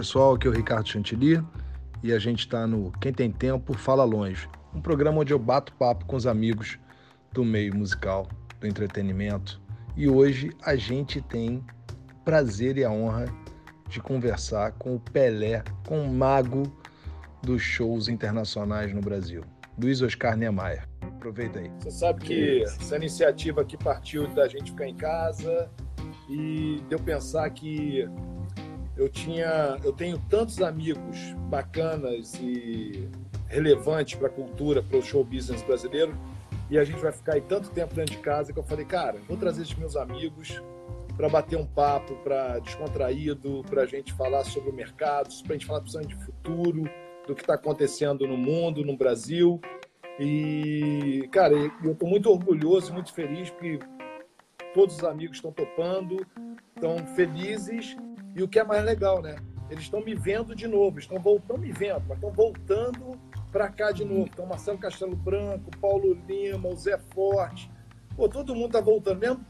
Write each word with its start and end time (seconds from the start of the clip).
Pessoal, 0.00 0.32
aqui 0.32 0.46
é 0.46 0.50
o 0.50 0.54
Ricardo 0.54 0.88
Chantilly 0.88 1.44
e 2.02 2.10
a 2.10 2.18
gente 2.18 2.38
está 2.38 2.66
no 2.66 2.90
Quem 3.02 3.12
Tem 3.12 3.30
Tempo 3.30 3.74
Fala 3.74 4.02
Longe, 4.02 4.48
um 4.74 4.80
programa 4.80 5.20
onde 5.20 5.30
eu 5.30 5.38
bato 5.38 5.74
papo 5.74 6.06
com 6.06 6.16
os 6.16 6.26
amigos 6.26 6.78
do 7.34 7.44
meio 7.44 7.76
musical, 7.76 8.26
do 8.58 8.66
entretenimento. 8.66 9.60
E 9.94 10.08
hoje 10.08 10.52
a 10.62 10.74
gente 10.74 11.20
tem 11.20 11.62
prazer 12.24 12.78
e 12.78 12.84
a 12.84 12.90
honra 12.90 13.26
de 13.90 14.00
conversar 14.00 14.72
com 14.72 14.96
o 14.96 15.00
Pelé, 15.00 15.62
com 15.86 16.00
o 16.02 16.10
mago 16.10 16.62
dos 17.42 17.60
shows 17.60 18.08
internacionais 18.08 18.94
no 18.94 19.02
Brasil, 19.02 19.44
Luiz 19.78 20.00
Oscar 20.00 20.34
Niemeyer. 20.34 20.88
Aproveita 21.02 21.58
aí. 21.58 21.70
Você 21.78 21.90
sabe 21.90 22.24
que 22.24 22.62
essa 22.62 22.96
iniciativa 22.96 23.60
aqui 23.60 23.76
partiu 23.76 24.26
da 24.28 24.48
gente 24.48 24.70
ficar 24.70 24.88
em 24.88 24.96
casa 24.96 25.70
e 26.26 26.82
deu 26.88 26.98
pensar 26.98 27.50
que 27.50 28.08
eu 29.00 29.08
tinha, 29.08 29.78
eu 29.82 29.94
tenho 29.94 30.18
tantos 30.28 30.60
amigos 30.60 31.16
bacanas 31.48 32.34
e 32.34 33.08
relevantes 33.48 34.18
para 34.18 34.28
a 34.28 34.30
cultura, 34.30 34.82
para 34.82 34.98
o 34.98 35.02
show 35.02 35.24
business 35.24 35.62
brasileiro, 35.62 36.14
e 36.68 36.78
a 36.78 36.84
gente 36.84 37.00
vai 37.00 37.10
ficar 37.10 37.32
aí 37.32 37.40
tanto 37.40 37.70
tempo 37.70 37.94
dentro 37.94 38.14
de 38.14 38.20
casa 38.20 38.52
que 38.52 38.58
eu 38.58 38.62
falei, 38.62 38.84
cara, 38.84 39.18
vou 39.26 39.38
trazer 39.38 39.62
esses 39.62 39.74
meus 39.74 39.96
amigos 39.96 40.62
para 41.16 41.30
bater 41.30 41.56
um 41.56 41.64
papo, 41.64 42.14
para 42.16 42.58
descontraído, 42.58 43.64
para 43.70 43.82
a 43.82 43.86
gente 43.86 44.12
falar 44.12 44.44
sobre 44.44 44.68
o 44.68 44.72
mercado, 44.72 45.34
para 45.44 45.54
a 45.54 45.58
gente 45.58 45.66
falar 45.66 45.80
de 45.80 46.14
futuro, 46.16 46.84
do 47.26 47.34
que 47.34 47.40
está 47.40 47.54
acontecendo 47.54 48.26
no 48.26 48.36
mundo, 48.36 48.84
no 48.84 48.98
Brasil. 48.98 49.58
E, 50.18 51.26
cara, 51.32 51.54
eu 51.54 51.92
estou 51.92 52.08
muito 52.08 52.30
orgulhoso, 52.30 52.92
muito 52.92 53.14
feliz, 53.14 53.48
porque 53.48 53.78
todos 54.74 54.96
os 54.96 55.04
amigos 55.04 55.38
estão 55.38 55.52
topando, 55.52 56.26
estão 56.76 56.98
felizes. 57.14 57.96
E 58.34 58.42
o 58.42 58.48
que 58.48 58.58
é 58.58 58.64
mais 58.64 58.84
legal, 58.84 59.20
né? 59.20 59.36
Eles 59.70 59.84
estão 59.84 60.00
me 60.00 60.14
vendo 60.14 60.54
de 60.54 60.66
novo, 60.66 60.98
estão 60.98 61.18
voltando 61.18 61.60
me 61.60 61.72
vendo, 61.72 62.02
mas 62.08 62.16
estão 62.16 62.32
voltando 62.32 63.18
para 63.52 63.68
cá 63.68 63.92
de 63.92 64.04
novo. 64.04 64.28
Então, 64.32 64.46
Marcelo 64.46 64.78
Castelo 64.78 65.14
Branco, 65.16 65.70
Paulo 65.80 66.18
Lima, 66.26 66.68
o 66.68 66.76
Zé 66.76 66.98
Forte. 67.14 67.70
Pô, 68.16 68.28
todo 68.28 68.54
mundo 68.54 68.72
tá 68.72 68.80
voltando. 68.80 69.20
Mesmo, 69.20 69.44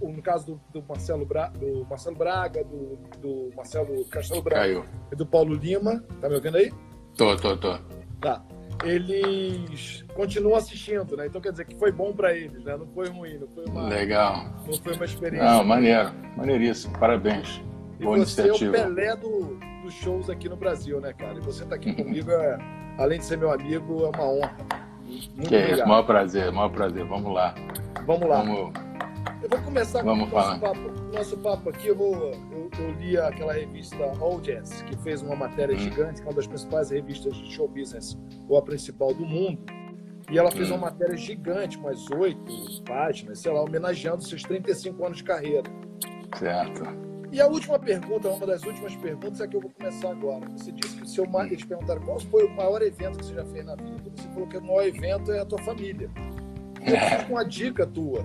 no 0.00 0.22
caso 0.22 0.46
do, 0.46 0.80
do 0.80 0.86
Marcelo, 0.86 1.24
Bra, 1.24 1.48
do 1.48 1.86
Marcelo 1.88 2.16
Braga, 2.16 2.62
do, 2.64 2.96
do 3.18 3.50
Marcelo 3.56 4.04
Castelo 4.06 4.42
Branco 4.42 4.60
Caiu. 4.60 4.84
e 5.10 5.16
do 5.16 5.26
Paulo 5.26 5.54
Lima. 5.54 6.04
Tá 6.20 6.28
me 6.28 6.34
ouvindo 6.34 6.58
aí? 6.58 6.72
Tô, 7.16 7.34
tô, 7.36 7.56
tô. 7.56 7.78
Tá 8.20 8.44
eles 8.84 10.04
continuam 10.14 10.56
assistindo, 10.56 11.16
né? 11.16 11.26
Então 11.26 11.40
quer 11.40 11.50
dizer 11.50 11.64
que 11.64 11.76
foi 11.76 11.90
bom 11.90 12.12
para 12.12 12.34
eles, 12.34 12.62
né? 12.64 12.76
Não 12.76 12.86
foi 12.88 13.08
ruim, 13.08 13.38
não 13.38 13.48
foi 13.48 13.64
uma 13.66 13.88
legal, 13.88 14.44
não 14.66 14.74
foi 14.74 14.94
uma 14.94 15.04
experiência. 15.04 15.48
Não, 15.48 15.64
maneiro, 15.64 16.12
maneiríssimo, 16.36 16.98
parabéns. 16.98 17.62
E 17.98 18.04
Boa 18.04 18.18
você 18.18 18.42
iniciativa. 18.42 18.76
é 18.76 18.80
o 18.80 18.94
Pelé 18.94 19.16
do, 19.16 19.58
dos 19.82 19.94
shows 19.94 20.28
aqui 20.28 20.48
no 20.48 20.56
Brasil, 20.56 21.00
né, 21.00 21.12
cara? 21.12 21.34
E 21.34 21.40
você 21.40 21.64
tá 21.64 21.76
aqui 21.76 21.92
comigo, 21.96 22.30
é, 22.30 22.58
além 22.98 23.18
de 23.18 23.24
ser 23.24 23.38
meu 23.38 23.52
amigo, 23.52 24.04
é 24.04 24.08
uma 24.16 24.30
honra. 24.30 24.56
Muito 25.04 25.48
que 25.48 25.54
é 25.54 25.86
maior 25.86 26.02
prazer, 26.02 26.50
maior 26.52 26.68
prazer. 26.70 27.04
Vamos 27.06 27.32
lá. 27.32 27.54
Vamos 28.04 28.28
lá. 28.28 28.42
Vamos 28.42 28.86
eu 29.42 29.48
vou 29.50 29.60
começar 29.60 30.02
Vamos 30.02 30.30
com 30.30 30.36
o 30.36 30.40
nosso 30.40 30.60
papo, 30.60 30.92
nosso 31.12 31.36
papo 31.38 31.70
aqui. 31.70 31.88
Eu, 31.88 31.96
vou, 31.96 32.14
eu, 32.14 32.70
eu, 32.78 32.92
li 32.98 33.18
aquela 33.18 33.52
revista 33.52 33.96
All 34.20 34.40
Jazz, 34.40 34.82
que 34.82 34.96
fez 34.98 35.22
uma 35.22 35.36
matéria 35.36 35.74
hum. 35.74 35.78
gigante, 35.78 36.20
que 36.20 36.26
é 36.26 36.30
uma 36.30 36.34
das 36.34 36.46
principais 36.46 36.90
revistas 36.90 37.36
de 37.36 37.52
show 37.52 37.68
business, 37.68 38.18
ou 38.48 38.56
a 38.56 38.62
principal 38.62 39.12
do 39.12 39.24
mundo. 39.24 39.60
E 40.30 40.38
ela 40.38 40.50
fez 40.50 40.70
hum. 40.70 40.74
uma 40.74 40.90
matéria 40.90 41.16
gigante, 41.16 41.76
umas 41.76 42.10
oito 42.10 42.82
páginas, 42.84 43.40
sei 43.40 43.52
lá, 43.52 43.62
homenageando 43.62 44.22
seus 44.22 44.42
35 44.42 45.04
anos 45.04 45.18
de 45.18 45.24
carreira. 45.24 45.62
Certo. 46.36 47.05
E 47.36 47.40
a 47.42 47.46
última 47.46 47.78
pergunta, 47.78 48.30
uma 48.30 48.46
das 48.46 48.62
últimas 48.62 48.96
perguntas, 48.96 49.42
é 49.42 49.46
que 49.46 49.54
eu 49.54 49.60
vou 49.60 49.70
começar 49.70 50.10
agora. 50.10 50.48
Você 50.56 50.72
disse 50.72 50.96
que 50.96 51.02
o 51.02 51.06
seu 51.06 51.26
eles 51.44 51.62
perguntaram 51.62 52.00
qual 52.00 52.18
foi 52.18 52.46
o 52.46 52.56
maior 52.56 52.80
evento 52.80 53.18
que 53.18 53.26
você 53.26 53.34
já 53.34 53.44
fez 53.44 53.62
na 53.62 53.76
vida. 53.76 54.10
Você 54.16 54.26
falou 54.28 54.48
que 54.48 54.56
o 54.56 54.62
maior 54.62 54.86
evento 54.86 55.30
é 55.30 55.40
a 55.40 55.44
tua 55.44 55.58
família. 55.58 56.10
E 56.80 56.92
eu 56.92 56.98
fico 56.98 57.26
com 57.26 57.32
uma 57.34 57.44
dica 57.44 57.86
tua 57.86 58.24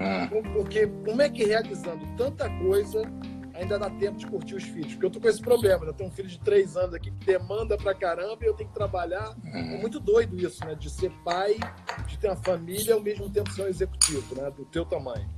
ah. 0.00 0.28
Porque 0.52 0.86
como 1.04 1.22
é 1.22 1.28
que 1.28 1.44
realizando 1.44 2.06
tanta 2.16 2.48
coisa 2.60 3.02
ainda 3.52 3.80
dá 3.80 3.90
tempo 3.90 4.16
de 4.16 4.28
curtir 4.28 4.54
os 4.54 4.62
filhos? 4.62 4.92
Porque 4.92 5.06
eu 5.06 5.10
tô 5.10 5.20
com 5.20 5.28
esse 5.28 5.42
problema, 5.42 5.84
eu 5.84 5.92
tenho 5.92 6.08
um 6.08 6.12
filho 6.12 6.28
de 6.28 6.38
três 6.38 6.76
anos 6.76 6.94
aqui 6.94 7.10
que 7.10 7.26
demanda 7.26 7.76
pra 7.76 7.96
caramba 7.96 8.44
e 8.44 8.46
eu 8.46 8.54
tenho 8.54 8.68
que 8.68 8.76
trabalhar. 8.76 9.36
É 9.52 9.76
muito 9.80 9.98
doido 9.98 10.38
isso, 10.38 10.64
né? 10.64 10.76
De 10.76 10.88
ser 10.88 11.10
pai, 11.24 11.56
de 12.06 12.16
ter 12.16 12.28
uma 12.28 12.36
família 12.36 12.94
ao 12.94 13.02
mesmo 13.02 13.28
tempo 13.28 13.50
ser 13.50 13.62
um 13.62 13.68
executivo, 13.68 14.40
né? 14.40 14.52
Do 14.52 14.64
teu 14.66 14.84
tamanho. 14.84 15.28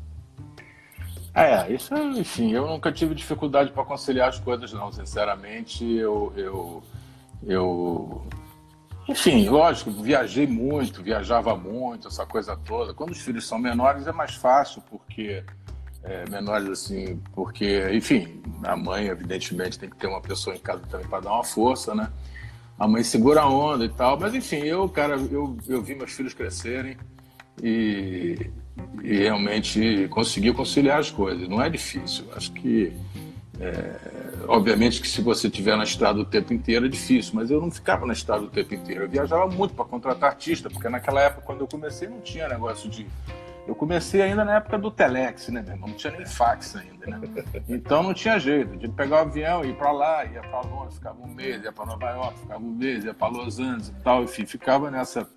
É, 1.34 1.72
isso, 1.72 1.94
enfim, 1.94 2.52
eu 2.52 2.66
nunca 2.66 2.90
tive 2.90 3.14
dificuldade 3.14 3.70
para 3.70 3.84
conciliar 3.84 4.28
as 4.28 4.38
coisas, 4.38 4.72
não. 4.72 4.90
Sinceramente, 4.90 5.84
eu, 5.84 6.32
eu, 6.36 6.82
eu 7.46 8.26
enfim, 9.08 9.48
lógico, 9.48 9.90
viajei 9.90 10.46
muito, 10.46 11.02
viajava 11.02 11.56
muito, 11.56 12.08
essa 12.08 12.26
coisa 12.26 12.56
toda. 12.56 12.92
Quando 12.92 13.12
os 13.12 13.20
filhos 13.20 13.46
são 13.46 13.58
menores 13.58 14.06
é 14.06 14.12
mais 14.12 14.34
fácil, 14.34 14.82
porque 14.90 15.42
é, 16.02 16.28
menores 16.28 16.68
assim, 16.68 17.20
porque, 17.32 17.88
enfim, 17.92 18.42
a 18.62 18.76
mãe, 18.76 19.06
evidentemente, 19.06 19.78
tem 19.78 19.88
que 19.88 19.96
ter 19.96 20.06
uma 20.06 20.20
pessoa 20.20 20.54
em 20.54 20.58
casa 20.58 20.82
também 20.90 21.06
para 21.06 21.20
dar 21.20 21.32
uma 21.32 21.44
força, 21.44 21.94
né? 21.94 22.10
A 22.78 22.86
mãe 22.86 23.02
segura 23.02 23.40
a 23.42 23.48
onda 23.48 23.84
e 23.84 23.88
tal, 23.88 24.18
mas 24.18 24.34
enfim, 24.34 24.58
eu, 24.58 24.88
cara, 24.88 25.16
eu, 25.16 25.56
eu 25.66 25.82
vi 25.82 25.94
meus 25.94 26.12
filhos 26.12 26.34
crescerem 26.34 26.96
e, 27.62 28.50
e 29.02 29.18
realmente 29.18 30.08
consegui 30.08 30.52
conciliar 30.52 30.98
as 30.98 31.10
coisas. 31.10 31.48
Não 31.48 31.60
é 31.62 31.68
difícil, 31.68 32.24
acho 32.34 32.52
que 32.52 32.92
é, 33.60 33.96
obviamente 34.46 35.00
que 35.00 35.08
se 35.08 35.20
você 35.20 35.48
estiver 35.48 35.76
na 35.76 35.82
estrada 35.82 36.20
o 36.20 36.24
tempo 36.24 36.54
inteiro 36.54 36.86
é 36.86 36.88
difícil, 36.88 37.32
mas 37.34 37.50
eu 37.50 37.60
não 37.60 37.70
ficava 37.70 38.06
na 38.06 38.12
estrada 38.12 38.44
o 38.44 38.48
tempo 38.48 38.72
inteiro. 38.74 39.02
Eu 39.04 39.08
viajava 39.08 39.48
muito 39.48 39.74
para 39.74 39.84
contratar 39.84 40.30
artista, 40.30 40.70
porque 40.70 40.88
naquela 40.88 41.20
época, 41.22 41.42
quando 41.42 41.62
eu 41.62 41.66
comecei, 41.66 42.08
não 42.08 42.20
tinha 42.20 42.48
negócio 42.48 42.88
de. 42.88 43.06
Eu 43.66 43.74
comecei 43.74 44.22
ainda 44.22 44.44
na 44.44 44.56
época 44.56 44.78
do 44.78 44.90
Telex, 44.90 45.48
né, 45.48 45.60
meu 45.60 45.74
irmão? 45.74 45.88
Não 45.90 45.96
tinha 45.96 46.12
nem 46.12 46.24
fax 46.24 46.74
ainda, 46.76 47.06
né? 47.06 47.20
Então 47.68 48.02
não 48.02 48.14
tinha 48.14 48.38
jeito 48.38 48.78
de 48.78 48.88
pegar 48.88 49.16
o 49.16 49.18
avião, 49.28 49.62
ir 49.62 49.74
para 49.74 49.92
lá, 49.92 50.24
ia 50.24 50.40
para 50.40 50.60
Londres, 50.62 50.94
ficava 50.94 51.20
um 51.20 51.34
mês, 51.34 51.62
ia 51.62 51.72
para 51.72 51.84
Nova 51.84 52.10
York, 52.10 52.38
ficava 52.38 52.64
um 52.64 52.70
mês, 52.70 53.04
ia 53.04 53.12
para 53.12 53.28
Los 53.28 53.58
Angeles 53.58 53.88
e 53.88 54.02
tal, 54.02 54.22
enfim, 54.22 54.46
ficava 54.46 54.90
nessa, 54.90 55.28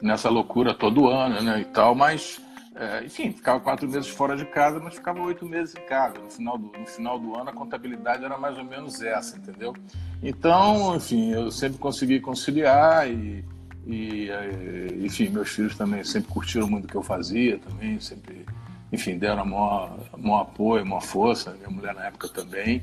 nessa 0.00 0.28
loucura 0.28 0.74
todo 0.74 1.08
ano, 1.08 1.42
né, 1.42 1.60
e 1.60 1.64
tal, 1.64 1.94
mas 1.94 2.40
é, 2.78 3.04
enfim, 3.04 3.32
ficava 3.32 3.58
quatro 3.58 3.88
meses 3.88 4.08
fora 4.08 4.36
de 4.36 4.44
casa, 4.44 4.78
mas 4.78 4.94
ficava 4.94 5.20
oito 5.22 5.44
meses 5.44 5.74
em 5.74 5.84
casa. 5.88 6.16
No 6.18 6.30
final, 6.30 6.56
do, 6.56 6.78
no 6.78 6.86
final 6.86 7.18
do 7.18 7.36
ano, 7.36 7.50
a 7.50 7.52
contabilidade 7.52 8.24
era 8.24 8.38
mais 8.38 8.56
ou 8.56 8.64
menos 8.64 9.02
essa, 9.02 9.36
entendeu? 9.36 9.74
Então, 10.22 10.94
enfim, 10.94 11.32
eu 11.32 11.50
sempre 11.50 11.76
consegui 11.78 12.20
conciliar 12.20 13.10
e, 13.10 13.44
e 13.84 14.30
é, 14.30 14.94
enfim, 15.00 15.28
meus 15.28 15.48
filhos 15.48 15.76
também 15.76 16.04
sempre 16.04 16.30
curtiram 16.32 16.68
muito 16.68 16.84
o 16.84 16.88
que 16.88 16.94
eu 16.94 17.02
fazia, 17.02 17.58
também 17.58 17.98
sempre, 17.98 18.46
enfim, 18.92 19.18
deram 19.18 19.44
maior, 19.44 19.98
maior 20.16 20.42
apoio, 20.42 20.86
maior 20.86 21.02
força. 21.02 21.50
Minha 21.54 21.70
mulher 21.70 21.94
na 21.96 22.06
época 22.06 22.28
também. 22.28 22.80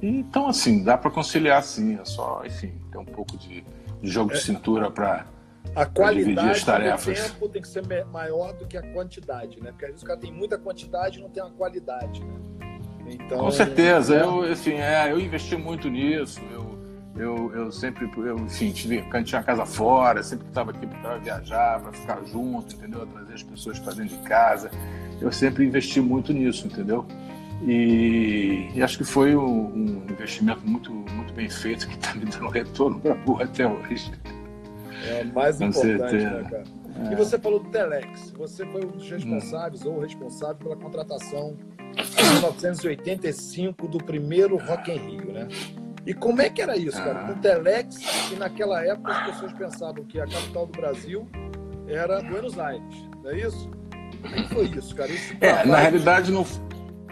E, 0.00 0.06
então, 0.06 0.46
assim, 0.46 0.84
dá 0.84 0.96
para 0.96 1.10
conciliar 1.10 1.64
sim, 1.64 1.98
é 2.00 2.04
só, 2.04 2.42
enfim, 2.46 2.72
ter 2.92 2.98
um 2.98 3.04
pouco 3.04 3.36
de, 3.36 3.64
de 4.00 4.08
jogo 4.08 4.30
de 4.30 4.38
é. 4.38 4.40
cintura 4.40 4.88
para 4.88 5.26
a 5.74 5.86
qualidade 5.86 6.64
do 6.64 7.14
tempo 7.14 7.48
tem 7.48 7.62
que 7.62 7.68
ser 7.68 7.84
maior 8.06 8.52
do 8.52 8.66
que 8.66 8.76
a 8.76 8.82
quantidade, 8.92 9.60
né? 9.60 9.70
Porque 9.70 9.86
às 9.86 9.90
vezes 9.92 10.02
o 10.02 10.06
cara 10.06 10.18
tem 10.18 10.32
muita 10.32 10.58
quantidade 10.58 11.18
e 11.18 11.22
não 11.22 11.30
tem 11.30 11.42
uma 11.42 11.52
qualidade, 11.52 12.22
né? 12.22 12.78
Então, 13.06 13.38
Com 13.38 13.50
certeza, 13.50 14.16
é... 14.16 14.22
eu, 14.22 14.42
assim, 14.42 14.74
é, 14.74 15.10
eu 15.10 15.20
investi 15.20 15.56
muito 15.56 15.88
nisso, 15.88 16.40
eu, 16.52 16.78
eu, 17.16 17.54
eu 17.54 17.72
sempre, 17.72 18.10
eu, 18.16 18.38
enfim, 18.38 18.70
tive, 18.70 19.04
tinha 19.24 19.42
casa 19.42 19.66
fora, 19.66 20.22
sempre 20.22 20.46
estava 20.46 20.70
aqui 20.70 20.86
para 20.86 21.18
viajar, 21.18 21.80
para 21.80 21.92
ficar 21.92 22.24
junto, 22.24 22.74
entendeu? 22.74 23.06
Trazer 23.06 23.34
as 23.34 23.42
pessoas 23.42 23.78
para 23.78 23.92
dentro 23.94 24.16
de 24.16 24.22
casa, 24.22 24.70
eu 25.20 25.30
sempre 25.32 25.64
investi 25.64 26.00
muito 26.00 26.32
nisso, 26.32 26.66
entendeu? 26.66 27.06
E, 27.64 28.70
e 28.74 28.82
acho 28.82 28.98
que 28.98 29.04
foi 29.04 29.36
um, 29.36 29.72
um 29.72 30.06
investimento 30.10 30.66
muito, 30.66 30.90
muito 30.92 31.32
bem 31.32 31.48
feito 31.48 31.86
que 31.86 31.94
está 31.94 32.14
me 32.14 32.24
dando 32.24 32.48
retorno 32.50 32.98
para 33.00 33.14
boa 33.14 33.44
até 33.44 33.66
hoje. 33.66 34.10
É 35.08 35.22
o 35.22 35.34
mais 35.34 35.58
Com 35.58 35.64
importante, 35.64 35.98
né, 35.98 36.08
certeza. 36.08 36.30
né, 36.30 36.50
cara? 36.50 36.64
É. 37.08 37.12
E 37.12 37.16
você 37.16 37.38
falou 37.38 37.60
do 37.60 37.70
Telex. 37.70 38.30
Você 38.36 38.66
foi 38.66 38.84
um 38.84 38.90
dos 38.90 39.10
responsáveis 39.10 39.84
hum. 39.84 39.94
ou 39.94 40.00
responsável 40.00 40.56
pela 40.56 40.76
contratação 40.76 41.56
em 41.96 42.32
1985 42.34 43.88
do 43.88 43.98
primeiro 43.98 44.56
Rock 44.56 44.90
em 44.90 44.98
Rio, 44.98 45.32
né? 45.32 45.48
E 46.04 46.12
como 46.12 46.42
é 46.42 46.50
que 46.50 46.60
era 46.60 46.76
isso, 46.76 46.96
cara? 46.96 47.26
Ah. 47.28 47.32
O 47.32 47.40
Telex, 47.40 48.00
e 48.32 48.36
naquela 48.36 48.84
época 48.84 49.12
as 49.12 49.26
pessoas 49.32 49.52
pensavam 49.52 50.04
que 50.04 50.20
a 50.20 50.26
capital 50.26 50.66
do 50.66 50.72
Brasil 50.72 51.28
era 51.86 52.20
Buenos 52.22 52.58
Aires, 52.58 53.08
não 53.22 53.30
é 53.30 53.38
isso? 53.38 53.70
Como 54.20 54.34
é 54.34 54.42
que 54.42 54.54
foi 54.54 54.64
isso, 54.66 54.94
cara? 54.94 55.12
Esse 55.12 55.36
é, 55.40 55.64
na 55.64 55.76
realidade, 55.78 56.32
não, 56.32 56.44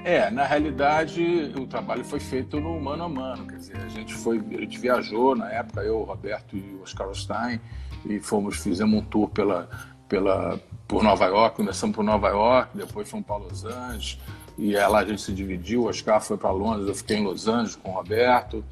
é, 0.04 0.30
na 0.30 0.44
realidade, 0.44 1.52
o 1.56 1.66
trabalho 1.66 2.04
foi 2.04 2.20
feito 2.20 2.60
no 2.60 2.80
mano 2.80 3.04
a 3.04 3.08
mano. 3.08 3.46
Quer 3.46 3.56
dizer, 3.56 3.76
a 3.76 3.88
gente 3.88 4.14
foi, 4.14 4.38
a 4.38 4.60
gente 4.60 4.78
viajou 4.78 5.34
na 5.34 5.50
época, 5.50 5.82
eu, 5.82 5.98
o 5.98 6.04
Roberto 6.04 6.56
e 6.56 6.60
o 6.74 6.82
Oscar 6.82 7.12
Stein, 7.14 7.60
e 8.04 8.18
fomos, 8.20 8.56
fizemos 8.56 9.00
um 9.00 9.04
tour 9.04 9.28
pela, 9.28 9.68
pela, 10.08 10.60
por 10.88 11.02
Nova 11.02 11.26
York, 11.26 11.56
começamos 11.56 11.94
por 11.94 12.02
Nova 12.02 12.28
York, 12.28 12.76
depois 12.76 13.08
fomos 13.08 13.26
para 13.26 13.36
Los 13.36 13.64
Angeles, 13.64 14.18
e 14.58 14.72
lá 14.74 14.98
a 14.98 15.04
gente 15.04 15.22
se 15.22 15.32
dividiu, 15.32 15.82
o 15.82 15.88
Oscar 15.88 16.20
foi 16.20 16.36
para 16.36 16.50
Londres, 16.50 16.88
eu 16.88 16.94
fiquei 16.94 17.18
em 17.18 17.24
Los 17.24 17.46
Angeles 17.46 17.76
com 17.76 17.90
o 17.90 17.94
Roberto, 17.94 18.64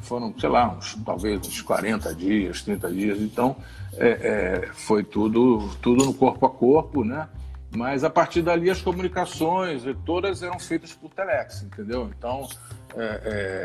foram, 0.00 0.34
sei 0.38 0.48
lá, 0.48 0.68
uns, 0.68 0.94
talvez 1.04 1.40
uns 1.46 1.62
40 1.62 2.14
dias, 2.14 2.62
30 2.62 2.92
dias, 2.92 3.20
então 3.20 3.56
é, 3.96 4.08
é, 4.08 4.68
foi 4.74 5.02
tudo, 5.02 5.70
tudo 5.80 6.04
no 6.04 6.12
corpo 6.12 6.44
a 6.46 6.50
corpo, 6.50 7.04
né? 7.04 7.28
Mas 7.74 8.04
a 8.04 8.10
partir 8.10 8.42
dali 8.42 8.70
as 8.70 8.80
comunicações 8.80 9.82
todas 10.04 10.42
eram 10.42 10.58
feitas 10.58 10.92
por 10.92 11.10
telex, 11.10 11.62
entendeu? 11.62 12.10
Então 12.16 12.48
é, 12.96 13.20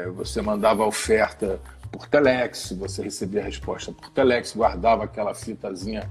é, 0.06 0.10
você 0.10 0.42
mandava 0.42 0.84
a 0.84 0.88
oferta 0.88 1.60
por 1.92 2.08
telex, 2.08 2.72
você 2.72 3.04
recebia 3.04 3.42
a 3.42 3.44
resposta 3.46 3.92
por 3.92 4.10
telex, 4.10 4.56
guardava 4.56 5.04
aquela 5.04 5.34
fitazinha 5.34 6.10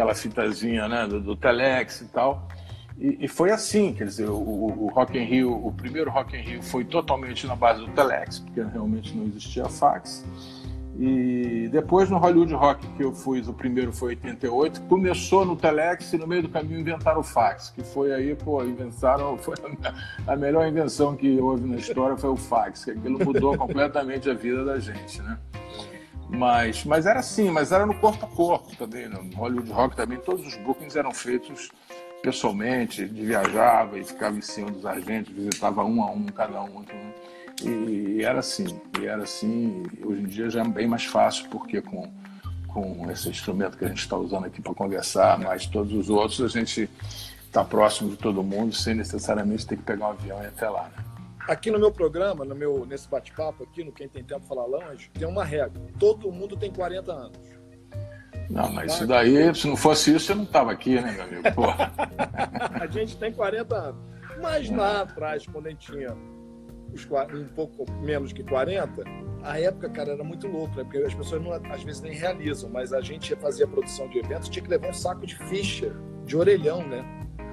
aquela 0.00 0.14
fitazinha 0.14 0.88
né, 0.88 1.06
do, 1.06 1.20
do 1.20 1.36
Telex 1.36 2.00
e 2.00 2.06
tal. 2.06 2.48
E, 2.98 3.24
e, 3.24 3.28
foi 3.28 3.50
assim, 3.50 3.92
quer 3.92 4.04
dizer, 4.04 4.28
o, 4.28 4.34
o, 4.34 4.90
Rock 4.94 5.18
in 5.18 5.24
Rio, 5.24 5.52
o 5.52 5.72
primeiro 5.72 6.10
Rock 6.10 6.36
in 6.36 6.40
Rio 6.40 6.62
foi 6.62 6.84
totalmente 6.84 7.46
na 7.46 7.56
base 7.56 7.80
do 7.80 7.88
Telex, 7.92 8.40
porque 8.40 8.60
realmente 8.62 9.14
não 9.14 9.26
existia 9.26 9.66
fax. 9.68 10.24
E 10.98 11.68
depois 11.70 12.10
no 12.10 12.18
Hollywood 12.18 12.52
Rock 12.52 12.86
que 12.88 13.04
eu 13.04 13.12
fui, 13.12 13.40
o 13.40 13.54
primeiro 13.54 13.92
foi 13.92 14.10
88, 14.10 14.82
começou 14.82 15.44
no 15.44 15.56
Telex 15.56 16.12
e 16.12 16.18
no 16.18 16.26
meio 16.26 16.42
do 16.42 16.48
caminho 16.48 16.80
inventaram 16.80 17.20
o 17.20 17.22
fax, 17.22 17.70
que 17.70 17.82
foi 17.82 18.12
aí, 18.12 18.34
pô, 18.34 18.62
inventaram, 18.64 19.38
foi 19.38 19.54
a 20.26 20.36
melhor 20.36 20.66
invenção 20.66 21.16
que 21.16 21.40
houve 21.40 21.66
na 21.66 21.76
história 21.76 22.16
foi 22.16 22.30
o 22.30 22.36
fax, 22.36 22.84
que 22.84 22.90
aquilo 22.90 23.24
mudou 23.24 23.56
completamente 23.56 24.28
a 24.28 24.34
vida 24.34 24.64
da 24.64 24.78
gente, 24.78 25.22
né? 25.22 25.38
Mas, 26.28 26.84
mas 26.84 27.06
era 27.06 27.20
assim, 27.20 27.50
mas 27.50 27.72
era 27.72 27.84
no 27.84 27.94
corpo 27.94 28.24
a 28.24 28.28
corpo 28.28 28.76
também. 28.76 29.08
No 29.08 29.34
Hollywood 29.34 29.70
Rock 29.72 29.96
também, 29.96 30.18
todos 30.18 30.46
os 30.46 30.54
bookings 30.56 30.96
eram 30.96 31.12
feitos 31.12 31.70
pessoalmente, 32.22 33.04
viajava 33.04 33.98
e 33.98 34.04
ficava 34.04 34.36
em 34.36 34.42
cima 34.42 34.70
dos 34.70 34.86
agentes, 34.86 35.34
visitava 35.34 35.84
um 35.84 36.02
a 36.02 36.10
um 36.10 36.26
cada 36.26 36.62
um. 36.62 36.82
E, 36.82 37.29
e 37.68 38.22
era 38.22 38.40
assim, 38.40 38.66
e 39.00 39.06
era 39.06 39.22
assim. 39.22 39.84
Hoje 40.04 40.22
em 40.22 40.26
dia 40.26 40.50
já 40.50 40.62
é 40.62 40.68
bem 40.68 40.86
mais 40.86 41.04
fácil, 41.04 41.48
porque 41.48 41.80
com, 41.80 42.10
com 42.68 43.10
esse 43.10 43.28
instrumento 43.28 43.76
que 43.76 43.84
a 43.84 43.88
gente 43.88 44.00
está 44.00 44.16
usando 44.16 44.46
aqui 44.46 44.60
para 44.60 44.74
conversar, 44.74 45.38
mas 45.38 45.66
todos 45.66 45.92
os 45.92 46.10
outros 46.10 46.40
a 46.40 46.48
gente 46.48 46.88
está 47.46 47.64
próximo 47.64 48.10
de 48.10 48.16
todo 48.16 48.42
mundo 48.42 48.74
sem 48.74 48.94
necessariamente 48.94 49.66
ter 49.66 49.76
que 49.76 49.82
pegar 49.82 50.08
um 50.08 50.10
avião 50.10 50.40
e 50.40 50.44
ir 50.44 50.48
até 50.48 50.68
lá. 50.68 50.84
Né? 50.96 51.04
Aqui 51.48 51.70
no 51.70 51.78
meu 51.78 51.90
programa, 51.90 52.44
no 52.44 52.54
meu, 52.54 52.86
nesse 52.86 53.08
bate-papo 53.08 53.64
aqui, 53.64 53.82
no 53.82 53.90
Quem 53.90 54.08
Tem 54.08 54.22
Tempo 54.22 54.46
Falar 54.46 54.66
Longe, 54.66 55.10
tem 55.12 55.26
uma 55.26 55.44
regra. 55.44 55.82
Todo 55.98 56.30
mundo 56.30 56.56
tem 56.56 56.70
40 56.70 57.12
anos. 57.12 57.38
Não, 58.48 58.70
mas 58.72 58.94
isso 58.94 59.06
daí, 59.06 59.54
se 59.54 59.66
não 59.66 59.76
fosse 59.76 60.14
isso, 60.14 60.32
eu 60.32 60.36
não 60.36 60.44
estava 60.44 60.72
aqui, 60.72 61.00
né, 61.00 61.12
meu 61.12 61.22
amigo? 61.24 61.64
a 62.80 62.86
gente 62.86 63.16
tem 63.16 63.32
40 63.32 63.76
anos. 63.76 64.00
Mas 64.40 64.70
lá 64.70 65.02
atrás, 65.02 65.46
quando 65.46 65.66
a 65.66 65.70
gente 65.70 65.92
tinha 65.92 66.16
um 67.34 67.48
pouco 67.54 67.90
menos 68.02 68.32
que 68.32 68.42
40, 68.42 69.04
a 69.42 69.58
época, 69.58 69.88
cara, 69.90 70.12
era 70.12 70.24
muito 70.24 70.46
louca, 70.46 70.76
né? 70.76 70.84
Porque 70.84 70.98
as 70.98 71.14
pessoas 71.14 71.42
não, 71.42 71.52
às 71.52 71.82
vezes 71.82 72.02
nem 72.02 72.12
realizam, 72.12 72.68
mas 72.70 72.92
a 72.92 73.00
gente 73.00 73.34
fazia 73.36 73.66
produção 73.66 74.08
de 74.08 74.18
eventos, 74.18 74.48
tinha 74.48 74.62
que 74.62 74.70
levar 74.70 74.88
um 74.88 74.92
saco 74.92 75.26
de 75.26 75.36
ficha, 75.36 75.94
de 76.26 76.36
orelhão, 76.36 76.86
né? 76.86 77.04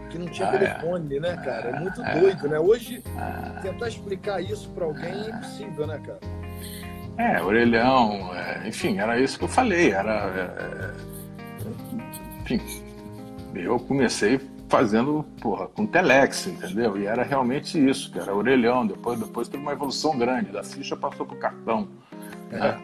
que 0.10 0.18
não 0.18 0.28
tinha 0.28 0.50
ah, 0.50 0.56
é. 0.56 0.58
telefone, 0.58 1.18
é. 1.18 1.20
né, 1.20 1.38
cara? 1.44 1.70
É 1.70 1.80
muito 1.80 2.02
é. 2.02 2.20
doido, 2.20 2.48
né? 2.48 2.60
Hoje, 2.60 3.04
ah. 3.18 3.60
tentar 3.62 3.88
explicar 3.88 4.42
isso 4.42 4.70
para 4.70 4.86
alguém 4.86 5.12
é 5.12 5.30
impossível, 5.30 5.88
né, 5.88 6.00
cara? 6.06 6.20
É, 7.18 7.42
orelhão, 7.42 8.34
é, 8.36 8.68
enfim, 8.68 9.00
era 9.00 9.20
isso 9.20 9.38
que 9.38 9.46
eu 9.46 9.50
falei, 9.50 9.92
era. 9.92 10.94
É, 12.48 12.54
enfim, 12.54 12.62
eu 13.56 13.80
comecei 13.80 14.40
fazendo, 14.68 15.26
porra, 15.42 15.68
com 15.68 15.86
telex, 15.86 16.48
entendeu? 16.48 16.98
E 16.98 17.06
era 17.06 17.24
realmente 17.24 17.78
isso, 17.78 18.12
que 18.12 18.20
era 18.20 18.34
orelhão, 18.36 18.86
depois, 18.86 19.20
depois 19.20 19.48
teve 19.48 19.64
uma 19.64 19.72
evolução 19.72 20.18
grande, 20.18 20.52
da 20.52 20.64
ficha 20.64 20.96
passou 20.96 21.26
pro 21.26 21.38
cartão. 21.38 21.88
Né? 22.52 22.80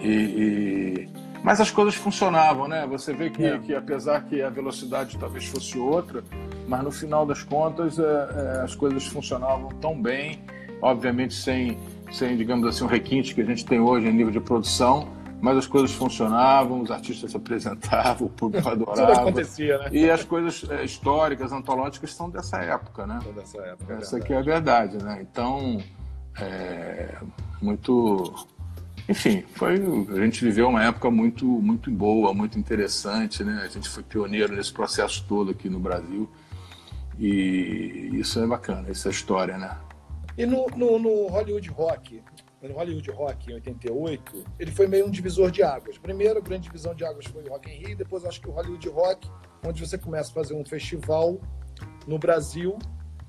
e, 0.00 0.08
e 0.08 1.08
mas 1.42 1.60
as 1.60 1.70
coisas 1.72 1.94
funcionavam, 1.96 2.68
né? 2.68 2.86
Você 2.86 3.12
vê 3.12 3.28
que, 3.28 3.44
é. 3.44 3.58
que 3.58 3.74
apesar 3.74 4.22
que 4.24 4.40
a 4.40 4.48
velocidade 4.48 5.18
talvez 5.18 5.44
fosse 5.46 5.76
outra, 5.76 6.22
mas 6.68 6.84
no 6.84 6.92
final 6.92 7.26
das 7.26 7.42
contas 7.42 7.98
é, 7.98 8.02
é, 8.02 8.60
as 8.62 8.76
coisas 8.76 9.04
funcionavam 9.06 9.68
tão 9.80 10.00
bem, 10.00 10.40
obviamente 10.80 11.34
sem, 11.34 11.76
sem, 12.12 12.36
digamos 12.36 12.64
assim, 12.66 12.84
um 12.84 12.86
requinte 12.86 13.34
que 13.34 13.40
a 13.40 13.44
gente 13.44 13.66
tem 13.66 13.80
hoje 13.80 14.06
em 14.06 14.12
nível 14.12 14.30
de 14.30 14.38
produção, 14.38 15.08
mas 15.42 15.58
as 15.58 15.66
coisas 15.66 15.90
funcionavam, 15.90 16.80
os 16.80 16.90
artistas 16.92 17.32
se 17.32 17.36
apresentavam, 17.36 18.28
o 18.28 18.30
público 18.30 18.66
adorava. 18.70 19.08
Tudo 19.08 19.20
acontecia, 19.20 19.76
né? 19.76 19.88
E 19.90 20.08
as 20.08 20.22
coisas 20.22 20.64
é, 20.70 20.84
históricas, 20.84 21.50
antológicas 21.50 22.14
são 22.14 22.30
dessa 22.30 22.58
época, 22.58 23.08
né? 23.08 23.18
São 23.20 23.32
dessa 23.32 23.60
época. 23.60 23.94
Essa 23.94 24.18
aqui 24.18 24.32
é 24.32 24.38
a 24.38 24.42
verdade, 24.42 25.02
né? 25.02 25.18
Então, 25.20 25.82
é, 26.38 27.16
muito 27.60 28.46
enfim, 29.08 29.42
foi, 29.54 29.74
a 30.10 30.24
gente 30.24 30.44
viveu 30.44 30.68
uma 30.68 30.84
época 30.84 31.10
muito, 31.10 31.44
muito 31.44 31.90
boa, 31.90 32.32
muito 32.32 32.56
interessante, 32.56 33.42
né? 33.42 33.62
A 33.64 33.68
gente 33.68 33.88
foi 33.88 34.04
pioneiro 34.04 34.54
nesse 34.54 34.72
processo 34.72 35.24
todo 35.28 35.50
aqui 35.50 35.68
no 35.68 35.80
Brasil 35.80 36.30
e 37.18 38.10
isso 38.14 38.38
é 38.38 38.46
bacana, 38.46 38.88
essa 38.88 39.10
história, 39.10 39.58
né? 39.58 39.76
E 40.38 40.46
no, 40.46 40.66
no, 40.76 41.00
no 41.00 41.26
Hollywood 41.26 41.68
Rock, 41.70 42.22
no 42.68 42.74
Hollywood 42.74 43.10
Rock 43.10 43.50
em 43.50 43.54
88, 43.54 44.44
ele 44.58 44.70
foi 44.70 44.86
meio 44.86 45.06
um 45.06 45.10
divisor 45.10 45.50
de 45.50 45.62
águas. 45.62 45.98
Primeiro, 45.98 46.38
a 46.38 46.40
grande 46.40 46.64
divisão 46.64 46.94
de 46.94 47.04
águas 47.04 47.26
foi 47.26 47.42
o 47.42 47.48
Rock 47.48 47.70
in 47.70 47.74
Rio, 47.74 47.96
depois 47.96 48.24
acho 48.24 48.40
que 48.40 48.48
o 48.48 48.52
Hollywood 48.52 48.88
Rock, 48.88 49.28
onde 49.66 49.84
você 49.84 49.98
começa 49.98 50.30
a 50.30 50.34
fazer 50.34 50.54
um 50.54 50.64
festival 50.64 51.40
no 52.06 52.18
Brasil 52.18 52.78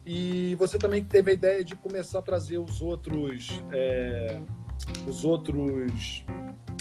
e 0.05 0.55
você 0.55 0.77
também 0.77 1.03
teve 1.03 1.31
a 1.31 1.33
ideia 1.33 1.63
de 1.63 1.75
começar 1.75 2.19
a 2.19 2.21
trazer 2.21 2.57
os 2.57 2.81
outros 2.81 3.61
é, 3.71 4.39
os 5.07 5.23
outros 5.23 6.25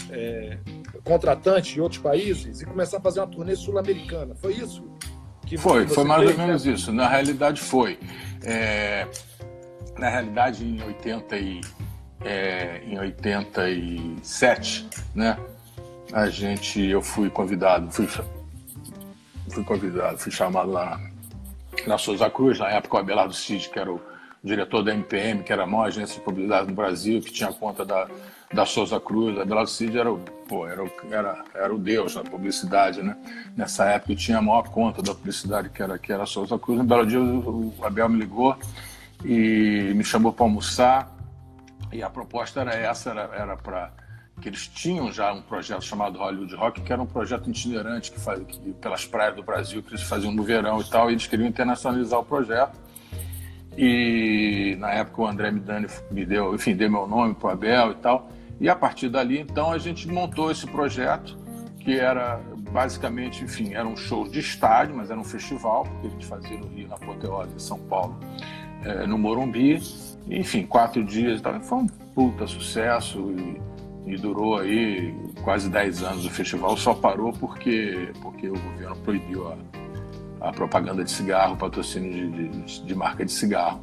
é, 0.09 0.57
contratantes 1.03 1.73
de 1.73 1.81
outros 1.81 2.01
países 2.01 2.61
e 2.61 2.65
começar 2.65 2.97
a 2.97 3.01
fazer 3.01 3.19
uma 3.19 3.27
turnê 3.27 3.55
sul-americana. 3.55 4.35
Foi 4.35 4.53
isso? 4.53 4.83
Que 5.45 5.57
foi, 5.57 5.87
foi 5.87 6.03
mais 6.03 6.23
fez, 6.23 6.39
ou 6.39 6.45
menos 6.45 6.65
né? 6.65 6.73
isso. 6.73 6.91
Na 6.91 7.07
realidade 7.07 7.61
foi. 7.61 7.99
É, 8.43 9.07
na 9.97 10.09
realidade, 10.09 10.65
em 10.65 10.81
80 10.81 11.37
e, 11.37 11.61
é, 12.23 12.81
em 12.85 12.97
87, 12.99 14.87
né? 15.15 15.37
A 16.11 16.29
gente, 16.29 16.79
eu 16.81 17.01
fui 17.01 17.29
convidado, 17.29 17.91
fui, 17.91 18.07
fui 19.49 19.63
convidado, 19.63 20.17
fui 20.17 20.31
chamado 20.31 20.71
lá 20.71 20.99
na 21.87 21.97
Souza 21.97 22.29
Cruz, 22.29 22.59
na 22.59 22.69
época 22.69 22.97
o 22.97 22.99
Abelardo 22.99 23.33
Cid, 23.33 23.69
que 23.69 23.79
era 23.79 23.91
o 23.91 23.99
diretor 24.43 24.83
da 24.83 24.93
MPM, 24.93 25.43
que 25.43 25.51
era 25.51 25.63
a 25.63 25.67
maior 25.67 25.85
agência 25.85 26.15
de 26.15 26.21
publicidade 26.21 26.67
no 26.67 26.73
Brasil, 26.73 27.21
que 27.21 27.31
tinha 27.31 27.51
conta 27.51 27.85
da, 27.85 28.07
da 28.53 28.65
Souza 28.65 28.99
Cruz. 28.99 29.39
A 29.39 29.45
Belardo 29.45 29.69
Cid 29.69 29.97
era, 29.97 30.13
pô, 30.47 30.67
era, 30.67 30.83
era, 31.09 31.43
era 31.53 31.73
o 31.73 31.77
deus 31.77 32.13
da 32.15 32.23
publicidade, 32.23 33.01
né? 33.01 33.15
Nessa 33.55 33.85
época 33.85 34.15
tinha 34.15 34.37
a 34.37 34.41
maior 34.41 34.63
conta 34.69 35.01
da 35.01 35.15
publicidade, 35.15 35.69
que 35.69 35.81
era, 35.81 35.97
que 35.97 36.11
era 36.11 36.23
a 36.23 36.27
Souza 36.27 36.59
Cruz. 36.59 36.79
Um 36.79 36.85
belo 36.85 37.05
dia 37.05 37.19
o, 37.19 37.73
o 37.77 37.85
Abel 37.85 38.09
me 38.09 38.19
ligou 38.19 38.55
e 39.23 39.93
me 39.95 40.03
chamou 40.03 40.33
para 40.33 40.45
almoçar. 40.45 41.12
E 41.93 42.01
a 42.01 42.09
proposta 42.09 42.61
era 42.61 42.73
essa, 42.73 43.11
era 43.11 43.55
para 43.55 43.93
que 44.41 44.49
eles 44.49 44.67
tinham 44.67 45.11
já 45.11 45.31
um 45.31 45.43
projeto 45.43 45.83
chamado 45.83 46.17
Hollywood 46.17 46.55
Rock, 46.55 46.81
que 46.81 46.91
era 46.91 47.01
um 47.01 47.05
projeto 47.05 47.49
itinerante 47.49 48.11
que 48.11 48.19
faz 48.19 48.43
que, 48.45 48.73
pelas 48.73 49.05
praias 49.05 49.35
do 49.35 49.43
Brasil, 49.43 49.83
que 49.83 49.91
eles 49.91 50.01
faziam 50.01 50.33
no 50.33 50.43
verão 50.43 50.81
e 50.81 50.89
tal, 50.89 51.09
e 51.09 51.13
eles 51.13 51.27
queriam 51.27 51.47
internacionalizar 51.47 52.19
o 52.19 52.25
projeto. 52.25 52.77
E 53.77 54.75
na 54.79 54.91
época 54.91 55.21
o 55.21 55.27
André 55.27 55.51
Midani 55.51 55.87
me 56.09 56.25
deu, 56.25 56.55
enfim, 56.55 56.75
deu 56.75 56.89
meu 56.89 57.07
nome 57.07 57.35
para 57.35 57.49
o 57.49 57.51
Abel 57.51 57.91
e 57.91 57.95
tal. 57.95 58.29
E 58.59 58.67
a 58.67 58.75
partir 58.75 59.09
dali, 59.09 59.39
então, 59.39 59.71
a 59.71 59.77
gente 59.77 60.07
montou 60.07 60.49
esse 60.49 60.65
projeto, 60.65 61.37
que 61.79 61.99
era 61.99 62.39
basicamente, 62.71 63.43
enfim, 63.43 63.73
era 63.73 63.87
um 63.87 63.95
show 63.95 64.27
de 64.27 64.39
estádio, 64.39 64.95
mas 64.95 65.11
era 65.11 65.19
um 65.19 65.23
festival, 65.23 65.83
porque 65.83 66.07
a 66.07 66.09
gente 66.09 66.25
fazia 66.25 66.57
no 66.57 66.67
Rio, 66.67 66.87
na 66.87 66.95
Apoteose, 66.95 67.53
em 67.55 67.59
São 67.59 67.77
Paulo, 67.77 68.19
é, 68.83 69.05
no 69.05 69.17
Morumbi. 69.17 69.79
Enfim, 70.29 70.65
quatro 70.65 71.03
dias 71.03 71.39
e 71.39 71.43
tal. 71.43 71.59
Foi 71.61 71.77
um 71.79 71.87
puta 71.87 72.47
sucesso 72.47 73.33
e, 73.37 74.13
e 74.13 74.17
durou 74.17 74.57
aí 74.57 75.13
quase 75.43 75.69
dez 75.69 76.01
anos 76.03 76.25
o 76.25 76.29
festival. 76.29 76.75
Só 76.77 76.93
parou 76.93 77.33
porque, 77.33 78.11
porque 78.21 78.47
o 78.47 78.53
governo 78.53 78.95
proibiu 78.97 79.47
a, 79.47 79.57
a 80.49 80.51
propaganda 80.51 81.03
de 81.03 81.11
cigarro, 81.11 81.57
patrocínio 81.57 82.31
de, 82.31 82.47
de, 82.49 82.83
de 82.83 82.95
marca 82.95 83.25
de 83.25 83.31
cigarro. 83.31 83.81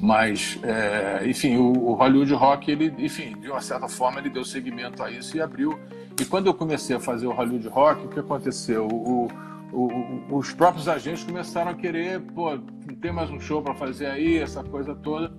Mas, 0.00 0.58
é, 0.62 1.28
enfim, 1.28 1.56
o, 1.56 1.72
o, 1.72 1.94
Hollywood 1.94 2.32
Rock, 2.32 2.70
ele, 2.70 2.94
enfim, 2.98 3.36
de 3.40 3.50
uma 3.50 3.60
certa 3.60 3.88
forma, 3.88 4.20
ele 4.20 4.30
deu 4.30 4.44
seguimento 4.44 5.02
a 5.02 5.10
isso 5.10 5.36
e 5.36 5.40
abriu. 5.40 5.78
E 6.20 6.24
quando 6.24 6.46
eu 6.46 6.54
comecei 6.54 6.94
a 6.94 7.00
fazer 7.00 7.26
o 7.26 7.32
Hollywood 7.32 7.66
Rock, 7.68 8.06
o 8.06 8.08
que 8.08 8.20
aconteceu? 8.20 8.86
O, 8.86 9.28
o, 9.72 10.36
os 10.36 10.52
próprios 10.52 10.88
agentes 10.88 11.24
começaram 11.24 11.72
a 11.72 11.74
querer, 11.74 12.20
pô, 12.20 12.58
tem 13.00 13.12
mais 13.12 13.30
um 13.30 13.40
show 13.40 13.60
para 13.60 13.74
fazer 13.74 14.06
aí, 14.06 14.38
essa 14.38 14.62
coisa 14.62 14.94
toda. 14.94 15.32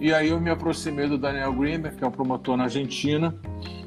E 0.00 0.14
aí 0.14 0.30
eu 0.30 0.40
me 0.40 0.48
aproximei 0.48 1.06
do 1.06 1.18
Daniel 1.18 1.52
Greenberg, 1.52 1.98
que 1.98 2.02
é 2.02 2.06
um 2.06 2.10
promotor 2.10 2.56
na 2.56 2.64
Argentina, 2.64 3.34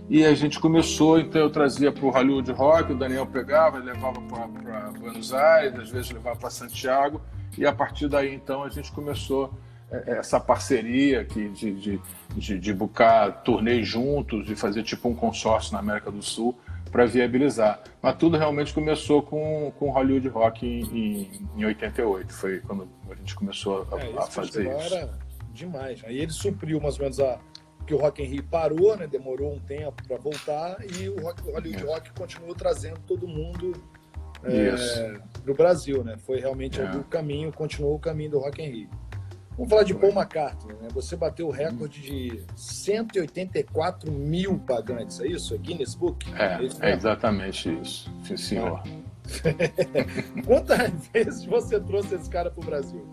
E 0.08 0.24
a 0.24 0.36
gente 0.36 0.60
começou, 0.60 1.20
então 1.20 1.42
eu 1.42 1.50
trazia 1.50 1.92
para 1.92 2.06
o 2.06 2.10
Hollywood 2.12 2.52
Rock, 2.52 2.92
o 2.92 2.96
Daniel 2.96 3.26
pegava, 3.26 3.80
levava 3.80 4.22
para 4.22 4.92
Buenos 4.92 5.34
Aires, 5.34 5.80
às 5.80 5.90
vezes 5.90 6.12
levava 6.12 6.38
para 6.38 6.52
Santiago, 6.52 7.20
e 7.58 7.66
a 7.66 7.74
partir 7.74 8.08
daí 8.08 8.36
então 8.36 8.64
a 8.64 8.70
gente 8.70 8.92
começou 8.92 9.52
é, 9.90 10.12
é, 10.12 10.18
essa 10.18 10.40
parceria 10.40 11.22
aqui 11.22 11.50
de, 11.50 11.74
de, 11.74 12.02
de, 12.36 12.60
de 12.60 12.74
bucar 12.74 13.44
turnês 13.44 13.88
juntos, 13.88 14.46
de 14.46 14.56
fazer 14.56 14.84
tipo 14.84 15.10
um 15.10 15.16
consórcio 15.16 15.74
na 15.74 15.80
América 15.80 16.12
do 16.12 16.22
Sul 16.22 16.56
para 16.92 17.06
viabilizar. 17.06 17.82
Mas 18.02 18.16
tudo 18.18 18.38
realmente 18.38 18.72
começou 18.72 19.24
com, 19.24 19.74
com 19.80 19.90
Hollywood 19.90 20.28
Rock 20.28 20.68
em, 20.68 20.84
em, 20.96 21.32
em 21.58 21.66
88, 21.66 22.32
foi 22.32 22.60
quando 22.60 22.88
a 23.10 23.16
gente 23.16 23.34
começou 23.34 23.88
a, 23.92 24.00
é, 24.00 24.18
a 24.18 24.22
fazer 24.24 24.68
isso. 24.68 24.94
Era 24.94 25.23
demais. 25.54 26.04
Aí 26.06 26.18
ele 26.20 26.32
supriu 26.32 26.80
mais 26.82 26.96
ou 26.96 27.02
menos 27.02 27.20
a 27.20 27.40
que 27.86 27.94
o 27.94 27.98
Rock 27.98 28.24
in 28.24 28.26
Rio 28.26 28.44
parou, 28.44 28.96
né? 28.96 29.08
Demorou 29.08 29.54
um 29.54 29.60
tempo 29.60 30.02
para 30.08 30.18
voltar 30.18 30.78
e 30.98 31.10
o, 31.10 31.22
Rock, 31.22 31.42
o 31.48 31.52
Hollywood 31.52 31.84
Rock 31.84 32.12
continuou 32.14 32.56
trazendo 32.56 33.00
todo 33.06 33.28
mundo 33.28 33.74
é, 34.44 35.20
para 35.42 35.52
o 35.52 35.56
Brasil, 35.56 36.04
né? 36.04 36.18
Foi 36.18 36.40
realmente 36.40 36.80
é. 36.80 36.92
o 36.92 37.04
caminho, 37.04 37.52
continuou 37.52 37.96
o 37.96 38.00
caminho 38.00 38.32
do 38.32 38.40
Rock 38.40 38.62
in 38.62 38.70
Rio. 38.70 38.90
Vamos 39.56 39.70
falar 39.70 39.84
de 39.84 39.94
Paul 39.94 40.12
McCartney, 40.12 40.76
né? 40.82 40.88
Você 40.94 41.16
bateu 41.16 41.48
o 41.48 41.52
recorde 41.52 42.02
de 42.02 42.44
184 42.56 44.12
mil 44.12 44.58
pagantes, 44.60 45.20
é 45.20 45.28
isso? 45.28 45.54
É 45.54 45.58
Guinness 45.58 45.94
Book? 45.94 46.26
É, 46.34 46.88
é, 46.88 46.92
é 46.92 46.96
exatamente 46.96 47.70
isso, 47.82 48.12
sim 48.24 48.36
senhor. 48.36 48.82
Quantas 50.46 51.08
vezes 51.14 51.46
você 51.46 51.80
trouxe 51.80 52.16
esse 52.16 52.30
cara 52.30 52.50
para 52.50 52.62
o 52.62 52.66
Brasil? 52.66 53.06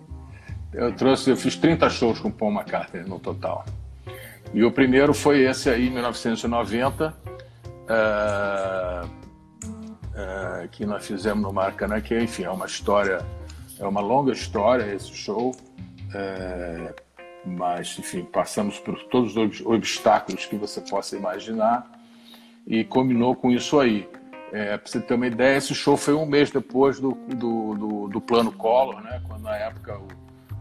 Eu 0.72 0.92
trouxe, 0.94 1.30
eu 1.30 1.36
fiz 1.36 1.56
30 1.56 1.90
shows 1.90 2.20
com 2.20 2.30
Paul 2.30 2.52
McCartney 2.52 3.02
no 3.02 3.18
total. 3.18 3.64
E 4.54 4.64
o 4.64 4.70
primeiro 4.70 5.12
foi 5.12 5.42
esse 5.42 5.68
aí, 5.68 5.88
em 5.88 5.90
1990, 5.90 7.14
é, 7.88 9.02
é, 10.14 10.68
que 10.68 10.86
nós 10.86 11.06
fizemos 11.06 11.42
no 11.42 11.52
Maracanã, 11.52 12.00
que 12.00 12.18
enfim 12.18 12.44
é 12.44 12.50
uma 12.50 12.66
história, 12.66 13.24
é 13.78 13.86
uma 13.86 14.00
longa 14.00 14.32
história 14.32 14.94
esse 14.94 15.12
show. 15.12 15.54
É, 16.14 16.94
mas, 17.44 17.96
enfim, 17.98 18.24
passamos 18.24 18.78
por 18.78 19.02
todos 19.04 19.36
os 19.36 19.64
obstáculos 19.64 20.46
que 20.46 20.56
você 20.56 20.80
possa 20.80 21.16
imaginar 21.16 21.90
e 22.66 22.84
combinou 22.84 23.34
com 23.34 23.50
isso 23.50 23.78
aí. 23.80 24.08
É, 24.52 24.76
para 24.76 24.90
você 24.90 25.00
ter 25.00 25.14
uma 25.14 25.26
ideia, 25.26 25.56
esse 25.56 25.74
show 25.74 25.96
foi 25.96 26.14
um 26.14 26.26
mês 26.26 26.50
depois 26.50 26.98
do, 26.98 27.12
do, 27.28 27.74
do, 27.74 28.08
do 28.08 28.20
plano 28.20 28.50
Collor, 28.52 29.00
né? 29.00 29.22
quando 29.26 29.42
na 29.42 29.56
época 29.56 29.96
o, 29.96 30.08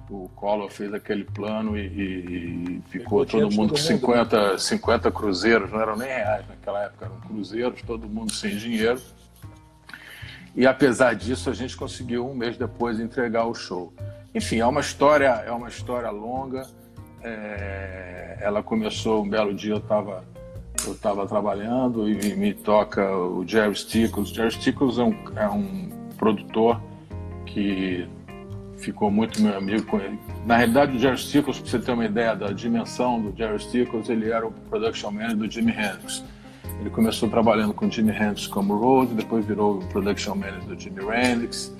o 0.09 0.29
Collor 0.35 0.69
fez 0.69 0.93
aquele 0.93 1.23
plano 1.23 1.77
e, 1.77 1.85
e 1.85 2.81
ficou 2.89 3.25
todo 3.25 3.51
mundo 3.51 3.71
com 3.71 3.77
50, 3.77 4.57
50 4.57 5.11
cruzeiros, 5.11 5.71
não 5.71 5.79
eram 5.79 5.95
nem 5.95 6.07
reais 6.07 6.47
naquela 6.47 6.83
época, 6.83 7.05
eram 7.05 7.19
cruzeiros, 7.21 7.81
todo 7.83 8.09
mundo 8.09 8.33
sem 8.33 8.57
dinheiro. 8.57 8.99
E 10.55 10.65
apesar 10.65 11.15
disso, 11.15 11.49
a 11.49 11.53
gente 11.53 11.77
conseguiu 11.77 12.27
um 12.27 12.33
mês 12.33 12.57
depois 12.57 12.99
entregar 12.99 13.45
o 13.45 13.53
show. 13.53 13.93
Enfim, 14.33 14.59
é 14.59 14.65
uma 14.65 14.81
história, 14.81 15.43
é 15.45 15.51
uma 15.51 15.69
história 15.69 16.09
longa. 16.09 16.67
É, 17.21 18.37
ela 18.41 18.63
começou 18.63 19.23
um 19.23 19.29
belo 19.29 19.53
dia, 19.53 19.73
eu 19.73 19.77
estava 19.77 20.23
eu 20.87 20.95
tava 20.95 21.27
trabalhando 21.27 22.09
e 22.09 22.35
me 22.35 22.53
toca 22.53 23.15
o 23.15 23.45
Jerry 23.45 23.75
Stickles. 23.75 24.29
Jerry 24.29 24.51
Stickles 24.51 24.97
é 24.97 25.03
um, 25.03 25.15
é 25.35 25.47
um 25.47 25.89
produtor 26.17 26.81
que 27.45 28.07
ficou 28.79 29.11
muito 29.11 29.41
meu 29.41 29.57
amigo 29.57 29.85
com 29.85 29.99
ele. 29.99 30.19
Na 30.45 30.57
realidade, 30.57 30.95
o 30.95 30.99
Jerry 30.99 31.17
Stickles, 31.17 31.59
para 31.59 31.69
você 31.69 31.79
ter 31.79 31.91
uma 31.91 32.05
ideia 32.05 32.35
da 32.35 32.51
dimensão 32.51 33.21
do 33.21 33.37
Jerry 33.37 33.59
Stickles, 33.59 34.09
ele 34.09 34.31
era 34.31 34.45
o 34.45 34.51
production 34.51 35.11
manager 35.11 35.37
do 35.37 35.51
Jimi 35.51 35.71
Hendrix. 35.71 36.23
Ele 36.79 36.89
começou 36.89 37.29
trabalhando 37.29 37.73
com 37.73 37.89
Jimi 37.89 38.11
Hendrix 38.11 38.47
como 38.47 38.75
Rose, 38.75 39.13
depois 39.13 39.45
virou 39.45 39.79
o 39.79 39.85
production 39.87 40.35
manager 40.35 40.63
do 40.63 40.79
Jimi 40.79 41.01
Hendrix 41.01 41.73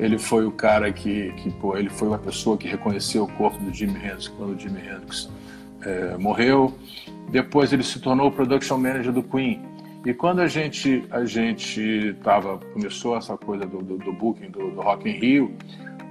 ele 0.00 0.18
foi 0.18 0.46
o 0.46 0.50
cara 0.50 0.90
que, 0.90 1.30
que 1.32 1.50
pô, 1.50 1.76
ele 1.76 1.90
foi 1.90 2.08
uma 2.08 2.18
pessoa 2.18 2.56
que 2.56 2.66
reconheceu 2.66 3.24
o 3.24 3.32
corpo 3.32 3.62
do 3.62 3.72
Jimi 3.72 3.98
Hendrix 3.98 4.28
quando 4.28 4.56
o 4.56 4.58
Jimi 4.58 4.80
Hendrix 4.80 5.28
é, 5.82 6.16
morreu. 6.16 6.74
Depois 7.30 7.70
ele 7.70 7.82
se 7.82 8.00
tornou 8.00 8.28
o 8.28 8.32
production 8.32 8.78
manager 8.78 9.12
do 9.12 9.22
Queen. 9.22 9.60
E 10.06 10.14
quando 10.14 10.40
a 10.40 10.46
gente 10.46 11.04
a 11.10 11.26
gente 11.26 12.16
tava 12.24 12.58
começou 12.72 13.14
essa 13.14 13.36
coisa 13.36 13.66
do, 13.66 13.82
do, 13.82 13.98
do 13.98 14.12
booking 14.12 14.50
do, 14.50 14.70
do, 14.70 14.80
Rock 14.80 15.06
in 15.06 15.12
Rio, 15.12 15.54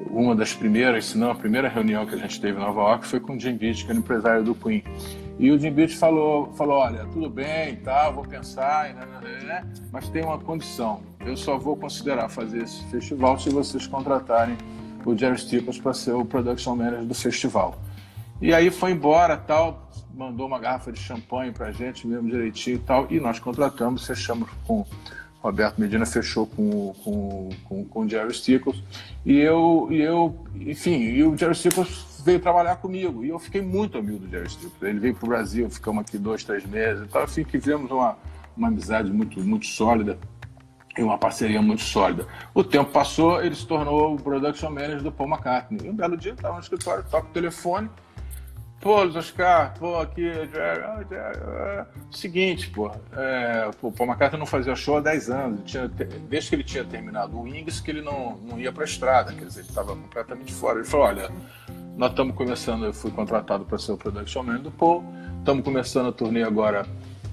uma 0.09 0.35
das 0.35 0.53
primeiras, 0.53 1.05
se 1.05 1.17
não 1.17 1.31
a 1.31 1.35
primeira 1.35 1.67
reunião 1.67 2.05
que 2.05 2.15
a 2.15 2.17
gente 2.17 2.39
teve 2.39 2.57
em 2.57 2.61
Nova 2.61 2.81
York 2.81 3.07
foi 3.07 3.19
com 3.19 3.35
o 3.35 3.39
Jim 3.39 3.55
Beach, 3.55 3.83
que 3.83 3.91
era 3.91 3.99
empresário 3.99 4.43
do 4.43 4.55
Queen. 4.55 4.83
E 5.37 5.51
o 5.51 5.59
Jim 5.59 5.71
Beach 5.71 5.95
falou, 5.95 6.51
falou, 6.53 6.79
olha, 6.79 7.05
tudo 7.05 7.29
bem, 7.29 7.77
tá, 7.77 8.09
vou 8.09 8.25
pensar, 8.25 8.93
né, 8.93 9.05
né, 9.05 9.43
né, 9.43 9.67
mas 9.91 10.09
tem 10.09 10.23
uma 10.23 10.37
condição. 10.37 11.01
Eu 11.25 11.37
só 11.37 11.57
vou 11.57 11.77
considerar 11.77 12.29
fazer 12.29 12.63
esse 12.63 12.83
festival 12.85 13.39
se 13.39 13.49
vocês 13.49 13.87
contratarem 13.87 14.57
o 15.05 15.17
Jerry 15.17 15.37
Stipples 15.37 15.79
para 15.79 15.93
ser 15.93 16.11
o 16.11 16.25
production 16.25 16.75
manager 16.75 17.05
do 17.05 17.13
festival. 17.13 17.79
E 18.41 18.53
aí 18.53 18.69
foi 18.69 18.91
embora, 18.91 19.37
tal, 19.37 19.89
mandou 20.13 20.47
uma 20.47 20.59
garrafa 20.59 20.91
de 20.91 20.99
champanhe 20.99 21.51
para 21.51 21.67
a 21.67 21.71
gente, 21.71 22.05
mesmo 22.05 22.29
direitinho 22.29 22.75
e 22.75 22.79
tal, 22.79 23.07
e 23.09 23.19
nós 23.19 23.39
contratamos, 23.39 24.05
fechamos 24.05 24.49
com 24.65 24.85
Roberto 25.41 25.79
Medina 25.79 26.05
fechou 26.05 26.45
com, 26.45 26.93
com, 27.03 27.49
com, 27.63 27.85
com 27.85 27.99
o 28.01 28.09
Jerry 28.09 28.33
Stickles. 28.33 28.83
E 29.25 29.37
eu, 29.37 29.87
e 29.89 30.01
eu, 30.01 30.35
enfim, 30.55 30.99
e 30.99 31.23
o 31.23 31.35
Jerry 31.37 31.55
Stickles 31.55 32.21
veio 32.25 32.39
trabalhar 32.39 32.75
comigo. 32.75 33.23
E 33.23 33.29
eu 33.29 33.39
fiquei 33.39 33.61
muito 33.61 33.97
amigo 33.97 34.19
do 34.19 34.29
Jerry 34.29 34.49
Stickles. 34.49 34.81
Ele 34.81 34.99
veio 34.99 35.15
para 35.15 35.25
o 35.25 35.29
Brasil, 35.29 35.69
ficamos 35.69 36.01
aqui 36.01 36.17
dois, 36.17 36.43
três 36.43 36.65
meses 36.65 37.07
e. 37.09 37.17
Assim, 37.17 37.43
que 37.43 37.59
fizemos 37.59 37.89
uma, 37.89 38.17
uma 38.55 38.67
amizade 38.67 39.11
muito, 39.11 39.39
muito 39.39 39.65
sólida 39.65 40.19
e 40.97 41.03
uma 41.03 41.17
parceria 41.17 41.61
muito 41.61 41.83
sólida. 41.83 42.27
O 42.53 42.63
tempo 42.63 42.91
passou, 42.91 43.41
ele 43.41 43.55
se 43.55 43.65
tornou 43.65 44.15
o 44.15 44.21
production 44.21 44.69
manager 44.69 45.01
do 45.01 45.11
Paul 45.11 45.29
McCartney. 45.29 45.87
E 45.87 45.89
um 45.89 45.95
belo 45.95 46.17
dia, 46.17 46.33
estava 46.33 46.55
no 46.55 46.59
escritório, 46.59 47.05
toca 47.09 47.27
o 47.27 47.31
telefone 47.31 47.89
Pô, 48.81 49.05
Oscar, 49.05 49.73
pô, 49.77 49.99
aqui, 49.99 50.31
seguinte, 52.09 52.69
pô, 52.69 52.89
é, 53.11 53.69
pô, 53.81 53.91
Paul 53.91 54.09
McCartney 54.09 54.39
não 54.39 54.45
fazia 54.45 54.73
show 54.73 54.97
há 54.97 55.01
10 55.01 55.29
anos, 55.29 55.69
tinha, 55.69 55.85
desde 56.29 56.49
que 56.49 56.55
ele 56.55 56.63
tinha 56.63 56.85
terminado 56.85 57.37
o 57.37 57.41
Wings, 57.41 57.81
que 57.81 57.91
ele 57.91 58.01
não, 58.01 58.37
não 58.37 58.57
ia 58.57 58.71
para 58.71 58.83
a 58.83 58.85
estrada, 58.85 59.33
quer 59.33 59.43
dizer, 59.43 59.61
ele 59.61 59.69
estava 59.69 59.93
completamente 59.93 60.53
fora. 60.53 60.79
Ele 60.79 60.87
falou, 60.87 61.07
olha, 61.07 61.29
nós 61.97 62.11
estamos 62.11 62.33
começando, 62.33 62.85
eu 62.85 62.93
fui 62.93 63.11
contratado 63.11 63.65
para 63.65 63.77
ser 63.77 63.91
o 63.91 63.97
production 63.97 64.43
manager 64.43 64.63
do 64.63 64.71
Paul, 64.71 65.03
estamos 65.39 65.61
começando 65.61 66.07
a 66.07 66.11
turnê 66.13 66.43
agora 66.43 66.85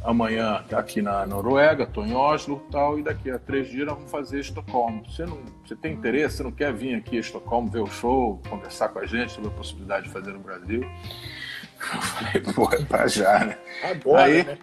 amanhã 0.06 0.64
aqui 0.72 1.02
na 1.02 1.26
Noruega, 1.26 1.84
estou 1.84 2.06
em 2.06 2.14
Oslo 2.14 2.64
tal, 2.70 2.98
e 2.98 3.02
daqui 3.02 3.30
a 3.30 3.38
três 3.38 3.68
dias 3.68 3.86
nós 3.86 3.96
vamos 3.96 4.10
fazer 4.10 4.40
Estocolmo. 4.40 5.04
Você, 5.08 5.26
não, 5.26 5.38
você 5.64 5.74
tem 5.74 5.92
interesse, 5.92 6.36
você 6.36 6.42
não 6.44 6.52
quer 6.52 6.72
vir 6.72 6.94
aqui 6.94 7.16
a 7.16 7.20
Estocolmo 7.20 7.68
ver 7.68 7.80
o 7.80 7.86
show, 7.86 8.40
conversar 8.48 8.88
com 8.88 9.00
a 9.00 9.06
gente 9.06 9.32
sobre 9.32 9.48
a 9.48 9.52
possibilidade 9.52 10.06
de 10.06 10.12
fazer 10.12 10.32
no 10.32 10.38
Brasil? 10.38 10.84
Eu 11.80 12.00
falei, 12.02 12.42
pô, 12.54 12.72
é 12.72 12.84
pra 12.84 13.06
já, 13.06 13.44
né? 13.44 13.58
Agora, 13.82 14.24
aí, 14.24 14.44
né? 14.44 14.58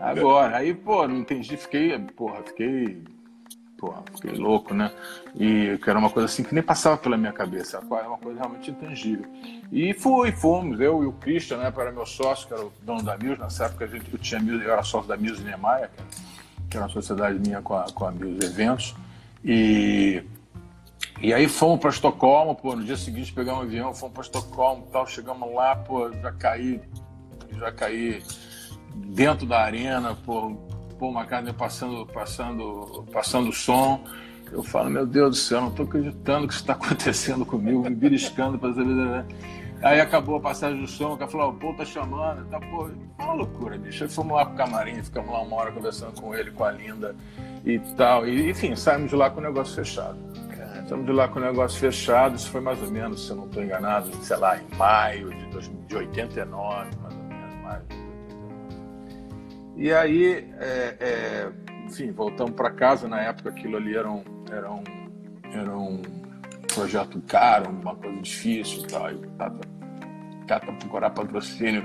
Agora, 0.00 0.56
aí, 0.56 0.74
pô, 0.74 1.06
não 1.06 1.18
entendi, 1.18 1.56
fiquei, 1.56 1.98
porra, 1.98 2.42
fiquei 2.42 3.02
porra, 3.84 4.02
fiquei 4.14 4.32
louco, 4.32 4.72
né? 4.72 4.90
E 5.34 5.78
que 5.82 5.90
era 5.90 5.98
uma 5.98 6.08
coisa 6.10 6.26
assim 6.26 6.42
que 6.42 6.54
nem 6.54 6.62
passava 6.62 6.96
pela 6.96 7.16
minha 7.16 7.32
cabeça, 7.32 7.76
era 7.78 8.08
uma 8.08 8.16
coisa 8.16 8.40
realmente 8.40 8.70
intangível. 8.70 9.26
E 9.70 9.92
fui, 9.92 10.32
fomos, 10.32 10.80
eu 10.80 11.02
e 11.02 11.06
o 11.06 11.12
Christian, 11.12 11.58
né, 11.58 11.70
para 11.70 11.92
meu 11.92 12.06
sócio, 12.06 12.48
que 12.48 12.54
era 12.54 12.64
o 12.64 12.72
dono 12.82 13.02
da 13.02 13.16
Muse, 13.18 13.38
nessa 13.38 13.66
época 13.66 13.84
a 13.84 13.88
gente, 13.88 14.10
eu, 14.12 14.18
tinha 14.18 14.40
eu 14.40 14.72
era 14.72 14.82
sócio 14.82 15.08
da 15.08 15.16
Muse 15.16 15.42
Niemeyer, 15.42 15.90
que 16.70 16.76
era 16.76 16.86
uma 16.86 16.92
sociedade 16.92 17.38
minha 17.38 17.60
com 17.60 17.76
a, 17.76 17.84
com 17.92 18.06
a 18.06 18.10
Muse 18.10 18.46
Eventos, 18.46 18.94
e, 19.44 20.22
e 21.24 21.32
aí 21.32 21.48
fomos 21.48 21.80
para 21.80 21.88
Estocolmo, 21.88 22.54
pô, 22.54 22.76
no 22.76 22.84
dia 22.84 22.98
seguinte 22.98 23.32
pegamos 23.32 23.62
um 23.62 23.64
avião, 23.64 23.94
fomos 23.94 24.12
para 24.12 24.22
Estocolmo 24.24 24.86
tal, 24.92 25.06
chegamos 25.06 25.54
lá, 25.54 25.74
pô, 25.74 26.12
já 26.12 26.30
caí, 26.32 26.82
já 27.58 27.72
caí 27.72 28.22
dentro 28.94 29.46
da 29.46 29.60
arena, 29.60 30.14
pô, 30.14 30.54
Paul 30.98 31.12
McCartney 31.12 31.54
passando, 31.54 32.06
passando, 32.06 33.06
passando 33.10 33.50
som. 33.52 34.04
Eu 34.52 34.62
falo, 34.62 34.90
meu 34.90 35.06
Deus 35.06 35.30
do 35.30 35.36
céu, 35.36 35.62
não 35.62 35.68
estou 35.68 35.86
acreditando 35.86 36.46
que 36.46 36.52
isso 36.52 36.62
está 36.62 36.74
acontecendo 36.74 37.46
comigo, 37.46 37.82
me 37.82 37.94
beliscando 37.94 38.58
para 38.58 38.74
saber. 38.74 39.24
Aí 39.82 40.00
acabou 40.00 40.36
a 40.36 40.40
passagem 40.40 40.78
do 40.78 40.86
som, 40.86 41.14
o 41.14 41.16
cara 41.16 41.30
falou, 41.30 41.52
o 41.52 41.54
Paul 41.54 41.74
tá 41.74 41.86
chamando, 41.86 42.46
tá, 42.50 42.60
pô, 42.60 42.90
uma 43.18 43.32
loucura, 43.32 43.78
bicho. 43.78 44.04
Aí 44.04 44.10
fomos 44.10 44.36
lá 44.36 44.44
pro 44.44 44.56
camarim, 44.56 45.02
ficamos 45.02 45.30
lá 45.30 45.40
uma 45.40 45.56
hora 45.56 45.72
conversando 45.72 46.20
com 46.20 46.34
ele, 46.34 46.50
com 46.50 46.64
a 46.64 46.70
Linda 46.70 47.16
e 47.64 47.78
tal. 47.96 48.28
E, 48.28 48.50
enfim, 48.50 48.76
saímos 48.76 49.08
de 49.08 49.16
lá 49.16 49.30
com 49.30 49.40
o 49.40 49.42
negócio 49.42 49.74
fechado. 49.74 50.33
Saímos 50.86 51.06
de 51.06 51.12
lá 51.12 51.28
com 51.28 51.38
o 51.38 51.42
negócio 51.42 51.78
fechado, 51.80 52.36
isso 52.36 52.50
foi 52.50 52.60
mais 52.60 52.80
ou 52.82 52.90
menos, 52.90 53.24
se 53.24 53.30
eu 53.30 53.36
não 53.36 53.46
estou 53.46 53.62
enganado, 53.62 54.14
sei 54.16 54.36
lá, 54.36 54.58
em 54.58 54.76
maio 54.76 55.34
de, 55.34 55.46
2000, 55.46 55.80
de 55.86 55.96
89, 55.96 56.90
mais 57.02 57.14
ou 57.14 57.22
menos, 57.24 57.54
maio 57.62 58.04
e 59.76 59.92
aí, 59.92 60.48
é, 60.60 60.96
é, 61.00 61.52
enfim, 61.86 62.12
voltamos 62.12 62.54
para 62.54 62.70
casa. 62.70 63.08
Na 63.08 63.20
época, 63.20 63.50
aquilo 63.50 63.76
ali 63.76 63.96
era 63.96 64.08
um, 64.08 64.22
era 64.50 64.70
um, 64.70 64.84
era 65.52 65.76
um 65.76 66.00
projeto 66.72 67.20
caro, 67.26 67.70
uma 67.70 67.96
coisa 67.96 68.20
difícil 68.22 68.84
e 68.84 68.86
tal. 68.86 69.10
E 69.10 69.18
tava 69.36 69.60
cata 70.46 70.72
procurar 70.72 71.10
patrocínio, 71.10 71.82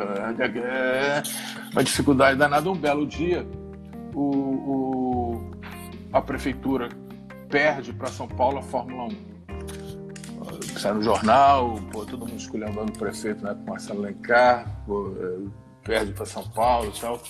uma 1.71 1.83
dificuldade 1.83 2.37
danada. 2.37 2.69
Um 2.69 2.75
belo 2.75 3.07
dia, 3.07 3.47
o, 4.13 4.21
o 4.21 5.51
a 6.13 6.21
prefeitura 6.21 6.89
perde 7.49 7.91
para 7.91 8.07
São 8.07 8.27
Paulo 8.27 8.59
a 8.59 8.61
Fórmula 8.61 9.05
1. 9.05 10.79
Sai 10.79 10.93
no 10.93 11.01
jornal, 11.01 11.75
pô, 11.91 12.05
todo 12.05 12.19
mundo 12.19 12.37
escolhendo 12.37 12.79
o 12.81 12.91
prefeito, 12.91 13.43
né, 13.43 13.53
com 13.53 13.71
Marcelo 13.71 14.01
Lencar, 14.01 14.65
pô, 14.85 15.13
é, 15.19 15.49
perde 15.83 16.13
para 16.13 16.25
São 16.25 16.47
Paulo 16.47 16.93
e 16.95 16.99
tal. 16.99 17.21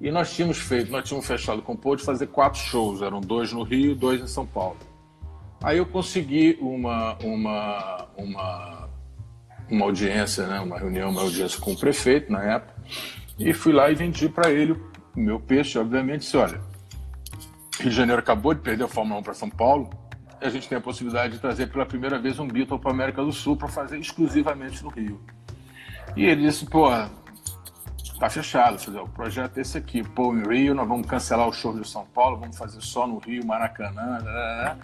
E 0.00 0.10
nós 0.10 0.34
tínhamos 0.34 0.58
feito, 0.58 0.90
nós 0.90 1.04
tínhamos 1.06 1.26
fechado 1.26 1.62
com 1.62 1.72
o 1.72 1.76
Pô 1.76 1.94
de 1.94 2.02
fazer 2.02 2.26
quatro 2.26 2.60
shows, 2.60 3.00
eram 3.00 3.20
dois 3.20 3.52
no 3.52 3.62
Rio 3.62 3.94
dois 3.94 4.20
em 4.20 4.26
São 4.26 4.46
Paulo. 4.46 4.76
Aí 5.62 5.78
eu 5.78 5.86
consegui 5.86 6.58
uma, 6.60 7.16
uma, 7.22 8.08
uma, 8.16 8.88
uma 9.70 9.84
audiência, 9.84 10.46
né, 10.46 10.58
uma 10.60 10.78
reunião, 10.78 11.10
uma 11.10 11.22
audiência 11.22 11.60
com 11.60 11.72
o 11.72 11.78
prefeito 11.78 12.32
na 12.32 12.42
época, 12.42 12.74
e 13.38 13.52
fui 13.52 13.72
lá 13.72 13.90
e 13.90 13.94
vendi 13.94 14.28
para 14.28 14.50
ele 14.50 14.72
o 14.72 14.80
meu 15.20 15.38
peixe, 15.38 15.78
obviamente, 15.78 16.20
disse, 16.20 16.36
olha, 16.36 16.60
Rio 17.80 17.90
de 17.90 17.96
Janeiro 17.96 18.20
acabou 18.20 18.52
de 18.52 18.60
perder 18.60 18.84
a 18.84 18.88
Fórmula 18.88 19.20
1 19.20 19.22
para 19.22 19.34
São 19.34 19.48
Paulo, 19.48 19.88
a 20.40 20.48
gente 20.48 20.68
tem 20.68 20.76
a 20.76 20.80
possibilidade 20.80 21.34
de 21.34 21.38
trazer 21.38 21.66
pela 21.66 21.84
primeira 21.86 22.18
vez 22.18 22.38
um 22.38 22.46
Beatle 22.46 22.78
para 22.78 22.90
a 22.90 22.94
América 22.94 23.22
do 23.22 23.32
Sul 23.32 23.56
para 23.56 23.68
fazer 23.68 23.98
exclusivamente 23.98 24.82
no 24.82 24.90
Rio. 24.90 25.20
E 26.16 26.24
ele 26.24 26.42
disse, 26.42 26.66
pô, 26.66 26.88
tá 28.18 28.28
fechado, 28.28 28.76
o 29.02 29.08
projeto 29.08 29.58
é 29.58 29.60
esse 29.62 29.78
aqui, 29.78 30.02
Paul 30.02 30.36
em 30.36 30.46
Rio, 30.46 30.74
nós 30.74 30.86
vamos 30.86 31.06
cancelar 31.06 31.48
o 31.48 31.52
show 31.52 31.78
de 31.78 31.88
São 31.88 32.04
Paulo, 32.06 32.38
vamos 32.38 32.56
fazer 32.56 32.80
só 32.80 33.06
no 33.06 33.18
Rio, 33.18 33.46
Maracanã. 33.46 34.18
Blá, 34.22 34.22
blá. 34.22 34.76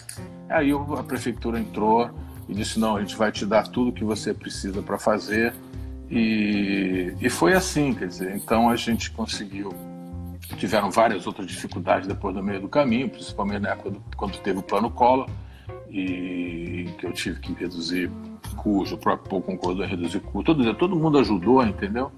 Aí 0.49 0.71
a 0.73 1.03
prefeitura 1.03 1.59
entrou 1.59 2.11
e 2.49 2.55
disse, 2.55 2.79
não, 2.79 2.97
a 2.97 3.01
gente 3.01 3.17
vai 3.17 3.33
te 3.33 3.45
dar 3.45 3.67
tudo 3.69 3.93
que 3.93 4.05
você 4.05 4.33
precisa 4.33 4.83
para 4.83 4.99
fazer. 4.99 5.55
E, 6.11 7.15
e 7.21 7.29
foi 7.29 7.55
assim, 7.55 7.93
quer 7.93 8.09
dizer, 8.09 8.37
então 8.37 8.71
a 8.71 8.77
gente 8.77 9.11
conseguiu. 9.11 9.96
Tiveram 10.57 10.91
várias 10.91 11.27
outras 11.27 11.47
dificuldades 11.47 12.07
depois 12.07 12.35
do 12.35 12.43
meio 12.43 12.61
do 12.61 12.69
caminho, 12.69 13.09
principalmente 13.09 13.63
na 13.63 13.71
época 13.71 13.91
do, 13.91 14.03
quando 14.17 14.39
teve 14.39 14.59
o 14.59 14.63
plano 14.63 14.91
Collor, 14.91 15.29
e 15.91 16.89
que 16.99 17.07
eu 17.07 17.13
tive 17.13 17.41
que 17.41 17.53
reduzir 17.53 18.11
custo, 18.57 18.95
o 18.95 18.99
próprio 18.99 19.29
Paul 19.29 19.43
concordou 19.43 19.85
em 19.85 19.89
reduzir 19.89 20.21
custo, 20.21 20.55
todo, 20.55 20.75
todo 20.75 20.97
mundo 20.97 21.19
ajudou, 21.19 21.63
entendeu? 21.63 22.13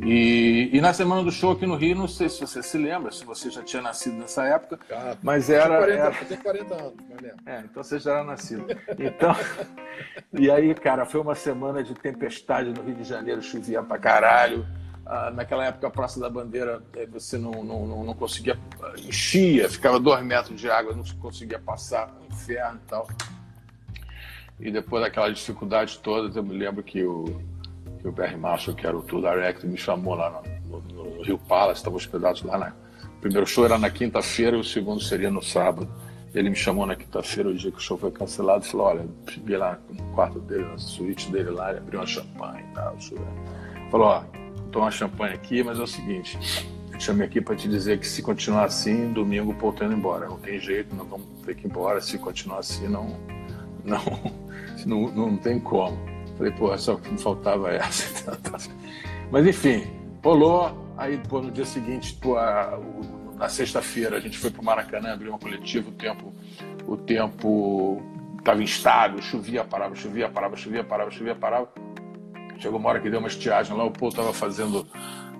E, 0.00 0.70
e, 0.72 0.80
na 0.80 0.92
semana 0.92 1.24
do 1.24 1.32
show 1.32 1.50
aqui 1.50 1.66
no 1.66 1.74
Rio, 1.74 1.96
não 1.96 2.06
sei 2.06 2.28
se 2.28 2.40
você 2.40 2.62
se 2.62 2.78
lembra, 2.78 3.10
se 3.10 3.24
você 3.24 3.50
já 3.50 3.64
tinha 3.64 3.82
nascido 3.82 4.16
nessa 4.16 4.44
época, 4.44 4.78
ah, 4.92 5.16
mas 5.20 5.50
era. 5.50 5.76
40, 5.76 5.92
era... 5.92 6.16
Eu 6.20 6.26
tenho 6.26 6.40
40 6.40 6.74
anos, 6.74 6.94
mas 7.10 7.20
lembro. 7.20 7.38
É, 7.44 7.60
então 7.64 7.82
você 7.82 7.98
já 7.98 8.12
era 8.12 8.24
nascido. 8.24 8.64
Então, 8.96 9.34
e 10.38 10.48
aí, 10.48 10.72
cara, 10.76 11.04
foi 11.04 11.20
uma 11.20 11.34
semana 11.34 11.82
de 11.82 11.94
tempestade 11.94 12.72
no 12.72 12.80
Rio 12.80 12.94
de 12.94 13.02
Janeiro, 13.02 13.42
chovia 13.42 13.82
pra 13.82 13.98
caralho. 13.98 14.64
Ah, 15.08 15.30
naquela 15.30 15.64
época, 15.64 15.86
a 15.86 15.90
Praça 15.90 16.20
da 16.20 16.28
Bandeira, 16.28 16.82
eh, 16.94 17.06
você 17.06 17.38
não, 17.38 17.64
não, 17.64 17.86
não, 17.86 18.04
não 18.04 18.14
conseguia, 18.14 18.58
enchia, 18.98 19.68
ficava 19.68 19.98
dois 19.98 20.22
metros 20.22 20.60
de 20.60 20.70
água, 20.70 20.94
não 20.94 21.02
conseguia 21.18 21.58
passar, 21.58 22.14
um 22.20 22.26
inferno 22.26 22.78
e 22.84 22.88
tal. 22.88 23.08
E 24.60 24.70
depois 24.70 25.02
daquela 25.02 25.32
dificuldade 25.32 25.98
toda, 26.00 26.38
eu 26.38 26.42
me 26.42 26.54
lembro 26.54 26.82
que 26.82 27.02
o 27.02 27.24
que 27.98 28.08
o 28.08 28.12
Barry 28.12 28.36
Marshall, 28.36 28.76
que 28.76 28.86
era 28.86 28.96
o 28.96 29.02
tour 29.02 29.20
director, 29.20 29.68
me 29.68 29.76
chamou 29.76 30.14
lá 30.14 30.42
no, 30.64 30.80
no, 30.80 31.16
no 31.16 31.22
Rio 31.22 31.38
Palace, 31.38 31.80
estava 31.80 31.96
hospedado 31.96 32.46
lá. 32.46 32.58
Né? 32.58 32.72
O 33.16 33.20
primeiro 33.20 33.46
show 33.46 33.64
era 33.64 33.76
na 33.76 33.90
quinta-feira 33.90 34.56
e 34.56 34.60
o 34.60 34.64
segundo 34.64 35.02
seria 35.02 35.30
no 35.30 35.42
sábado. 35.42 35.88
Ele 36.34 36.50
me 36.50 36.56
chamou 36.56 36.86
na 36.86 36.94
quinta-feira, 36.94 37.48
o 37.48 37.54
dia 37.54 37.70
que 37.72 37.78
o 37.78 37.80
show 37.80 37.96
foi 37.96 38.10
cancelado, 38.10 38.64
e 38.64 38.68
falou: 38.68 38.86
Olha, 38.86 39.08
cheguei 39.28 39.56
lá 39.56 39.78
no 39.90 40.02
quarto 40.14 40.38
dele, 40.40 40.64
na 40.64 40.78
suíte 40.78 41.30
dele 41.32 41.50
lá, 41.50 41.70
ele 41.70 41.78
abriu 41.78 42.00
uma 42.00 42.06
champanhe 42.06 42.64
e 42.70 42.74
tal. 42.74 42.96
Falou: 43.90 44.06
Ó, 44.06 44.24
tô 44.70 44.80
uma 44.80 44.90
champanhe 44.90 45.34
aqui, 45.34 45.62
mas 45.62 45.78
é 45.78 45.82
o 45.82 45.86
seguinte, 45.86 46.38
eu 46.92 46.98
te 46.98 47.04
chamei 47.04 47.26
aqui 47.26 47.40
para 47.40 47.56
te 47.56 47.68
dizer 47.68 47.98
que 47.98 48.06
se 48.06 48.22
continuar 48.22 48.64
assim, 48.64 49.12
domingo 49.12 49.52
o 49.52 49.54
Paul 49.54 49.72
tá 49.72 49.84
indo 49.84 49.94
embora. 49.94 50.26
Não 50.26 50.38
tem 50.38 50.58
jeito, 50.58 50.94
nós 50.94 51.06
vamos 51.06 51.26
ter 51.44 51.54
que 51.54 51.66
ir 51.66 51.70
embora. 51.70 52.00
Se 52.00 52.18
continuar 52.18 52.58
assim, 52.58 52.88
não, 52.88 53.16
não, 53.84 54.32
não, 54.86 55.10
não 55.10 55.36
tem 55.36 55.58
como. 55.58 55.98
Falei, 56.36 56.52
pô, 56.52 56.76
só 56.78 56.96
que 56.96 57.10
me 57.10 57.18
faltava 57.18 57.70
essa. 57.72 58.38
Mas 59.30 59.46
enfim, 59.46 59.86
rolou. 60.22 60.86
Aí, 60.96 61.16
pô, 61.28 61.40
no 61.40 61.50
dia 61.50 61.64
seguinte, 61.64 62.14
pô, 62.20 62.36
a, 62.36 62.76
o, 62.76 63.36
na 63.38 63.48
sexta-feira, 63.48 64.16
a 64.16 64.20
gente 64.20 64.36
foi 64.36 64.50
pro 64.50 64.64
Maracanã, 64.64 65.12
abriu 65.12 65.30
uma 65.30 65.38
coletiva, 65.38 65.88
o 65.88 65.92
tempo, 65.92 66.32
o 66.86 66.96
tempo 66.96 68.02
estava 68.38 68.62
instável, 68.62 69.20
chovia, 69.22 69.62
parava, 69.62 69.94
chovia, 69.94 70.28
parava, 70.28 70.56
chovia, 70.56 70.82
parava, 70.82 71.10
chovia, 71.10 71.34
parava. 71.34 71.68
Chegou 72.58 72.78
uma 72.78 72.88
hora 72.88 73.00
que 73.00 73.08
deu 73.08 73.20
uma 73.20 73.28
estiagem 73.28 73.76
lá, 73.76 73.84
o 73.84 73.90
Pô 73.90 74.10
tava 74.10 74.32
fazendo, 74.32 74.86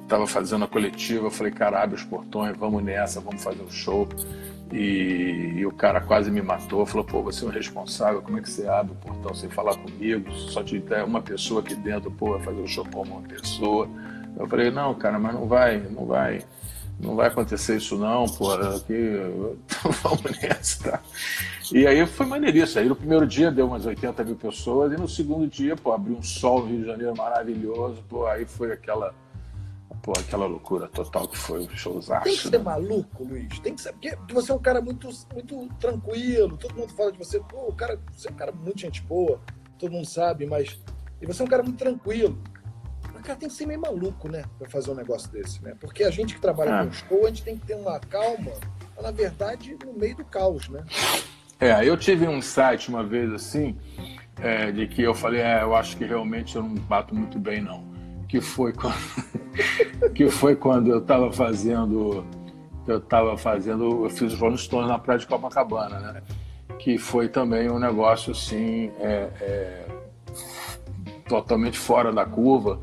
tava 0.09 0.27
fazendo 0.27 0.65
a 0.65 0.69
coletiva, 0.69 1.27
eu 1.27 1.31
falei, 1.31 1.53
cara, 1.53 1.83
abre 1.83 1.97
os 1.97 2.05
portões, 2.05 2.57
vamos 2.57 2.83
nessa, 2.83 3.21
vamos 3.21 3.43
fazer 3.43 3.63
um 3.63 3.71
show. 3.71 4.09
E, 4.73 5.55
e, 5.57 5.67
o 5.67 5.73
cara 5.73 5.99
quase 6.01 6.31
me 6.31 6.43
matou, 6.43 6.85
falou, 6.85 7.05
pô, 7.05 7.23
você 7.23 7.43
é 7.45 7.49
um 7.49 7.51
responsável, 7.51 8.21
como 8.21 8.39
é 8.39 8.43
que 8.43 8.51
você 8.51 8.69
abre 8.69 8.93
o 8.93 8.97
portão 8.97 9.35
sem 9.35 9.49
falar 9.49 9.75
comigo? 9.77 10.31
Só 10.33 10.63
te 10.63 10.79
tem 10.79 11.03
uma 11.03 11.23
pessoa 11.23 11.61
aqui 11.61 11.75
dentro, 11.75 12.11
pô, 12.11 12.33
vai 12.33 12.43
fazer 12.43 12.61
o 12.61 12.67
show 12.67 12.85
com 12.85 13.03
uma 13.03 13.23
pessoa. 13.23 13.89
Eu 14.39 14.47
falei, 14.47 14.71
não, 14.71 14.95
cara, 14.95 15.19
mas 15.19 15.35
não 15.35 15.47
vai, 15.47 15.79
não 15.79 16.05
vai, 16.05 16.45
não 17.01 17.17
vai 17.17 17.29
acontecer 17.29 17.79
isso 17.79 17.97
não, 17.97 18.27
pô, 18.27 18.53
aqui, 18.53 19.17
vamos 20.03 20.39
nessa, 20.39 20.91
tá? 20.91 21.01
E 21.73 21.87
aí 21.87 22.07
foi 22.07 22.27
maneiríssimo. 22.27 22.81
Aí 22.81 22.89
no 22.89 22.97
primeiro 22.97 23.27
dia 23.27 23.51
deu 23.51 23.67
umas 23.67 23.87
80 23.87 24.25
mil 24.25 24.37
pessoas, 24.37 24.93
e 24.93 24.97
no 24.97 25.09
segundo 25.09 25.47
dia, 25.47 25.77
pô, 25.77 25.93
abriu 25.93 26.17
um 26.17 26.23
sol 26.23 26.61
no 26.61 26.67
Rio 26.67 26.81
de 26.81 26.87
Janeiro 26.87 27.17
maravilhoso, 27.17 28.03
pô, 28.09 28.27
aí 28.27 28.45
foi 28.45 28.73
aquela 28.73 29.15
Pô, 30.03 30.13
aquela 30.13 30.47
loucura 30.47 30.89
total 30.89 31.29
que 31.29 31.37
foi 31.37 31.67
o 31.67 31.77
showzaço. 31.77 32.25
Tem 32.25 32.35
que 32.35 32.43
ser 32.43 32.53
né? 32.53 32.59
maluco, 32.59 33.25
Luiz. 33.25 33.59
Tem 33.59 33.75
que 33.75 33.81
ser. 33.81 33.93
Porque 33.93 34.33
você 34.33 34.53
é 34.53 34.55
um 34.55 34.59
cara 34.59 34.81
muito, 34.81 35.09
muito 35.35 35.69
tranquilo. 35.79 36.57
Todo 36.57 36.75
mundo 36.75 36.95
fala 36.95 37.13
de 37.13 37.19
você. 37.19 37.41
Pô, 37.41 37.69
o 37.69 37.75
cara, 37.75 38.01
você 38.13 38.29
é 38.29 38.31
um 38.31 38.35
cara 38.35 38.53
muito 38.53 38.81
gente 38.81 39.03
boa. 39.03 39.41
Todo 39.79 39.93
mundo 39.93 40.07
sabe, 40.07 40.47
mas. 40.47 40.81
E 41.21 41.27
você 41.27 41.43
é 41.43 41.45
um 41.45 41.49
cara 41.49 41.63
muito 41.63 41.79
tranquilo. 41.79 42.39
Mas, 43.13 43.23
cara, 43.23 43.39
tem 43.39 43.49
que 43.49 43.55
ser 43.55 43.67
meio 43.67 43.81
maluco, 43.81 44.31
né? 44.31 44.45
Pra 44.59 44.71
fazer 44.71 44.91
um 44.91 44.95
negócio 44.95 45.31
desse, 45.31 45.63
né? 45.63 45.75
Porque 45.81 46.05
a 46.05 46.11
gente 46.11 46.35
que 46.35 46.41
trabalha 46.41 46.81
ah. 46.81 46.87
com 46.87 46.93
show, 46.93 47.27
a 47.27 47.29
gente 47.29 47.43
tem 47.43 47.59
que 47.59 47.67
ter 47.67 47.75
uma 47.75 47.99
calma. 47.99 48.53
Na 49.03 49.11
verdade, 49.11 49.77
no 49.85 49.93
meio 49.93 50.17
do 50.17 50.25
caos, 50.25 50.69
né? 50.69 50.85
É, 51.61 51.89
eu 51.89 51.97
tive 51.97 52.27
um 52.29 52.41
site 52.41 52.89
uma 52.89 53.03
vez 53.03 53.33
assim, 53.33 53.77
é, 54.41 54.71
de 54.71 54.87
que 54.87 55.03
eu 55.03 55.15
falei, 55.15 55.41
é, 55.41 55.63
eu 55.63 55.75
acho 55.75 55.97
que 55.97 56.05
realmente 56.05 56.55
eu 56.55 56.63
não 56.63 56.75
bato 56.75 57.15
muito 57.15 57.39
bem, 57.39 57.61
não. 57.61 57.85
Que 58.29 58.41
foi 58.41 58.73
quando, 58.73 58.95
que 60.15 60.29
foi 60.31 60.55
quando 60.55 60.89
eu 60.89 60.99
estava 60.99 61.33
fazendo 61.33 62.25
eu 62.87 62.99
estava 62.99 63.37
fazendo 63.37 64.05
eu 64.05 64.11
fiz 64.11 64.33
os 64.33 64.39
Rolling 64.39 64.57
Stones 64.57 64.89
na 64.89 64.99
praia 64.99 65.19
de 65.19 65.27
Copacabana 65.27 65.99
né? 66.01 66.23
Que 66.79 66.97
foi 66.97 67.29
também 67.29 67.71
um 67.71 67.79
negócio 67.79 68.33
assim 68.33 68.91
é, 68.99 69.29
é, 69.41 69.87
totalmente 71.29 71.79
fora 71.79 72.13
da 72.13 72.25
curva 72.25 72.81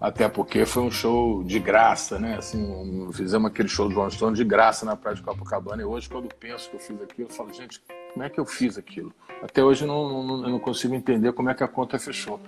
até 0.00 0.28
porque 0.28 0.64
foi 0.64 0.82
um 0.82 0.90
show 0.90 1.42
de 1.44 1.58
graça 1.58 2.18
né 2.18 2.36
assim 2.36 3.10
fizemos 3.12 3.50
aquele 3.50 3.68
show 3.68 3.88
do 3.88 3.94
Rolling 3.94 4.10
Stones 4.10 4.38
de 4.38 4.44
graça 4.44 4.86
na 4.86 4.96
praia 4.96 5.16
de 5.16 5.22
Copacabana 5.22 5.82
e 5.82 5.84
hoje 5.84 6.08
quando 6.08 6.28
penso 6.34 6.70
que 6.70 6.76
eu 6.76 6.80
fiz 6.80 7.02
aquilo 7.02 7.28
eu 7.28 7.34
falo 7.34 7.52
gente 7.52 7.82
como 8.12 8.24
é 8.24 8.30
que 8.30 8.38
eu 8.38 8.46
fiz 8.46 8.78
aquilo 8.78 9.12
até 9.42 9.62
hoje 9.62 9.84
não, 9.84 10.22
não, 10.24 10.44
eu 10.44 10.50
não 10.50 10.58
consigo 10.58 10.94
entender 10.94 11.32
como 11.32 11.50
é 11.50 11.54
que 11.54 11.64
a 11.64 11.68
conta 11.68 11.98
fechou 11.98 12.40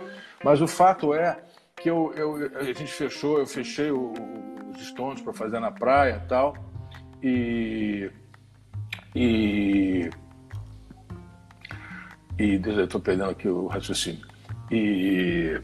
mas 0.45 0.61
o 0.61 0.67
fato 0.69 1.13
é 1.13 1.43
que 1.81 1.89
eu, 1.89 2.13
eu, 2.15 2.59
a 2.59 2.63
gente 2.65 2.87
fechou, 2.87 3.39
eu 3.39 3.47
fechei 3.47 3.91
o, 3.91 4.13
os 4.71 4.87
Stones 4.89 5.23
para 5.23 5.33
fazer 5.33 5.59
na 5.61 5.71
praia 5.71 6.23
tal. 6.29 6.55
E. 7.23 8.11
E. 9.15 10.11
E. 12.39 12.61
Eu 12.65 12.87
tô 12.87 13.01
perdendo 13.01 13.31
aqui 13.31 13.49
o 13.49 13.67
raciocínio. 13.67 14.27
E 14.71 15.61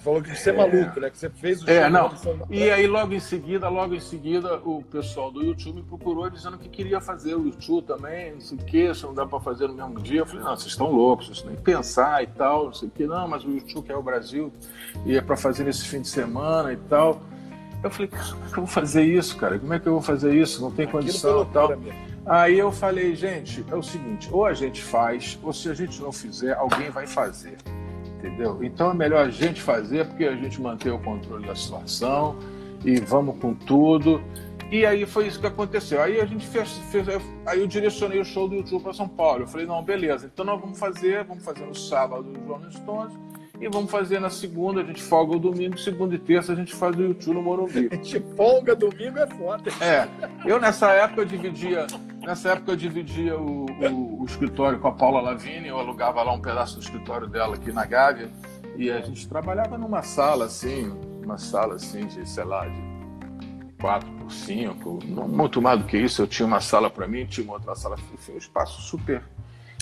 falou 0.00 0.22
que 0.22 0.34
você 0.34 0.50
é, 0.50 0.54
é 0.54 0.56
maluco, 0.56 1.00
né? 1.00 1.10
Que 1.10 1.18
você 1.18 1.28
fez 1.28 1.62
o 1.62 1.70
É, 1.70 1.88
não. 1.90 2.10
E 2.50 2.70
aí, 2.70 2.86
logo 2.86 3.12
em 3.12 3.20
seguida, 3.20 3.68
logo 3.68 3.94
em 3.94 4.00
seguida, 4.00 4.56
o 4.64 4.82
pessoal 4.82 5.30
do 5.30 5.42
YouTube 5.42 5.76
me 5.76 5.82
procurou 5.82 6.30
dizendo 6.30 6.56
que 6.58 6.68
queria 6.68 7.00
fazer 7.00 7.34
o 7.34 7.44
YouTube 7.44 7.84
também, 7.84 8.32
não 8.32 8.40
sei 8.40 8.58
o 8.58 8.64
quê, 8.64 8.94
se 8.94 9.02
não 9.02 9.14
dá 9.14 9.26
para 9.26 9.40
fazer 9.40 9.68
no 9.68 9.74
mesmo 9.74 10.00
dia. 10.00 10.20
Eu 10.20 10.26
falei, 10.26 10.44
não, 10.44 10.56
vocês 10.56 10.72
estão 10.72 10.90
loucos, 10.90 11.26
vocês 11.26 11.44
nem 11.44 11.56
pensar 11.56 12.22
e 12.22 12.26
tal, 12.26 12.66
não 12.66 12.74
sei 12.74 12.88
o 12.88 12.90
quê. 12.90 13.06
Não, 13.06 13.28
mas 13.28 13.44
o 13.44 13.50
YouTube 13.50 13.90
é 13.90 13.96
o 13.96 14.02
Brasil 14.02 14.52
e 15.04 15.16
é 15.16 15.20
para 15.20 15.36
fazer 15.36 15.64
nesse 15.64 15.86
fim 15.86 16.00
de 16.00 16.08
semana 16.08 16.72
e 16.72 16.76
tal. 16.76 17.20
Eu 17.82 17.90
falei, 17.90 18.08
como 18.08 18.44
é 18.44 18.48
que 18.48 18.58
eu 18.58 18.64
vou 18.64 18.66
fazer 18.66 19.04
isso, 19.04 19.36
cara? 19.36 19.58
Como 19.58 19.74
é 19.74 19.78
que 19.78 19.86
eu 19.86 19.92
vou 19.92 20.02
fazer 20.02 20.34
isso? 20.34 20.62
Não 20.62 20.70
tem 20.70 20.86
condição 20.86 21.42
e 21.42 21.46
tal. 21.46 21.72
Aí 22.24 22.58
eu 22.58 22.72
falei, 22.72 23.14
gente, 23.14 23.64
é 23.70 23.74
o 23.76 23.82
seguinte, 23.82 24.28
ou 24.32 24.44
a 24.44 24.52
gente 24.52 24.82
faz, 24.82 25.38
ou 25.42 25.52
se 25.52 25.68
a 25.68 25.74
gente 25.74 26.00
não 26.02 26.10
fizer, 26.10 26.54
alguém 26.54 26.90
vai 26.90 27.06
fazer 27.06 27.56
entendeu? 28.18 28.62
Então 28.62 28.90
é 28.90 28.94
melhor 28.94 29.26
a 29.26 29.30
gente 29.30 29.60
fazer 29.60 30.06
porque 30.06 30.24
a 30.24 30.34
gente 30.34 30.60
mantém 30.60 30.92
o 30.92 30.98
controle 30.98 31.46
da 31.46 31.54
situação 31.54 32.36
e 32.84 33.00
vamos 33.00 33.38
com 33.38 33.54
tudo. 33.54 34.22
E 34.70 34.84
aí 34.84 35.06
foi 35.06 35.28
isso 35.28 35.38
que 35.38 35.46
aconteceu. 35.46 36.02
Aí 36.02 36.20
a 36.20 36.26
gente 36.26 36.46
fez, 36.46 36.72
fez 36.90 37.06
aí 37.46 37.60
eu 37.60 37.66
direcionei 37.66 38.20
o 38.20 38.24
show 38.24 38.48
do 38.48 38.56
YouTube 38.56 38.82
para 38.82 38.92
São 38.94 39.08
Paulo. 39.08 39.44
Eu 39.44 39.46
falei, 39.46 39.66
não, 39.66 39.82
beleza, 39.82 40.28
então 40.32 40.44
nós 40.44 40.60
vamos 40.60 40.78
fazer, 40.78 41.24
vamos 41.24 41.44
fazer 41.44 41.64
no 41.64 41.74
sábado 41.74 42.28
os 42.30 42.46
Rolling 42.46 42.72
Stones 42.72 43.25
E 43.60 43.68
vamos 43.68 43.90
fazer 43.90 44.20
na 44.20 44.28
segunda, 44.28 44.82
a 44.82 44.84
gente 44.84 45.02
folga 45.02 45.36
o 45.36 45.38
domingo, 45.38 45.78
segunda 45.78 46.14
e 46.14 46.18
terça 46.18 46.52
a 46.52 46.56
gente 46.56 46.74
faz 46.74 46.96
o 46.96 47.02
YouTube 47.02 47.34
no 47.34 47.42
Morumbi. 47.42 47.88
A 47.92 47.94
gente 47.94 48.20
folga 48.36 48.76
domingo 48.76 49.18
é 49.18 49.26
foda. 49.26 49.70
É, 49.80 50.06
eu 50.44 50.60
nessa 50.60 50.92
época 50.92 51.22
eu 51.22 51.24
dividia, 51.24 51.86
nessa 52.20 52.50
época 52.50 52.72
eu 52.72 52.76
dividia 52.76 53.38
o, 53.38 53.66
o, 53.66 54.22
o 54.22 54.24
escritório 54.24 54.78
com 54.78 54.88
a 54.88 54.92
Paula 54.92 55.20
Lavigne, 55.20 55.68
eu 55.68 55.78
alugava 55.78 56.22
lá 56.22 56.32
um 56.32 56.40
pedaço 56.40 56.76
do 56.76 56.82
escritório 56.82 57.26
dela 57.26 57.56
aqui 57.56 57.72
na 57.72 57.86
Gávea, 57.86 58.30
e 58.76 58.90
a 58.90 59.00
gente 59.00 59.26
trabalhava 59.26 59.78
numa 59.78 60.02
sala 60.02 60.44
assim, 60.44 60.92
uma 61.24 61.38
sala 61.38 61.76
assim 61.76 62.06
de, 62.06 62.28
sei 62.28 62.44
lá, 62.44 62.66
de 62.66 62.96
4 63.80 64.10
por 64.12 64.30
5, 64.30 64.98
muito 65.28 65.62
mais 65.62 65.80
do 65.80 65.86
que 65.86 65.96
isso, 65.96 66.22
eu 66.22 66.26
tinha 66.26 66.46
uma 66.46 66.60
sala 66.60 66.90
para 66.90 67.06
mim, 67.06 67.24
tinha 67.26 67.44
uma 67.44 67.54
outra 67.54 67.74
sala, 67.74 67.96
enfim, 68.12 68.32
um 68.32 68.38
espaço 68.38 68.82
super 68.82 69.22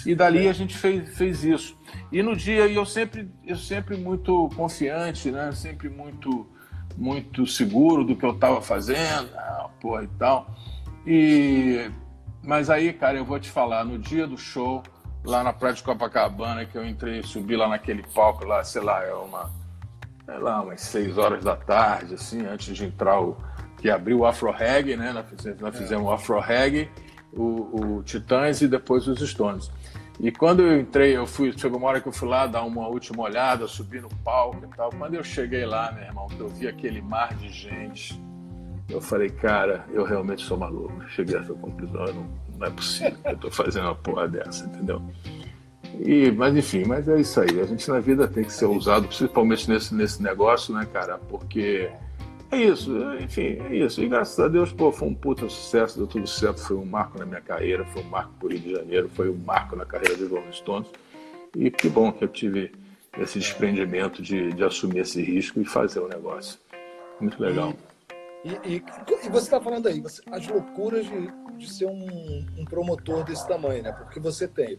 e 0.07 0.15
dali 0.15 0.49
a 0.49 0.53
gente 0.53 0.77
fez, 0.77 1.17
fez 1.17 1.45
isso. 1.45 1.77
E 2.13 2.23
no 2.23 2.37
dia, 2.37 2.67
eu 2.67 2.85
sempre, 2.85 3.31
eu 3.47 3.57
sempre 3.57 3.97
muito 3.97 4.51
confiante, 4.55 5.31
né? 5.31 5.53
Sempre 5.53 5.89
muito, 5.89 6.47
muito 6.97 7.47
seguro 7.47 8.05
do 8.05 8.17
que 8.17 8.25
eu 8.25 8.33
estava 8.33 8.61
fazendo, 8.61 9.31
ah, 9.37 9.69
porra 9.81 10.05
e 10.05 10.09
tal. 10.19 10.51
E, 11.07 11.91
mas 12.43 12.71
aí, 12.71 12.93
cara, 12.93 13.19
eu 13.19 13.25
vou 13.25 13.39
te 13.39 13.51
falar, 13.51 13.85
no 13.85 13.99
dia 13.99 14.27
do 14.27 14.37
show, 14.37 14.83
lá 15.25 15.43
na 15.43 15.53
Praia 15.53 15.75
de 15.75 15.83
Copacabana, 15.83 16.65
que 16.65 16.77
eu 16.77 16.87
entrei, 16.87 17.23
subi 17.23 17.57
lá 17.57 17.69
naquele 17.69 18.03
palco 18.15 18.45
lá, 18.45 18.63
sei 18.63 18.83
lá, 18.83 19.03
é 19.05 19.15
uma, 19.15 19.51
sei 20.25 20.39
lá, 20.39 20.63
umas 20.63 20.81
seis 20.81 21.17
horas 21.17 21.43
da 21.43 21.57
tarde, 21.57 22.15
assim, 22.15 22.47
antes 22.47 22.77
de 22.77 22.85
entrar 22.85 23.21
o, 23.21 23.37
que 23.85 23.91
abriu 23.91 24.21
o 24.21 24.27
Afro 24.27 24.51
Reggae, 24.51 24.97
né? 24.97 25.13
Nós 25.13 25.29
fizemos, 25.29 25.61
nós 25.61 25.77
fizemos 25.77 26.07
o 26.07 26.11
Afro 26.11 26.41
Reggae, 26.41 26.89
o, 27.33 27.99
o 27.99 28.03
Titãs 28.03 28.63
e 28.63 28.67
depois 28.67 29.07
os 29.07 29.21
Stones. 29.21 29.71
E 30.21 30.31
quando 30.31 30.63
eu 30.63 30.81
entrei, 30.81 31.17
eu 31.17 31.27
fui, 31.27 31.53
chegou 31.57 31.79
uma 31.79 31.89
hora 31.89 32.01
que 32.01 32.09
eu 32.09 32.13
fui 32.13 32.29
lá 32.29 32.47
dar 32.47 32.63
uma 32.63 32.87
última 32.87 33.23
olhada, 33.25 33.67
subir 33.67 34.01
no 34.01 34.09
palco 34.25 34.65
e 34.65 34.77
tal. 34.77 34.91
Quando 34.91 35.15
eu 35.15 35.25
cheguei 35.25 35.67
lá, 35.67 35.91
meu 35.93 36.05
irmão, 36.05 36.29
que 36.29 36.39
eu 36.39 36.49
vi 36.49 36.69
aquele 36.69 37.03
mar 37.03 37.35
de 37.35 37.49
gente, 37.49 38.21
eu 38.89 39.01
falei, 39.01 39.31
cara, 39.31 39.85
eu 39.93 40.05
realmente 40.05 40.43
sou 40.43 40.57
maluco. 40.57 41.03
Cheguei 41.09 41.37
a 41.37 41.41
essa 41.41 41.55
conclusão, 41.55 42.07
não, 42.07 42.31
não 42.59 42.67
é 42.67 42.71
possível 42.71 43.19
que 43.23 43.29
eu 43.29 43.37
tô 43.39 43.51
fazendo 43.51 43.85
uma 43.85 43.95
porra 43.95 44.29
dessa, 44.29 44.65
entendeu? 44.67 45.03
E, 46.01 46.31
mas 46.33 46.57
enfim, 46.57 46.85
mas 46.85 47.09
é 47.09 47.21
isso 47.21 47.41
aí. 47.41 47.61
A 47.61 47.65
gente 47.65 47.89
na 47.89 48.01
vida 48.01 48.29
tem 48.29 48.45
que 48.45 48.53
ser 48.53 48.67
ousado, 48.67 49.07
principalmente 49.07 49.69
nesse, 49.69 49.95
nesse 49.95 50.23
negócio, 50.23 50.75
né, 50.75 50.87
cara? 50.93 51.19
Porque 51.19 51.91
é 52.55 52.57
isso, 52.57 52.91
enfim, 53.21 53.59
é 53.71 53.77
isso. 53.77 54.03
E 54.03 54.09
graças 54.09 54.39
a 54.39 54.49
Deus, 54.49 54.73
pô, 54.73 54.93
foi 54.93 55.09
um 55.09 55.15
puta 55.15 55.49
sucesso, 55.49 55.99
deu 55.99 56.07
tudo 56.07 56.27
certo. 56.27 56.61
Foi 56.61 56.77
um 56.77 56.85
marco 56.85 57.19
na 57.19 57.27
minha 57.27 57.41
carreira, 57.41 57.85
foi 57.87 58.03
um 58.03 58.09
marco 58.09 58.33
pro 58.39 58.49
Rio 58.49 58.61
de 58.61 58.73
Janeiro, 58.73 59.09
foi 59.09 59.29
um 59.29 59.37
marco 59.37 59.77
na 59.77 59.85
carreira 59.85 60.17
dos 60.17 60.31
Rolling 60.31 60.53
Stones. 60.53 60.89
E 61.57 61.71
que 61.71 61.89
bom 61.89 62.13
que 62.13 62.25
eu 62.25 62.29
tive 62.29 62.73
esse 63.19 63.39
desprendimento 63.39 64.23
de, 64.23 64.53
de 64.53 64.65
assumir 64.65 65.01
esse 65.01 65.23
risco 65.23 65.61
e 65.61 65.65
fazer 65.65 66.01
o 66.01 66.09
negócio. 66.09 66.59
Muito 67.21 67.41
legal. 67.43 67.73
E, 68.45 68.51
e, 68.75 68.85
e 69.25 69.29
você 69.31 69.45
está 69.45 69.61
falando 69.61 69.87
aí, 69.87 70.01
você, 70.01 70.21
as 70.31 70.47
loucuras 70.47 71.07
de, 71.07 71.33
de 71.57 71.73
ser 71.73 71.87
um, 71.87 72.47
um, 72.59 72.65
promotor 72.65 73.25
desse 73.25 73.47
tamanho, 73.49 73.83
né? 73.83 73.93
Porque 73.93 74.21
você 74.21 74.47
tem 74.47 74.79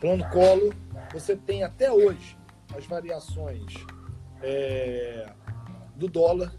plano 0.00 0.24
colo, 0.30 0.72
você 1.12 1.34
tem 1.34 1.64
até 1.64 1.90
hoje 1.90 2.38
as 2.76 2.86
variações 2.86 3.74
é, 4.42 5.28
do 5.96 6.06
dólar, 6.06 6.52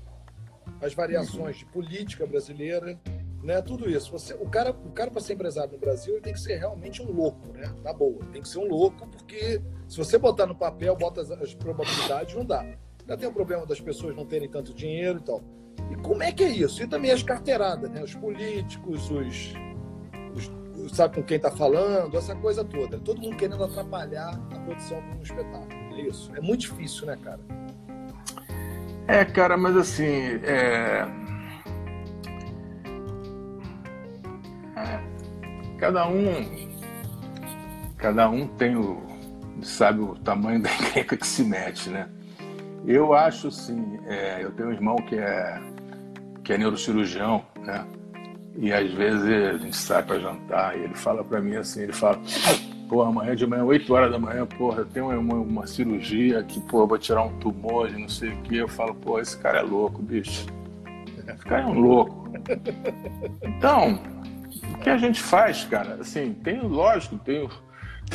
as 0.81 0.93
variações 0.93 1.57
de 1.57 1.65
política 1.65 2.25
brasileira, 2.25 2.99
né? 3.43 3.61
Tudo 3.61 3.89
isso. 3.89 4.11
Você, 4.11 4.33
o 4.33 4.49
cara, 4.49 4.71
o 4.71 4.91
cara 4.91 5.11
para 5.11 5.21
ser 5.21 5.33
empresário 5.33 5.73
no 5.73 5.77
Brasil, 5.77 6.13
ele 6.13 6.21
tem 6.21 6.33
que 6.33 6.39
ser 6.39 6.57
realmente 6.57 7.01
um 7.01 7.11
louco, 7.11 7.53
né? 7.53 7.73
Na 7.83 7.93
boa, 7.93 8.19
tem 8.31 8.41
que 8.41 8.49
ser 8.49 8.59
um 8.59 8.67
louco 8.67 9.07
porque 9.07 9.61
se 9.87 9.97
você 9.97 10.17
botar 10.17 10.45
no 10.45 10.55
papel, 10.55 10.95
bota 10.95 11.21
as, 11.21 11.31
as 11.31 11.53
probabilidades, 11.53 12.35
não 12.35 12.45
dá. 12.45 12.65
Já 13.07 13.17
tem 13.17 13.27
o 13.27 13.33
problema 13.33 13.65
das 13.65 13.79
pessoas 13.79 14.15
não 14.15 14.25
terem 14.25 14.49
tanto 14.49 14.73
dinheiro 14.73 15.19
e 15.19 15.23
tal. 15.23 15.41
E 15.91 15.95
como 15.97 16.23
é 16.23 16.31
que 16.31 16.43
é 16.43 16.49
isso? 16.49 16.81
E 16.81 16.87
também 16.87 17.11
as 17.11 17.23
carteiradas, 17.23 17.89
né? 17.89 18.03
Os 18.03 18.15
políticos, 18.15 19.09
os, 19.09 19.53
os 20.35 20.51
sabe 20.95 21.15
com 21.15 21.23
quem 21.23 21.37
está 21.37 21.51
falando, 21.51 22.17
essa 22.17 22.35
coisa 22.35 22.63
toda. 22.63 22.99
Todo 22.99 23.21
mundo 23.21 23.37
querendo 23.37 23.63
atrapalhar 23.63 24.39
a 24.51 24.59
produção 24.59 25.01
de 25.01 25.17
um 25.17 25.21
espetáculo. 25.21 25.73
É 25.95 26.01
isso. 26.01 26.31
É 26.35 26.41
muito 26.41 26.61
difícil, 26.61 27.05
né, 27.05 27.17
cara? 27.21 27.39
É, 29.07 29.25
cara, 29.25 29.57
mas 29.57 29.75
assim. 29.75 30.39
É... 30.43 31.05
É... 34.75 34.99
Cada 35.77 36.07
um. 36.07 36.69
Cada 37.97 38.29
um 38.29 38.47
tem 38.47 38.75
o. 38.75 39.01
sabe 39.61 40.01
o 40.01 40.15
tamanho 40.15 40.61
da 40.61 40.69
encrenca 40.73 41.17
que 41.17 41.27
se 41.27 41.43
mete, 41.43 41.89
né? 41.89 42.07
Eu 42.85 43.13
acho 43.13 43.47
assim, 43.47 43.99
é... 44.07 44.43
eu 44.43 44.51
tenho 44.51 44.69
um 44.69 44.73
irmão 44.73 44.95
que 44.95 45.15
é, 45.15 45.61
que 46.43 46.53
é 46.53 46.57
neurocirurgião, 46.57 47.45
né? 47.59 47.85
E 48.55 48.73
às 48.73 48.91
vezes 48.93 49.23
a 49.23 49.57
gente 49.57 49.75
sai 49.75 50.03
para 50.03 50.19
jantar 50.19 50.77
e 50.77 50.83
ele 50.83 50.93
fala 50.93 51.23
para 51.23 51.39
mim 51.39 51.55
assim, 51.55 51.83
ele 51.83 51.93
fala, 51.93 52.19
Pô, 52.91 53.03
amanhã 53.03 53.33
de 53.33 53.47
manhã, 53.47 53.63
8 53.63 53.93
horas 53.93 54.11
da 54.11 54.19
manhã, 54.19 54.45
porra, 54.45 54.83
tenho 54.83 55.17
uma, 55.17 55.35
uma 55.35 55.65
cirurgia 55.65 56.43
que, 56.43 56.59
pô, 56.59 56.85
vou 56.85 56.97
tirar 56.97 57.23
um 57.23 57.39
tumor 57.39 57.87
de 57.87 57.97
não 57.97 58.09
sei 58.09 58.33
o 58.33 58.41
que. 58.41 58.57
Eu 58.57 58.67
falo, 58.67 58.93
pô, 58.93 59.17
esse 59.17 59.37
cara 59.37 59.59
é 59.59 59.61
louco, 59.61 60.01
bicho. 60.01 60.45
Esse 61.25 61.45
cara 61.45 61.61
é 61.61 61.65
um 61.67 61.79
louco. 61.79 62.29
Então, 63.43 63.97
o 64.73 64.77
que 64.79 64.89
a 64.89 64.97
gente 64.97 65.21
faz, 65.21 65.63
cara? 65.63 65.99
Assim, 66.01 66.33
tem, 66.33 66.59
lógico, 66.59 67.17
tem, 67.19 67.47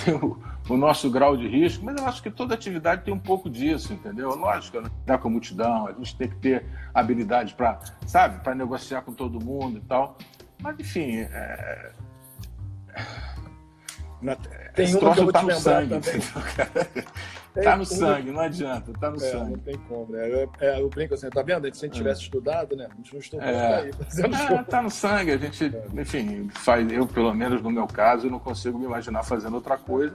tem 0.04 0.12
o, 0.12 0.38
o 0.68 0.76
nosso 0.76 1.10
grau 1.10 1.38
de 1.38 1.48
risco, 1.48 1.82
mas 1.82 1.98
eu 1.98 2.06
acho 2.06 2.22
que 2.22 2.30
toda 2.30 2.52
atividade 2.52 3.02
tem 3.02 3.14
um 3.14 3.18
pouco 3.18 3.48
disso, 3.48 3.94
entendeu? 3.94 4.34
Lógico, 4.34 4.82
né? 4.82 4.90
dá 5.06 5.16
com 5.16 5.28
a 5.28 5.30
multidão, 5.30 5.86
a 5.86 5.92
gente 5.92 6.14
tem 6.18 6.28
que 6.28 6.36
ter 6.36 6.66
habilidade 6.92 7.54
para, 7.54 7.78
sabe, 8.06 8.44
para 8.44 8.54
negociar 8.54 9.00
com 9.00 9.14
todo 9.14 9.42
mundo 9.42 9.78
e 9.78 9.82
tal. 9.88 10.18
Mas, 10.60 10.78
enfim, 10.78 11.20
é 11.20 11.92
tem 14.76 14.94
uma 14.94 15.14
que 15.14 15.20
eu 15.20 15.24
vou 15.24 15.32
tá 15.32 15.40
te 15.40 15.46
lembrar 15.46 15.60
sangue, 15.60 16.00
também. 16.00 16.20
tá 17.64 17.76
no 17.78 17.86
sangue, 17.86 18.30
não 18.30 18.40
adianta, 18.40 18.92
tá 18.92 19.10
no 19.10 19.16
é, 19.16 19.20
sangue. 19.20 19.50
Não 19.52 19.58
tem 19.58 19.78
como, 19.88 20.12
né? 20.12 20.28
É, 20.28 20.48
é, 20.60 20.80
eu 20.80 20.88
brinco 20.90 21.14
assim, 21.14 21.30
tá 21.30 21.42
vendo? 21.42 21.62
Se 21.74 21.84
a 21.84 21.88
gente 21.88 21.96
tivesse 21.96 22.20
estudado, 22.20 22.76
né? 22.76 22.86
A 22.92 22.96
gente 22.96 23.12
não 23.14 23.20
estudou 23.20 23.46
É. 23.46 23.90
tá 23.90 24.54
É, 24.54 24.62
tá 24.62 24.82
no 24.82 24.90
sangue, 24.90 25.32
a 25.32 25.38
gente, 25.38 25.72
enfim, 25.98 26.48
faz, 26.52 26.92
eu, 26.92 27.06
pelo 27.06 27.32
menos 27.32 27.62
no 27.62 27.70
meu 27.70 27.86
caso, 27.86 28.26
eu 28.26 28.30
não 28.30 28.38
consigo 28.38 28.78
me 28.78 28.84
imaginar 28.84 29.22
fazendo 29.22 29.54
outra 29.54 29.78
coisa. 29.78 30.14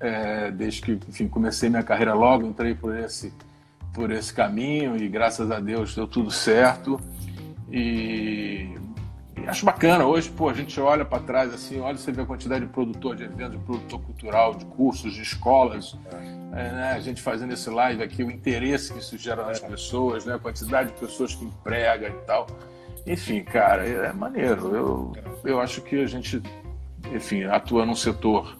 É, 0.00 0.50
desde 0.50 0.80
que, 0.80 0.98
enfim, 1.08 1.28
comecei 1.28 1.68
minha 1.68 1.82
carreira 1.82 2.14
logo, 2.14 2.46
entrei 2.46 2.74
por 2.74 2.96
esse, 2.96 3.32
por 3.92 4.10
esse 4.10 4.32
caminho 4.32 4.96
e 4.96 5.06
graças 5.06 5.50
a 5.50 5.60
Deus 5.60 5.94
deu 5.94 6.08
tudo 6.08 6.30
certo. 6.30 6.98
E 7.70 8.74
acho 9.48 9.64
bacana. 9.64 10.04
Hoje, 10.06 10.30
pô, 10.30 10.48
a 10.48 10.54
gente 10.54 10.80
olha 10.80 11.04
para 11.04 11.22
trás 11.22 11.52
assim, 11.52 11.80
olha, 11.80 11.96
você 11.96 12.12
vê 12.12 12.22
a 12.22 12.26
quantidade 12.26 12.64
de 12.64 12.72
produtor 12.72 13.16
de 13.16 13.24
eventos, 13.24 13.58
de 13.58 13.64
produtor 13.64 14.00
cultural, 14.00 14.54
de 14.54 14.64
cursos, 14.64 15.14
de 15.14 15.22
escolas. 15.22 15.96
É, 16.52 16.70
né, 16.70 16.92
a 16.92 17.00
gente 17.00 17.22
fazendo 17.22 17.52
esse 17.52 17.70
live 17.70 18.02
aqui, 18.02 18.22
o 18.22 18.30
interesse 18.30 18.92
que 18.92 18.98
isso 18.98 19.16
gera 19.16 19.46
nas 19.46 19.58
pessoas, 19.58 20.26
né, 20.26 20.34
a 20.34 20.38
quantidade 20.38 20.90
de 20.90 21.00
pessoas 21.00 21.34
que 21.34 21.44
emprega 21.44 22.08
e 22.08 22.26
tal. 22.26 22.46
Enfim, 23.06 23.42
cara, 23.42 23.86
é 23.86 24.12
maneiro. 24.12 24.74
Eu, 24.74 25.12
eu 25.44 25.60
acho 25.60 25.80
que 25.80 26.00
a 26.02 26.06
gente, 26.06 26.42
enfim, 27.12 27.44
atua 27.44 27.84
num 27.86 27.94
setor 27.94 28.56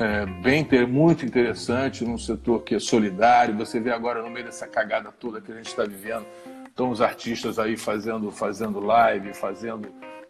é, 0.00 0.26
bem 0.26 0.66
muito 0.86 1.24
interessante, 1.26 2.04
num 2.04 2.18
setor 2.18 2.62
que 2.62 2.74
é 2.74 2.78
solidário. 2.78 3.56
Você 3.56 3.80
vê 3.80 3.90
agora 3.90 4.22
no 4.22 4.30
meio 4.30 4.46
dessa 4.46 4.66
cagada 4.66 5.10
toda 5.10 5.40
que 5.40 5.50
a 5.50 5.56
gente 5.56 5.66
está 5.66 5.84
vivendo, 5.84 6.26
estão 6.66 6.90
os 6.90 7.00
artistas 7.00 7.58
aí 7.58 7.76
fazendo, 7.76 8.30
fazendo 8.30 8.78
live, 8.78 9.34
fazendo, 9.34 9.88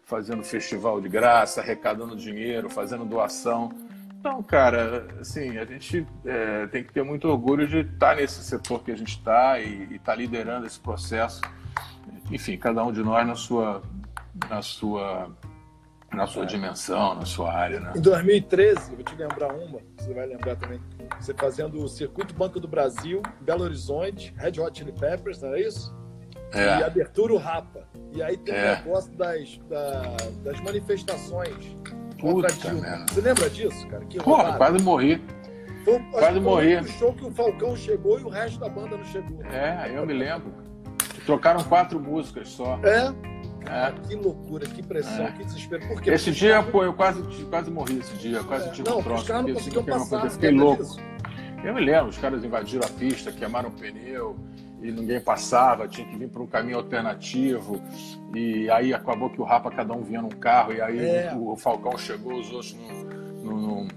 fazendo 0.09 0.43
festival 0.43 1.03
de 1.03 1.09
graça, 1.09 1.61
arrecadando 1.61 2.17
dinheiro, 2.17 2.71
fazendo 2.71 3.05
doação. 3.05 3.71
Então, 4.19 4.43
cara, 4.43 5.07
assim, 5.21 5.59
a 5.59 5.67
gente 5.67 6.07
é, 6.25 6.67
tem 6.69 6.83
que 6.83 6.91
ter 6.95 7.03
muito 7.05 7.29
orgulho 7.29 7.69
de 7.69 7.81
estar 7.81 8.17
nesse 8.17 8.43
setor 8.43 8.83
que 8.83 8.91
a 8.91 8.97
gente 8.97 9.11
está 9.11 9.61
e 9.61 9.97
estar 9.97 10.15
liderando 10.15 10.67
esse 10.67 10.81
processo. 10.81 11.43
Enfim, 12.31 12.57
cada 12.57 12.83
um 12.83 12.91
de 12.91 13.03
nós 13.03 13.27
na 13.27 13.35
sua, 13.35 13.83
na 14.49 14.63
sua, 14.63 15.31
na 16.11 16.27
sua 16.27 16.47
dimensão, 16.47 17.15
na 17.15 17.27
sua 17.27 17.53
área, 17.53 17.79
né? 17.79 17.93
Em 17.95 18.01
2013, 18.01 18.95
vou 18.95 19.05
te 19.05 19.15
lembrar 19.15 19.53
uma, 19.53 19.79
você 19.99 20.15
vai 20.15 20.25
lembrar 20.25 20.57
também. 20.57 20.81
Você 21.21 21.35
fazendo 21.35 21.85
o 21.85 21.87
Circuito 21.87 22.35
Banco 22.35 22.59
do 22.59 22.67
Brasil, 22.67 23.21
Belo 23.43 23.63
Horizonte, 23.63 24.35
Red 24.39 24.59
Hot 24.59 24.79
Chili 24.79 24.93
Peppers, 24.93 25.43
não 25.43 25.55
é 25.55 25.61
isso? 25.61 25.95
E 26.55 26.59
É, 26.59 26.83
abertura 26.83 27.35
o 27.35 27.37
Rapa. 27.37 27.87
E 28.19 28.23
aí 28.23 28.37
tem 28.37 28.53
o 28.53 28.57
É. 28.59 28.77
negócio 28.77 29.13
das, 29.13 29.61
da- 29.71 30.17
das 30.43 30.61
manifestações 30.61 31.55
puta 32.21 32.49
contra. 32.53 33.07
Você 33.09 33.21
lembra 33.21 33.49
disso, 33.49 33.87
cara? 33.87 34.05
Que 34.07 34.19
Porra, 34.19 34.55
quase 34.57 34.83
morri. 34.83 35.23
Foi, 35.85 36.01
quase 36.11 36.27
que 36.27 36.33
foi 36.33 36.41
morri. 36.43 36.77
o 36.79 36.89
show 36.89 37.13
que 37.13 37.25
o 37.25 37.31
Falcão 37.31 37.77
chegou 37.77 38.19
e 38.19 38.25
o 38.25 38.29
resto 38.29 38.59
da 38.59 38.69
banda 38.69 38.97
não 38.97 39.05
chegou. 39.05 39.41
É, 39.45 39.93
eu 39.95 40.05
me 40.05 40.15
lembro. 40.15 40.53
Trocaram 41.25 41.63
quatro 41.63 42.01
músicas 42.01 42.49
só. 42.49 42.81
É? 42.83 43.15
É. 43.71 43.93
Que 44.09 44.17
loucura, 44.17 44.67
que 44.67 44.83
pressão, 44.83 45.27
É. 45.27 45.31
que 45.33 45.45
desespero. 45.45 45.87
Por 45.87 46.01
quê? 46.03 46.11
Esse 46.11 46.25
Porque 46.33 46.41
dia, 46.41 46.61
os 46.61 46.67
pô, 46.71 46.83
eu 46.83 46.95
quase, 46.95 47.23
quase 47.45 47.71
morri 47.71 48.01
esse 48.01 48.17
dia, 48.17 48.43
quase 48.43 48.65
caras- 48.65 48.77
tive 48.77 48.89
não, 48.89 48.97
um 48.97 48.99
os 48.99 49.05
troço. 49.05 49.27
caras 49.27 49.43
não 49.45 49.51
é 49.51 49.55
passar. 49.85 50.09
coisa, 50.09 50.27
eu 50.27 50.31
fiquei 50.33 50.51
louco. 50.51 50.83
disso? 50.83 50.99
Eu 51.63 51.75
me 51.75 51.81
lembro, 51.83 52.09
os 52.09 52.19
caras 52.19 52.45
invadiram 52.45 52.85
a 52.85 52.91
pista, 52.91 53.31
queimaram 53.31 53.69
o 53.69 53.73
pneu 53.73 54.37
e 54.81 54.93
ninguém 54.93 55.21
passava, 55.21 55.89
tinha 55.89 56.07
que 56.07 56.17
vir 56.17 56.29
para 56.29 56.43
um 56.43 56.47
caminho 56.47 56.77
alternativo. 56.77 57.83
E 58.35 58.71
aí 58.71 58.95
acabou 58.95 59.31
que 59.31 59.41
o 59.41 59.45
Rapa, 59.45 59.71
cada 59.71 59.93
um 59.93 60.03
vinha 60.03 60.23
num 60.23 60.29
carro, 60.29 60.73
e 60.73 60.81
aí 60.81 60.99
é. 60.99 61.35
o, 61.35 61.57
Falcão 61.57 61.97
chegou, 61.99 62.39
os 62.39 62.53
outros 62.53 62.77
não. 63.43 63.53
não, 63.53 63.61
não 63.61 63.89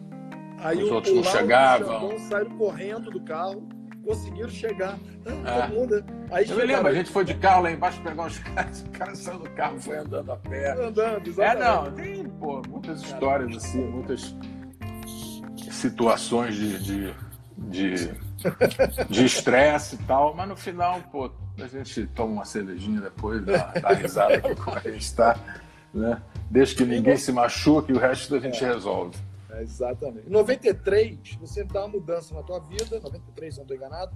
aí 0.58 0.82
os 0.82 0.90
o, 0.90 0.94
outros 0.96 1.14
o 1.14 1.18
não 1.18 1.24
chegavam. 1.24 2.20
saíram 2.20 2.58
correndo 2.58 3.12
do 3.12 3.22
carro, 3.22 3.68
conseguiram 4.04 4.50
chegar. 4.50 4.98
Ah, 5.46 5.66
é. 5.66 5.68
mundo, 5.68 6.04
aí 6.32 6.50
Eu 6.50 6.58
me 6.58 6.64
lembro, 6.64 6.88
a 6.88 6.94
gente 6.94 7.12
foi 7.12 7.24
de 7.24 7.36
carro 7.36 7.64
lá 7.64 7.72
embaixo 7.72 8.02
pegar 8.02 8.24
uns 8.24 8.40
caras, 8.56 8.82
o 8.82 8.90
cara 8.90 9.16
saiu 9.16 9.40
do 9.40 9.50
carro 9.52 9.80
foi 9.80 9.98
andando 9.98 10.32
a 10.32 10.38
pé. 10.38 10.72
Andando, 10.72 11.28
exatamente. 11.28 11.62
É, 11.62 11.76
não, 11.76 11.92
tem 11.92 12.30
pô, 12.40 12.62
muitas 12.68 13.02
histórias 13.04 13.56
assim, 13.56 13.86
muitas 13.86 14.36
situações 15.70 16.56
de, 16.56 16.80
de, 16.80 17.16
de 17.58 18.31
estresse 19.10 19.96
e 19.96 19.98
tal, 20.00 20.34
mas 20.36 20.48
no 20.48 20.56
final, 20.56 21.02
pô, 21.12 21.32
a 21.60 21.68
gente 21.68 22.08
toma 22.08 22.34
uma 22.34 22.46
cervejinha 22.46 23.02
depois, 23.02 23.44
dá, 23.46 23.74
dá 23.80 23.90
risada 23.90 24.36
aqui 24.36 24.56
como 24.56 24.78
a 24.78 24.82
gente 24.82 25.02
está, 25.02 25.38
né? 25.94 26.22
Desde 26.50 26.76
que 26.76 26.86
ninguém 26.86 27.18
se 27.18 27.32
machuque, 27.32 27.94
o 27.94 28.00
resto 28.00 28.36
a 28.36 28.40
gente 28.40 28.64
é. 28.64 28.74
resolve. 28.74 29.18
É, 29.50 29.62
exatamente. 29.62 30.28
Em 30.28 30.32
93, 30.32 31.38
você 31.40 31.64
dá 31.64 31.82
uma 31.82 32.00
mudança 32.00 32.34
na 32.34 32.44
tua 32.44 32.60
vida, 32.60 33.00
93, 33.00 33.58
não 33.58 33.64
estou 33.64 33.78
enganado, 33.78 34.16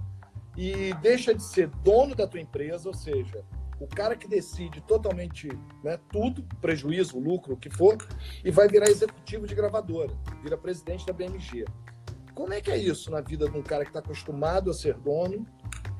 e 0.56 0.94
deixa 1.02 1.34
de 1.34 1.42
ser 1.42 1.68
dono 1.84 2.14
da 2.14 2.26
tua 2.26 2.40
empresa, 2.40 2.88
ou 2.88 2.94
seja, 2.94 3.44
o 3.78 3.86
cara 3.86 4.16
que 4.16 4.26
decide 4.26 4.80
totalmente 4.80 5.48
né, 5.84 5.98
tudo, 6.10 6.42
prejuízo, 6.60 7.18
lucro, 7.18 7.54
o 7.54 7.56
que 7.56 7.68
for, 7.68 7.96
e 8.44 8.50
vai 8.50 8.68
virar 8.68 8.88
executivo 8.88 9.46
de 9.46 9.54
gravadora, 9.54 10.12
vira 10.42 10.56
presidente 10.56 11.04
da 11.06 11.12
BMG. 11.12 11.64
Como 12.36 12.52
é 12.52 12.60
que 12.60 12.70
é 12.70 12.76
isso 12.76 13.10
na 13.10 13.22
vida 13.22 13.48
de 13.48 13.56
um 13.56 13.62
cara 13.62 13.82
que 13.82 13.88
está 13.88 14.00
acostumado 14.00 14.70
a 14.70 14.74
ser 14.74 14.92
dono 14.98 15.46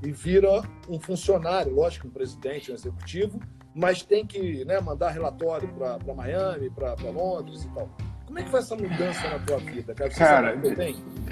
e 0.03 0.13
vira 0.13 0.63
um 0.87 1.01
funcionário, 1.01 1.75
lógico, 1.75 2.09
um 2.09 2.11
presidente, 2.11 2.71
um 2.71 2.75
executivo, 2.75 3.41
mas 3.75 4.03
tem 4.03 4.27
que 4.27 4.63
né, 4.67 4.79
mandar 4.79 5.13
relatório 5.13 5.67
para 5.69 6.15
Miami, 6.15 6.69
para 6.69 6.95
Londres 7.11 7.65
e 7.65 7.69
tal. 7.71 7.89
Como 8.27 8.39
é 8.39 8.43
que 8.43 8.51
foi 8.51 8.61
essa 8.61 8.77
mudança 8.77 9.31
na 9.31 9.39
tua 9.39 9.57
vida, 9.57 9.95
cara? 9.95 10.11
Você 10.11 10.19
cara, 10.19 10.57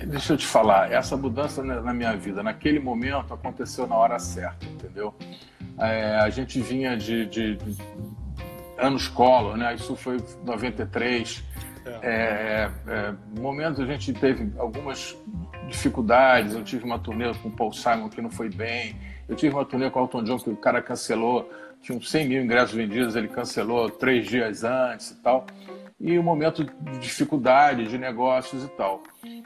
deixa 0.06 0.32
eu 0.32 0.36
te 0.38 0.46
falar, 0.46 0.90
essa 0.90 1.18
mudança 1.18 1.62
na 1.62 1.92
minha 1.92 2.16
vida, 2.16 2.42
naquele 2.42 2.80
momento, 2.80 3.34
aconteceu 3.34 3.86
na 3.86 3.96
hora 3.96 4.18
certa, 4.18 4.64
entendeu? 4.64 5.14
É, 5.78 6.16
a 6.16 6.30
gente 6.30 6.62
vinha 6.62 6.96
de, 6.96 7.26
de, 7.26 7.56
de 7.56 7.76
anos 8.78 9.06
colo, 9.06 9.54
né? 9.54 9.74
Isso 9.74 9.94
foi 9.96 10.16
93. 10.46 11.44
É. 11.86 11.90
É, 12.02 12.70
é, 12.90 13.14
momentos 13.38 13.80
a 13.80 13.86
gente 13.86 14.12
teve 14.12 14.52
algumas 14.58 15.16
dificuldades. 15.68 16.54
Eu 16.54 16.64
tive 16.64 16.84
uma 16.84 16.98
turnê 16.98 17.32
com 17.34 17.48
o 17.48 17.52
Paul 17.52 17.72
Simon 17.72 18.08
que 18.08 18.22
não 18.22 18.30
foi 18.30 18.48
bem. 18.48 18.96
Eu 19.28 19.36
tive 19.36 19.54
uma 19.54 19.64
turnê 19.64 19.90
com 19.90 20.00
o 20.00 20.04
Elton 20.04 20.22
John 20.24 20.38
que 20.38 20.50
o 20.50 20.56
cara 20.56 20.82
cancelou. 20.82 21.50
Tinha 21.82 21.98
uns 21.98 22.10
100 22.10 22.28
mil 22.28 22.42
ingressos 22.42 22.74
vendidos, 22.74 23.14
ele 23.14 23.28
cancelou 23.28 23.90
três 23.90 24.26
dias 24.26 24.64
antes 24.64 25.10
e 25.10 25.16
tal 25.16 25.46
e 26.00 26.18
um 26.18 26.22
momento 26.22 26.64
de 26.64 26.98
dificuldade 26.98 27.86
de 27.86 27.96
negócios 27.96 28.64
e 28.64 28.68
tal. 28.68 29.02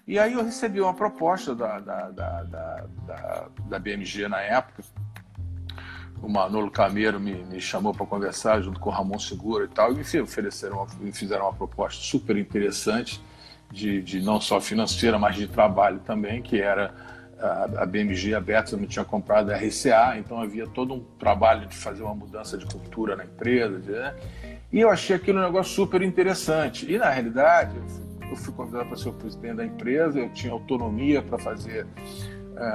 E 0.07 0.19
aí 0.19 0.33
eu 0.33 0.43
recebi 0.43 0.81
uma 0.81 0.95
proposta 0.95 1.55
da, 1.55 1.79
da, 1.79 2.11
da, 2.11 2.43
da, 2.43 3.49
da 3.69 3.79
BMG 3.79 4.27
na 4.29 4.41
época. 4.41 4.83
O 6.23 6.29
Manolo 6.29 6.71
Cameiro 6.71 7.21
me, 7.21 7.35
me 7.45 7.61
chamou 7.61 7.95
para 7.95 8.05
conversar 8.05 8.61
junto 8.61 8.81
com 8.81 8.91
o 8.91 8.93
Ramon 8.93 9.19
Segura 9.19 9.65
e 9.65 9.69
tal, 9.69 9.93
e 9.93 9.97
me 9.97 10.21
ofereceram, 10.21 10.87
me 11.01 11.13
fizeram 11.13 11.45
uma 11.45 11.53
proposta 11.53 12.03
super 12.03 12.37
interessante 12.37 13.21
de, 13.71 14.03
de 14.03 14.21
não 14.21 14.41
só 14.41 14.61
financeira, 14.61 15.19
mas 15.19 15.37
de 15.37 15.47
trabalho 15.47 16.01
também, 16.01 16.43
que 16.43 16.61
era 16.61 16.95
a, 17.39 17.83
a 17.83 17.87
BMG 17.87 18.33
eu 18.33 18.79
não 18.79 18.87
tinha 18.87 19.05
comprado 19.05 19.51
a 19.51 19.57
RCA, 19.57 20.19
então 20.19 20.41
havia 20.41 20.67
todo 20.67 20.95
um 20.95 21.01
trabalho 21.19 21.67
de 21.67 21.77
fazer 21.77 22.03
uma 22.03 22.15
mudança 22.15 22.59
de 22.59 22.67
cultura 22.67 23.15
na 23.15 23.25
empresa, 23.25 23.79
né? 23.79 24.15
E 24.73 24.81
eu 24.81 24.91
achei 24.91 25.17
aquilo 25.17 25.39
um 25.39 25.45
negócio 25.45 25.73
super 25.73 26.03
interessante. 26.03 26.91
E 26.93 26.99
na 26.99 27.09
realidade, 27.09 27.75
eu 28.29 28.37
fui 28.37 28.53
convidado 28.53 28.87
para 28.87 28.97
ser 28.97 29.09
o 29.09 29.13
presidente 29.13 29.57
da 29.57 29.65
empresa, 29.65 30.19
eu 30.19 30.29
tinha 30.31 30.53
autonomia 30.53 31.23
para 31.23 31.39
fazer, 31.39 31.87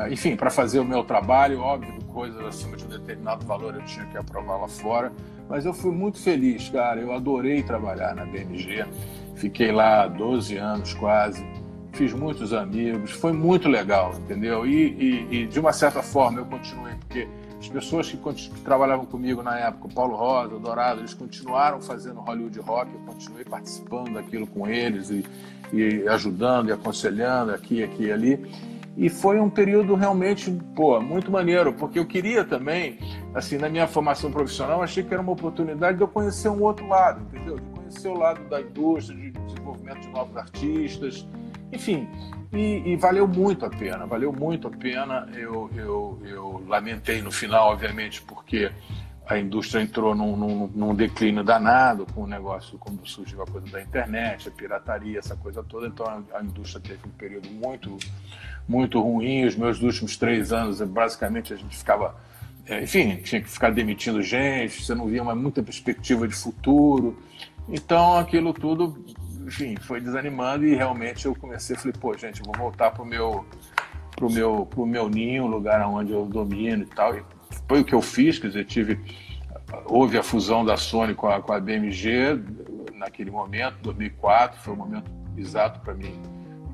enfim, 0.09 0.35
para 0.35 0.49
fazer 0.49 0.79
o 0.79 0.85
meu 0.85 1.03
trabalho, 1.03 1.59
óbvio, 1.59 1.93
coisas 2.05 2.39
acima 2.45 2.77
de 2.77 2.85
um 2.85 2.87
determinado 2.87 3.45
valor 3.45 3.75
eu 3.75 3.83
tinha 3.83 4.05
que 4.05 4.17
aprovar 4.17 4.57
lá 4.57 4.67
fora. 4.67 5.11
Mas 5.49 5.65
eu 5.65 5.73
fui 5.73 5.91
muito 5.91 6.19
feliz, 6.19 6.69
cara. 6.69 7.01
Eu 7.01 7.11
adorei 7.13 7.61
trabalhar 7.63 8.15
na 8.15 8.25
BMG. 8.25 8.85
Fiquei 9.35 9.71
lá 9.71 10.07
12 10.07 10.55
anos 10.57 10.93
quase. 10.93 11.45
Fiz 11.91 12.13
muitos 12.13 12.53
amigos. 12.53 13.11
Foi 13.11 13.33
muito 13.33 13.67
legal, 13.67 14.13
entendeu? 14.15 14.65
E, 14.65 14.73
e, 14.73 15.35
e 15.35 15.47
de 15.47 15.59
uma 15.59 15.73
certa 15.73 16.01
forma 16.01 16.39
eu 16.39 16.45
continuei, 16.45 16.93
porque 16.95 17.27
as 17.59 17.69
pessoas 17.69 18.09
que, 18.09 18.17
que, 18.17 18.61
trabalhavam 18.61 19.05
comigo 19.05 19.43
na 19.43 19.57
época, 19.57 19.87
o 19.87 19.93
Paulo 19.93 20.15
Rosa, 20.15 20.55
o 20.55 20.59
Dourado, 20.59 21.01
eles 21.01 21.13
continuaram 21.13 21.79
fazendo 21.81 22.19
Hollywood 22.19 22.59
Rock, 22.59 22.91
eu 22.93 22.99
continuei 23.01 23.45
participando 23.45 24.13
daquilo 24.13 24.47
com 24.47 24.67
eles 24.67 25.09
e, 25.09 25.23
e 25.71 26.07
ajudando 26.09 26.69
e 26.69 26.71
aconselhando 26.71 27.53
aqui, 27.53 27.83
aqui 27.83 28.05
e 28.05 28.11
ali. 28.11 28.72
E 28.95 29.09
foi 29.09 29.39
um 29.39 29.49
período 29.49 29.95
realmente, 29.95 30.51
pô, 30.75 31.01
muito 31.01 31.31
maneiro, 31.31 31.73
porque 31.73 31.97
eu 31.97 32.05
queria 32.05 32.43
também, 32.43 32.99
assim, 33.33 33.57
na 33.57 33.67
minha 33.67 33.87
formação 33.87 34.31
profissional, 34.31 34.83
achei 34.83 35.03
que 35.03 35.11
era 35.11 35.21
uma 35.21 35.31
oportunidade 35.31 35.97
de 35.97 36.03
eu 36.03 36.07
conhecer 36.07 36.49
um 36.49 36.61
outro 36.61 36.87
lado, 36.87 37.21
entendeu? 37.21 37.55
De 37.55 37.69
conhecer 37.71 38.07
o 38.07 38.17
lado 38.17 38.47
da 38.49 38.61
indústria, 38.61 39.17
de 39.17 39.31
desenvolvimento 39.31 40.01
de 40.01 40.09
novos 40.09 40.37
artistas, 40.37 41.27
enfim, 41.71 42.07
e, 42.53 42.83
e, 42.85 42.95
valeu 42.95 43.27
muito 43.27 43.65
a 43.65 43.69
pena, 43.69 44.05
valeu 44.05 44.31
muito 44.31 44.67
a 44.67 44.71
pena. 44.71 45.27
Eu, 45.33 45.71
eu, 45.75 46.19
eu 46.23 46.63
lamentei 46.67 47.19
no 47.19 47.31
final, 47.31 47.71
obviamente, 47.71 48.21
porque 48.21 48.71
a 49.25 49.37
indústria 49.37 49.81
entrou 49.81 50.13
num, 50.13 50.35
num, 50.35 50.67
num, 50.67 50.95
declínio 50.95 51.43
danado 51.43 52.05
com 52.13 52.23
o 52.23 52.27
negócio, 52.27 52.77
quando 52.77 53.07
surgiu 53.07 53.41
a 53.41 53.45
coisa 53.45 53.67
da 53.67 53.81
internet, 53.81 54.49
a 54.49 54.51
pirataria, 54.51 55.19
essa 55.19 55.35
coisa 55.35 55.63
toda. 55.63 55.87
Então 55.87 56.05
a, 56.33 56.43
indústria 56.43 56.81
teve 56.81 57.07
um 57.07 57.11
período 57.11 57.49
muito, 57.49 57.97
muito 58.67 59.01
ruim. 59.01 59.45
Os 59.45 59.55
meus 59.55 59.81
últimos 59.81 60.17
três 60.17 60.51
anos, 60.51 60.81
basicamente, 60.81 61.53
a 61.53 61.55
gente 61.55 61.77
ficava. 61.77 62.15
É, 62.65 62.81
enfim, 62.83 63.17
tinha 63.17 63.41
que 63.41 63.49
ficar 63.49 63.71
demitindo 63.71 64.21
gente, 64.21 64.83
você 64.83 64.95
não 64.95 65.07
via 65.07 65.23
mais 65.23 65.37
muita 65.37 65.61
perspectiva 65.63 66.27
de 66.27 66.35
futuro. 66.35 67.17
Então 67.67 68.17
aquilo 68.17 68.53
tudo 68.53 69.05
enfim, 69.45 69.75
foi 69.75 69.99
desanimando 69.99 70.65
e 70.65 70.75
realmente 70.75 71.25
eu 71.25 71.35
comecei, 71.35 71.75
falei, 71.75 71.93
pô, 71.99 72.17
gente, 72.17 72.41
vou 72.43 72.53
voltar 72.57 72.91
pro 72.91 73.05
meu 73.05 73.45
pro 74.15 74.29
meu 74.29 74.65
pro 74.65 74.85
meu 74.85 75.09
ninho, 75.09 75.47
lugar 75.47 75.85
onde 75.87 76.11
eu 76.11 76.25
domino 76.25 76.83
e 76.83 76.85
tal. 76.85 77.17
E 77.17 77.23
foi 77.67 77.81
o 77.81 77.83
que 77.83 77.93
eu 77.93 78.01
fiz, 78.01 78.39
quer 78.39 78.47
dizer, 78.47 78.65
tive 78.65 78.99
houve 79.85 80.17
a 80.17 80.23
fusão 80.23 80.63
da 80.63 80.77
Sony 80.77 81.15
com 81.15 81.27
a, 81.27 81.41
com 81.41 81.51
a 81.51 81.59
BMG 81.59 82.39
naquele 82.93 83.31
momento, 83.31 83.77
2004, 83.81 84.59
foi 84.59 84.73
o 84.73 84.77
momento 84.77 85.11
exato 85.37 85.79
para 85.79 85.93
mim 85.93 86.21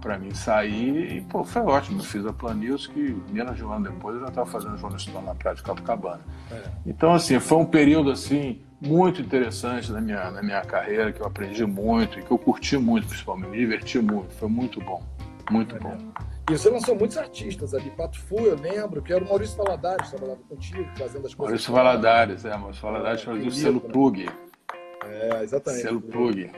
para 0.02 0.17
mim 0.17 0.34
sair 0.34 1.17
e 1.17 1.21
pô, 1.21 1.43
foi 1.43 1.62
ótimo. 1.62 1.99
Eu 1.99 2.06
fiz 2.06 2.25
a 2.25 2.32
Plan 2.32 2.54
News 2.54 2.88
que 2.88 3.21
menos 3.30 3.58
de 3.58 3.65
um 3.65 3.71
ano 3.71 3.89
depois 3.89 4.15
eu 4.15 4.21
já 4.21 4.28
estava 4.28 4.49
fazendo 4.49 4.78
jornalista 4.78 5.19
na 5.19 5.36
Praia 5.36 5.56
de 5.56 5.62
Copacabana. 5.62 6.21
É. 6.49 6.63
Então 6.86 7.13
assim, 7.13 7.39
foi 7.39 7.58
um 7.58 7.65
período 7.65 8.10
assim 8.10 8.62
muito 8.82 9.21
interessante 9.21 9.91
na 9.91 9.99
minha, 9.99 10.32
na 10.32 10.41
minha 10.41 10.62
carreira, 10.62 11.12
que 11.12 11.21
eu 11.21 11.25
aprendi 11.25 11.65
muito 11.65 12.17
e 12.17 12.23
que 12.23 12.32
eu 12.32 12.38
curti 12.38 12.78
muito, 12.78 13.08
principalmente, 13.08 13.49
me 13.49 13.58
diverti 13.58 13.99
muito, 13.99 14.34
foi 14.36 14.47
muito 14.47 14.80
bom, 14.80 15.04
muito 15.50 15.76
bom. 15.80 15.98
E 16.50 16.58
você 16.58 16.70
lançou 16.70 16.96
muitos 16.96 17.18
artistas 17.18 17.74
ali, 17.74 17.92
Pato 17.92 18.20
Fu, 18.20 18.40
eu 18.40 18.56
lembro, 18.56 19.02
que 19.02 19.14
era 19.14 19.24
o 19.24 19.28
Maurício 19.28 19.58
Valadares, 19.58 20.10
trabalhava 20.10 20.42
contigo, 20.50 20.90
fazendo 20.98 21.28
as 21.28 21.34
coisas. 21.34 21.38
Maurício 21.38 21.74
Valadares, 21.74 22.46
é, 22.46 22.58
Maurício 22.58 22.82
Valadares 22.82 23.22
é, 23.22 23.26
fazia 23.26 23.48
o 23.48 23.52
selo 23.52 23.84
né? 23.84 23.90
Plug. 23.92 24.30
É, 25.06 25.44
exatamente. 25.44 25.82
Selo 25.84 26.02
Plug. 26.02 26.52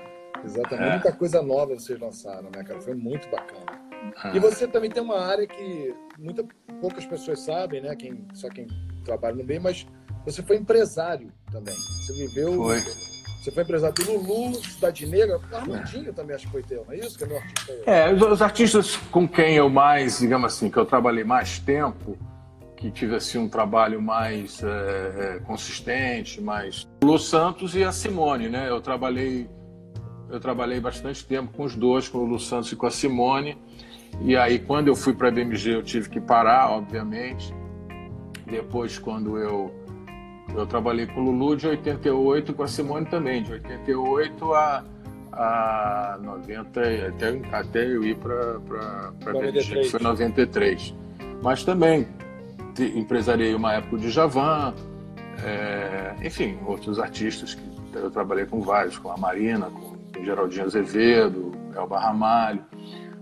Exatamente, 0.44 0.88
é. 0.88 0.92
muita 0.92 1.12
coisa 1.12 1.42
nova 1.42 1.74
vocês 1.74 2.00
lançaram, 2.00 2.50
né, 2.56 2.64
cara? 2.64 2.82
Foi 2.82 2.96
muito 2.96 3.30
bacana. 3.30 3.82
Ah. 4.18 4.32
E 4.34 4.40
você 4.40 4.68
também 4.68 4.90
tem 4.90 5.04
uma 5.04 5.20
área 5.20 5.46
que 5.46 5.94
muita, 6.18 6.44
poucas 6.80 7.06
pessoas 7.06 7.40
sabem, 7.42 7.82
né? 7.82 7.96
Quem, 7.96 8.26
só 8.34 8.50
quem 8.50 8.68
trabalha 9.04 9.36
no 9.36 9.44
meio, 9.44 9.62
mas 9.62 9.86
você 10.26 10.42
foi 10.42 10.58
empresário 10.58 11.32
também. 11.52 11.76
Você 11.76 12.14
viveu. 12.14 12.56
Foi. 12.56 13.11
Você 13.42 13.50
foi 13.50 13.64
empresário 13.64 13.96
do 13.96 14.20
Lulu, 14.20 14.54
Cidade 14.64 15.08
Negra, 15.08 15.40
Armandinho 15.52 16.14
também 16.14 16.36
acho 16.36 16.46
que 16.46 16.52
foi 16.52 16.62
teu, 16.62 16.86
não 16.86 16.94
é 16.94 17.00
isso? 17.00 17.18
Que 17.18 17.24
é 17.24 17.28
meu 17.28 17.38
artista 17.38 17.72
aí. 17.72 17.82
É, 17.88 18.14
os, 18.14 18.22
os, 18.22 18.40
artistas 18.40 18.96
com 19.10 19.28
quem 19.28 19.56
eu 19.56 19.68
mais, 19.68 20.20
digamos 20.20 20.54
assim, 20.54 20.70
que 20.70 20.78
eu 20.78 20.86
trabalhei 20.86 21.24
mais 21.24 21.58
tempo, 21.58 22.16
que 22.78 22.92
tive 22.92 23.16
assim 23.16 23.40
um 23.40 23.50
trabalho 23.50 24.00
mais 24.00 24.62
é, 24.62 24.68
é, 24.68 25.40
consistente, 25.40 26.40
mais. 26.40 26.88
Lulu 27.04 27.18
Santos 27.18 27.74
e 27.76 27.84
a 27.84 27.92
Simone, 27.92 28.48
né? 28.48 28.70
Eu 28.70 28.80
trabalhei, 28.80 29.50
eu 30.30 30.40
trabalhei 30.40 30.80
bastante 30.80 31.26
tempo 31.26 31.52
com 31.52 31.64
os 31.64 31.76
dois, 31.76 32.08
com 32.08 32.20
o 32.20 32.22
Lulu 32.22 32.40
Santos 32.40 32.72
e 32.72 32.76
com 32.76 32.86
a 32.86 32.92
Simone. 32.92 33.58
E 34.22 34.38
aí, 34.38 34.60
quando 34.60 34.88
eu 34.88 34.96
fui 34.96 35.16
para 35.16 35.30
a 35.30 35.32
BMG, 35.32 35.74
eu 35.74 35.82
tive 35.82 36.10
que 36.10 36.22
parar, 36.22 36.70
obviamente. 36.70 37.52
Depois, 38.46 39.00
quando 39.00 39.40
eu 39.40 39.81
eu 40.56 40.66
trabalhei 40.66 41.08
com 41.08 41.22
o 41.22 41.24
Lulu 41.26 41.56
de 41.56 41.68
88 41.68 42.54
com 42.54 42.64
a 42.64 42.68
Simone 42.68 43.06
também, 43.06 43.44
de 43.44 43.54
88 43.54 44.54
a, 44.54 44.84
a 45.32 46.20
90, 46.22 46.80
até, 46.80 47.42
até 47.52 47.86
eu 47.86 48.04
ir 48.04 48.16
para 48.18 48.60
que 49.52 49.90
foi 49.90 50.00
93. 50.00 50.94
Mas 51.42 51.64
também 51.64 52.08
empresariei 52.96 53.54
uma 53.54 53.74
época 53.74 53.98
de 53.98 54.10
Javan, 54.10 54.74
é, 55.44 56.16
enfim, 56.24 56.58
outros 56.66 57.00
artistas 57.00 57.56
que 57.56 57.62
eu 57.94 58.10
trabalhei 58.12 58.46
com 58.46 58.62
vários, 58.62 58.98
com 58.98 59.12
a 59.12 59.18
Marina, 59.18 59.70
com 59.70 60.24
Geraldinho 60.24 60.66
Azevedo, 60.66 61.52
Elba 61.76 62.00
Ramalho, 62.00 62.64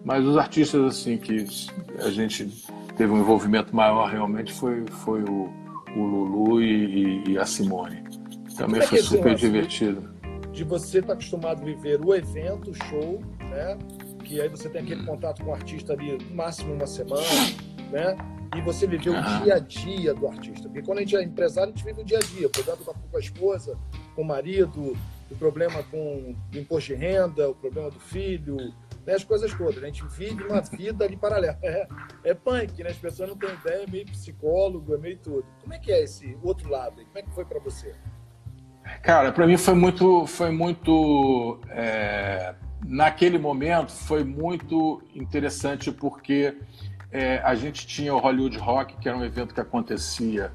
mas 0.04 0.26
os 0.26 0.38
artistas 0.38 0.84
assim 0.84 1.18
que 1.18 1.46
a 2.00 2.10
gente 2.10 2.48
teve 2.98 3.12
um 3.12 3.20
envolvimento 3.20 3.76
maior 3.76 4.10
realmente 4.10 4.54
foi, 4.54 4.86
foi 4.88 5.22
o, 5.24 5.50
o 5.96 6.04
Lulu 6.04 6.62
e, 6.62 7.24
e 7.30 7.38
a 7.38 7.46
Simone. 7.46 8.04
Também 8.58 8.82
é 8.82 8.86
foi 8.86 9.02
super 9.02 9.36
divertido. 9.36 10.10
De 10.52 10.64
você 10.64 11.00
estar 11.00 11.10
tá 11.10 11.14
acostumado 11.14 11.62
a 11.62 11.66
viver 11.66 12.02
o 12.02 12.14
evento, 12.14 12.72
o 12.72 12.74
show, 12.74 13.22
né? 13.40 13.78
Que 14.24 14.42
aí 14.42 14.50
você 14.50 14.70
tem 14.70 14.82
aquele 14.82 15.02
hum. 15.02 15.06
contato 15.06 15.44
com 15.44 15.52
o 15.52 15.54
artista 15.54 15.94
ali 15.94 16.18
no 16.18 16.36
máximo 16.36 16.74
uma 16.74 16.88
semana, 16.88 17.24
né? 17.92 18.18
E 18.56 18.62
você 18.62 18.88
viver 18.88 19.12
o 19.12 19.44
dia 19.44 19.56
a 19.56 19.60
dia 19.60 20.14
do 20.14 20.28
artista. 20.28 20.68
Porque 20.68 20.82
quando 20.82 20.98
a 20.98 21.02
gente 21.02 21.16
é 21.16 21.24
empresário, 21.24 21.72
a 21.72 21.76
gente 21.76 21.86
vive 21.86 22.02
o 22.02 22.04
dia 22.04 22.18
a 22.18 22.22
dia, 22.22 22.50
cuidado 22.50 22.84
com 22.84 23.18
a 23.18 23.20
esposa, 23.20 23.78
com 24.16 24.24
o 24.24 24.26
marido, 24.26 24.98
o 25.30 25.36
problema 25.36 25.84
com 25.84 26.36
o 26.54 26.58
imposto 26.58 26.94
de 26.94 26.96
renda, 26.96 27.50
o 27.50 27.56
problema 27.56 27.92
do 27.92 28.00
filho, 28.00 28.58
né, 29.10 29.16
as 29.16 29.24
coisas 29.24 29.54
todas. 29.54 29.84
A 29.84 29.86
gente 29.88 30.06
vive 30.06 30.44
uma 30.44 30.62
vida 30.62 31.04
ali 31.04 31.18
paralela. 31.18 31.58
É, 31.64 31.88
é 32.24 32.34
punk, 32.34 32.84
né? 32.84 32.92
As 32.92 32.98
pessoas 32.98 33.30
não 33.30 33.38
têm 33.38 33.50
ideia, 33.50 33.84
é 33.84 33.90
meio 33.90 34.06
psicólogo, 34.06 34.94
é 34.94 34.98
meio 34.98 35.18
tudo. 35.18 35.46
Como 35.62 35.74
é 35.74 35.80
que 35.80 35.92
é 35.92 36.04
esse 36.04 36.38
outro 36.44 36.70
lado? 36.70 37.04
Como 37.04 37.18
é 37.18 37.22
que 37.22 37.32
foi 37.32 37.46
para 37.46 37.60
você? 37.60 37.96
Cara, 39.02 39.32
para 39.32 39.46
mim 39.46 39.58
foi 39.58 39.74
muito, 39.74 40.26
foi 40.26 40.52
muito 40.52 41.60
é, 41.70 42.56
naquele 42.86 43.38
momento 43.38 43.92
foi 43.92 44.24
muito 44.24 45.02
interessante 45.14 45.92
porque 45.92 46.56
é, 47.12 47.40
a 47.40 47.56
gente 47.56 47.86
tinha 47.86 48.14
o 48.14 48.20
Hollywood 48.20 48.58
Rock, 48.58 48.98
que 48.98 49.08
era 49.08 49.18
um 49.18 49.24
evento 49.24 49.54
que 49.54 49.62
acontecia 49.62 50.52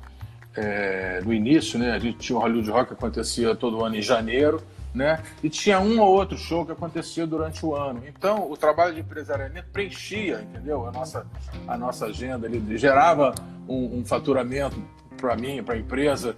é, 0.56 1.20
no 1.24 1.32
início, 1.32 1.78
né? 1.78 1.92
A 1.92 1.98
gente 1.98 2.18
tinha 2.18 2.38
o 2.38 2.40
Hollywood 2.40 2.70
Rock 2.70 2.88
que 2.88 2.94
acontecia 2.94 3.54
todo 3.54 3.84
ano 3.84 3.96
em 3.96 4.02
janeiro, 4.02 4.62
né? 4.94 5.22
E 5.42 5.50
tinha 5.50 5.80
um 5.80 6.00
ou 6.00 6.09
outro 6.14 6.38
show 6.38 6.64
que 6.64 6.72
acontecia 6.72 7.26
durante 7.26 7.66
o 7.66 7.74
ano. 7.74 8.02
Então, 8.07 8.50
o 8.50 8.57
trabalho 8.57 8.94
de 8.94 9.00
empresariamento 9.00 9.68
preenchia, 9.72 10.40
entendeu? 10.42 10.87
A 10.87 10.92
nossa, 10.92 11.26
a 11.66 11.76
nossa 11.76 12.07
agenda, 12.07 12.46
ele 12.46 12.78
gerava 12.78 13.35
um, 13.68 13.98
um 13.98 14.04
faturamento 14.04 14.80
para 15.16 15.37
mim, 15.37 15.62
para 15.62 15.74
a 15.74 15.78
empresa, 15.78 16.37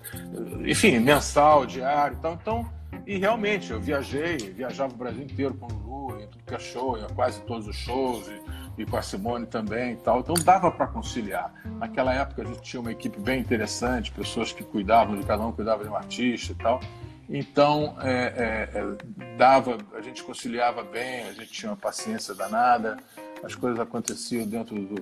enfim, 0.64 0.98
mensal, 0.98 1.66
diário 1.66 2.16
e 2.16 2.20
tal. 2.20 2.32
Então, 2.34 2.70
e 3.06 3.18
realmente, 3.18 3.70
eu 3.70 3.80
viajei, 3.80 4.36
viajava 4.36 4.92
o 4.92 4.96
Brasil 4.96 5.22
inteiro 5.22 5.54
com 5.54 5.66
o 5.66 5.76
Lulu, 5.76 6.22
em 6.22 6.26
tudo 6.26 6.44
que 6.44 6.54
é 6.54 6.58
show, 6.58 6.98
em 6.98 7.06
quase 7.14 7.40
todos 7.42 7.68
os 7.68 7.76
shows. 7.76 8.26
E, 8.28 8.56
e 8.78 8.84
com 8.84 8.96
a 8.96 9.02
Simone 9.02 9.46
também 9.46 9.92
e 9.92 9.96
tal. 9.96 10.20
Então 10.20 10.34
dava 10.34 10.70
para 10.70 10.86
conciliar. 10.86 11.52
Naquela 11.78 12.12
época 12.12 12.42
a 12.42 12.44
gente 12.44 12.62
tinha 12.62 12.80
uma 12.80 12.92
equipe 12.92 13.18
bem 13.18 13.40
interessante, 13.40 14.12
pessoas 14.12 14.52
que 14.52 14.62
cuidavam 14.62 15.16
de 15.16 15.24
cada 15.24 15.44
um, 15.44 15.52
cuidava 15.52 15.82
de 15.82 15.90
um 15.90 15.96
artista 15.96 16.52
e 16.52 16.56
tal. 16.56 16.80
Então 17.28 17.96
é, 18.00 18.68
é, 18.74 18.78
é, 18.78 19.36
dava, 19.36 19.78
a 19.94 20.00
gente 20.00 20.22
conciliava 20.22 20.82
bem, 20.84 21.24
a 21.24 21.32
gente 21.32 21.50
tinha 21.50 21.70
uma 21.70 21.76
paciência 21.76 22.34
danada, 22.34 22.96
as 23.42 23.54
coisas 23.54 23.78
aconteciam 23.80 24.46
dentro 24.46 24.76
do, 24.76 24.94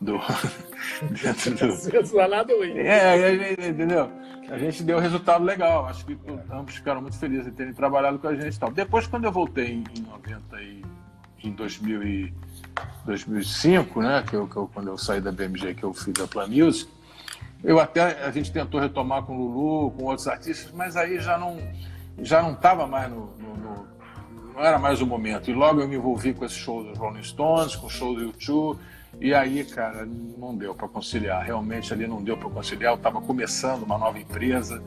do 0.00 0.20
dentro 1.22 2.08
do 2.08 2.16
danado 2.16 2.52
é, 2.64 3.18
é, 3.18 3.68
entendeu? 3.68 4.10
A 4.48 4.58
gente 4.58 4.82
deu 4.82 4.98
resultado 4.98 5.44
legal. 5.44 5.86
Acho 5.86 6.04
que 6.04 6.16
ambos 6.50 6.74
ficaram 6.74 7.00
muito 7.00 7.18
felizes 7.18 7.46
em 7.46 7.52
terem 7.52 7.72
trabalhado 7.72 8.18
com 8.18 8.28
a 8.28 8.34
gente 8.34 8.54
e 8.54 8.58
tal. 8.58 8.70
Depois 8.70 9.06
quando 9.06 9.24
eu 9.24 9.32
voltei 9.32 9.72
em, 9.72 9.84
em 9.96 10.02
90 10.02 10.62
e 10.62 10.82
em 11.42 11.52
2000 11.52 12.02
e 12.02 12.34
2005, 13.04 14.00
né, 14.00 14.24
que 14.28 14.36
eu, 14.36 14.46
que 14.46 14.56
eu, 14.56 14.70
quando 14.72 14.88
eu 14.88 14.98
saí 14.98 15.20
da 15.20 15.32
BMG, 15.32 15.74
que 15.74 15.82
eu 15.82 15.92
fiz 15.92 16.14
a 16.20 16.26
Plan 16.26 16.46
Music, 16.46 16.88
eu 17.64 17.78
até 17.78 18.24
a 18.24 18.30
gente 18.30 18.52
tentou 18.52 18.80
retomar 18.80 19.22
com 19.22 19.36
o 19.36 19.38
Lulu, 19.38 19.90
com 19.92 20.04
outros 20.04 20.26
artistas, 20.26 20.72
mas 20.72 20.96
aí 20.96 21.20
já 21.20 21.38
não 21.38 21.58
já 22.20 22.42
não 22.42 22.52
estava 22.52 22.86
mais 22.86 23.10
no, 23.10 23.34
no, 23.38 23.56
no, 23.56 23.86
não 24.54 24.64
era 24.64 24.78
mais 24.78 25.00
o 25.00 25.06
momento. 25.06 25.50
E 25.50 25.54
logo 25.54 25.80
eu 25.80 25.88
me 25.88 25.96
envolvi 25.96 26.34
com 26.34 26.44
esse 26.44 26.54
show 26.54 26.84
dos 26.84 26.98
Rolling 26.98 27.22
Stones, 27.22 27.76
com 27.76 27.86
o 27.86 27.90
show 27.90 28.14
do 28.14 28.22
YouTube, 28.22 28.78
e 29.20 29.34
aí, 29.34 29.64
cara, 29.64 30.06
não 30.06 30.56
deu 30.56 30.74
para 30.74 30.88
conciliar. 30.88 31.44
Realmente 31.44 31.92
ali 31.92 32.06
não 32.06 32.22
deu 32.22 32.36
para 32.36 32.50
conciliar. 32.50 32.92
Eu 32.92 32.96
estava 32.96 33.20
começando 33.20 33.82
uma 33.82 33.98
nova 33.98 34.18
empresa 34.18 34.82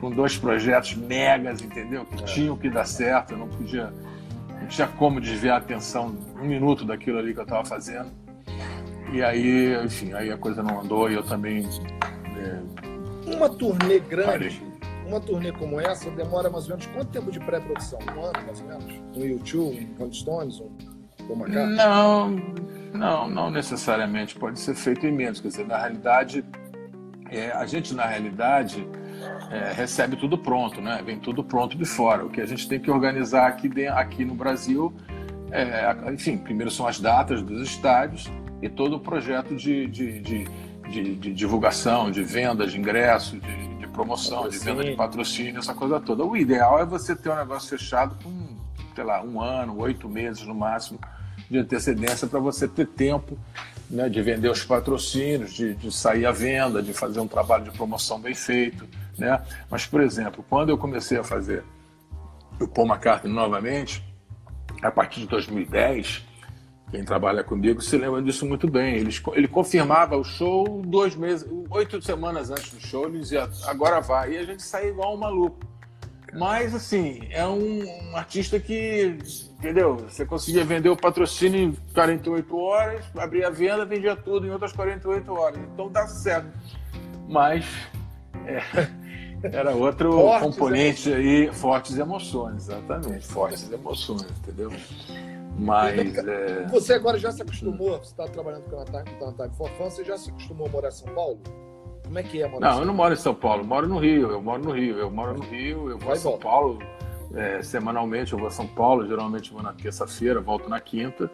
com 0.00 0.10
dois 0.10 0.36
projetos 0.36 0.94
megas, 0.94 1.62
entendeu? 1.62 2.04
Que 2.04 2.22
é. 2.22 2.26
tinham 2.26 2.56
que 2.56 2.68
dar 2.68 2.84
certo. 2.84 3.32
Eu 3.32 3.38
não 3.38 3.48
podia 3.48 3.92
não 4.60 4.66
tinha 4.66 4.88
como 4.88 5.20
desviar 5.20 5.56
a 5.56 5.58
atenção 5.58 6.16
um 6.40 6.44
minuto 6.44 6.84
daquilo 6.84 7.18
ali 7.18 7.32
que 7.32 7.38
eu 7.38 7.44
estava 7.44 7.64
fazendo. 7.64 8.10
E 9.12 9.22
aí, 9.22 9.84
enfim, 9.84 10.12
aí 10.12 10.30
a 10.32 10.36
coisa 10.36 10.62
não 10.62 10.80
andou 10.80 11.10
e 11.10 11.14
eu 11.14 11.22
também. 11.22 11.68
É, 12.38 13.34
uma 13.34 13.48
turnê 13.48 13.98
grande, 14.00 14.62
uma 15.06 15.20
turnê 15.20 15.52
como 15.52 15.80
essa, 15.80 16.10
demora 16.10 16.50
mais 16.50 16.64
ou 16.64 16.70
menos 16.70 16.86
quanto 16.86 17.10
tempo 17.10 17.30
de 17.30 17.40
pré-produção? 17.40 17.98
Um 18.16 18.24
ano, 18.24 18.46
mais 18.46 18.60
ou 18.60 18.66
menos? 18.66 19.02
Um 19.16 19.24
YouTube, 19.24 19.88
um 19.98 20.12
Stones, 20.12 20.60
um 20.60 20.70
Paul 21.26 21.48
Não, 21.48 22.30
não, 22.94 23.28
não 23.28 23.50
necessariamente. 23.50 24.36
Pode 24.36 24.58
ser 24.58 24.74
feito 24.74 25.06
em 25.06 25.12
menos. 25.12 25.40
Quer 25.40 25.48
dizer, 25.48 25.66
na 25.66 25.76
realidade, 25.76 26.44
é, 27.30 27.50
a 27.50 27.66
gente, 27.66 27.94
na 27.94 28.06
realidade 28.06 28.86
é, 29.50 29.72
recebe 29.72 30.16
tudo 30.16 30.38
pronto, 30.38 30.80
né? 30.80 31.02
Vem 31.04 31.18
tudo 31.18 31.42
pronto 31.42 31.76
de 31.76 31.84
fora. 31.84 32.24
O 32.24 32.30
que 32.30 32.40
a 32.40 32.46
gente 32.46 32.68
tem 32.68 32.78
que 32.78 32.90
organizar 32.90 33.46
aqui, 33.46 33.68
dentro, 33.68 33.98
aqui 33.98 34.24
no 34.24 34.34
Brasil, 34.34 34.94
é, 35.50 36.12
enfim, 36.12 36.38
primeiro 36.38 36.70
são 36.70 36.86
as 36.86 37.00
datas 37.00 37.42
dos 37.42 37.62
estádios 37.68 38.30
e 38.62 38.68
todo 38.68 38.96
o 38.96 39.00
projeto 39.00 39.54
de, 39.54 39.86
de, 39.86 40.20
de, 40.20 40.48
de, 40.88 41.14
de 41.14 41.32
divulgação, 41.32 42.10
de 42.10 42.22
venda 42.22 42.66
de 42.66 42.78
ingressos, 42.78 43.40
de, 43.40 43.76
de 43.78 43.86
promoção, 43.88 44.42
patrocínio. 44.42 44.58
de 44.58 44.64
venda 44.64 44.90
de 44.90 44.96
patrocínio, 44.96 45.58
essa 45.58 45.74
coisa 45.74 46.00
toda. 46.00 46.24
O 46.24 46.36
ideal 46.36 46.78
é 46.78 46.84
você 46.84 47.14
ter 47.14 47.30
um 47.30 47.36
negócio 47.36 47.68
fechado 47.68 48.16
com, 48.22 48.56
sei 48.94 49.04
lá, 49.04 49.22
um 49.22 49.40
ano, 49.40 49.78
oito 49.78 50.08
meses 50.08 50.46
no 50.46 50.54
máximo 50.54 50.98
de 51.50 51.58
antecedência 51.58 52.26
para 52.26 52.40
você 52.40 52.66
ter 52.66 52.86
tempo 52.86 53.38
né, 53.88 54.08
de 54.08 54.20
vender 54.20 54.50
os 54.50 54.64
patrocínios, 54.64 55.52
de, 55.52 55.74
de 55.74 55.92
sair 55.92 56.26
à 56.26 56.32
venda, 56.32 56.82
de 56.82 56.92
fazer 56.92 57.20
um 57.20 57.28
trabalho 57.28 57.64
de 57.64 57.70
promoção 57.70 58.20
bem 58.20 58.34
feito. 58.34 58.86
Né? 59.16 59.40
Mas, 59.70 59.86
por 59.86 60.00
exemplo, 60.00 60.44
quando 60.48 60.70
eu 60.70 60.78
comecei 60.78 61.18
a 61.18 61.24
fazer 61.24 61.62
o 62.60 62.66
Paul 62.66 62.88
McCartney 62.88 63.32
novamente, 63.32 64.02
a 64.82 64.90
partir 64.90 65.20
de 65.20 65.26
2010, 65.26 66.24
quem 66.90 67.04
trabalha 67.04 67.42
comigo 67.42 67.82
se 67.82 67.96
lembra 67.96 68.22
disso 68.22 68.46
muito 68.46 68.70
bem. 68.70 68.96
Ele, 68.96 69.10
ele 69.34 69.48
confirmava 69.48 70.16
o 70.16 70.24
show 70.24 70.82
dois 70.86 71.16
meses, 71.16 71.48
oito 71.70 72.00
semanas 72.00 72.50
antes 72.50 72.72
do 72.72 72.80
show, 72.80 73.06
ele 73.06 73.18
dizia, 73.18 73.48
agora 73.64 74.00
vai. 74.00 74.32
E 74.34 74.38
a 74.38 74.44
gente 74.44 74.62
saía 74.62 74.90
igual 74.90 75.14
um 75.14 75.18
maluco. 75.18 75.58
Mas, 76.32 76.74
assim, 76.74 77.20
é 77.30 77.46
um, 77.46 77.82
um, 77.82 78.16
artista 78.16 78.60
que, 78.60 79.16
entendeu? 79.58 79.96
Você 79.96 80.24
conseguia 80.26 80.64
vender 80.64 80.90
o 80.90 80.96
patrocínio 80.96 81.60
em 81.60 81.72
48 81.94 82.56
horas, 82.56 83.04
abria 83.16 83.48
a 83.48 83.50
venda, 83.50 83.84
vendia 83.84 84.14
tudo 84.14 84.46
em 84.46 84.50
outras 84.50 84.72
48 84.72 85.32
horas. 85.32 85.58
Então 85.72 85.90
dá 85.90 86.06
certo. 86.06 86.48
Mas 87.28 87.64
é, 88.44 88.62
era 89.56 89.74
outro 89.74 90.12
fortes 90.12 90.42
componente 90.42 91.12
aí, 91.12 91.50
fortes 91.52 91.96
emoções, 91.96 92.68
exatamente, 92.68 93.26
fortes 93.26 93.72
emoções, 93.72 94.26
entendeu? 94.42 94.70
Mas. 95.58 96.16
É... 96.18 96.66
Você 96.70 96.94
agora 96.94 97.18
já 97.18 97.32
se 97.32 97.42
acostumou, 97.42 97.98
você 97.98 98.10
está 98.10 98.24
trabalhando 98.24 98.64
com 98.64 98.78
a 98.78 98.84
Time 98.84 99.56
for 99.56 99.70
Fun, 99.70 99.90
você 99.90 100.04
já 100.04 100.16
se 100.16 100.30
acostumou 100.30 100.66
a 100.66 100.70
morar 100.70 100.88
em 100.88 100.92
São 100.92 101.14
Paulo? 101.14 101.38
Como 102.04 102.18
é 102.18 102.22
que 102.22 102.42
é 102.42 102.48
morar 102.48 102.70
Não, 102.70 102.80
eu 102.80 102.86
não 102.86 102.94
moro 102.94 103.14
em 103.14 103.16
São 103.16 103.34
Paulo, 103.34 103.64
moro 103.64 103.88
no 103.88 103.98
Rio, 103.98 104.30
eu 104.30 104.40
moro 104.40 104.62
no 104.62 104.70
Rio, 104.72 104.98
eu 104.98 105.10
moro 105.10 105.34
no 105.34 105.44
Rio, 105.44 105.90
eu 105.90 105.98
vou 105.98 106.12
a 106.12 106.16
São 106.16 106.32
volta. 106.32 106.44
Paulo. 106.46 106.78
É, 107.34 107.60
semanalmente 107.62 108.32
eu 108.32 108.38
vou 108.38 108.48
a 108.48 108.50
São 108.50 108.66
Paulo, 108.66 109.06
geralmente 109.06 109.52
vou 109.52 109.62
na 109.62 109.72
terça-feira, 109.72 110.40
volto 110.40 110.68
na 110.68 110.80
quinta, 110.80 111.30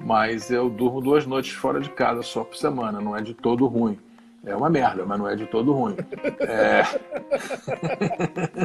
mas 0.00 0.50
eu 0.50 0.68
durmo 0.68 1.00
duas 1.00 1.24
noites 1.24 1.52
fora 1.52 1.80
de 1.80 1.88
casa 1.90 2.22
só 2.22 2.42
por 2.42 2.56
semana, 2.56 3.00
não 3.00 3.16
é 3.16 3.22
de 3.22 3.34
todo 3.34 3.66
ruim. 3.66 3.98
É 4.44 4.56
uma 4.56 4.70
merda, 4.70 5.04
mas 5.04 5.18
não 5.18 5.28
é 5.28 5.36
de 5.36 5.46
todo 5.46 5.72
ruim. 5.72 5.96
É... 6.40 6.82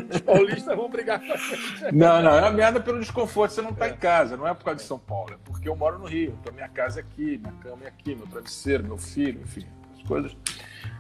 Brigar 1.06 1.20
com 1.20 1.34
a 1.34 1.38
gente. 1.38 1.96
Não, 1.96 2.22
não, 2.22 2.32
é 2.32 2.42
uma 2.42 2.52
merda 2.52 2.80
pelo 2.80 3.00
desconforto. 3.00 3.52
Você 3.52 3.62
não 3.62 3.70
está 3.70 3.88
é. 3.88 3.92
em 3.92 3.98
casa, 3.98 4.36
não 4.36 4.48
é 4.48 4.54
por 4.54 4.66
causa 4.66 4.80
de 4.80 4.88
São 4.88 4.98
Paulo, 4.98 5.34
é 5.34 5.38
porque 5.46 5.70
eu 5.70 5.76
moro 5.76 6.00
no 6.00 6.06
Rio. 6.06 6.38
Então 6.42 6.52
minha 6.54 6.68
casa 6.68 7.00
é 7.00 7.04
aqui, 7.04 7.38
minha 7.38 7.54
cama 7.62 7.86
é 7.86 7.88
aqui, 7.88 8.16
meu 8.16 8.28
travesseiro, 8.28 8.84
meu 8.84 8.98
filho, 8.98 9.42
enfim, 9.42 9.66
as 9.96 10.04
coisas, 10.04 10.36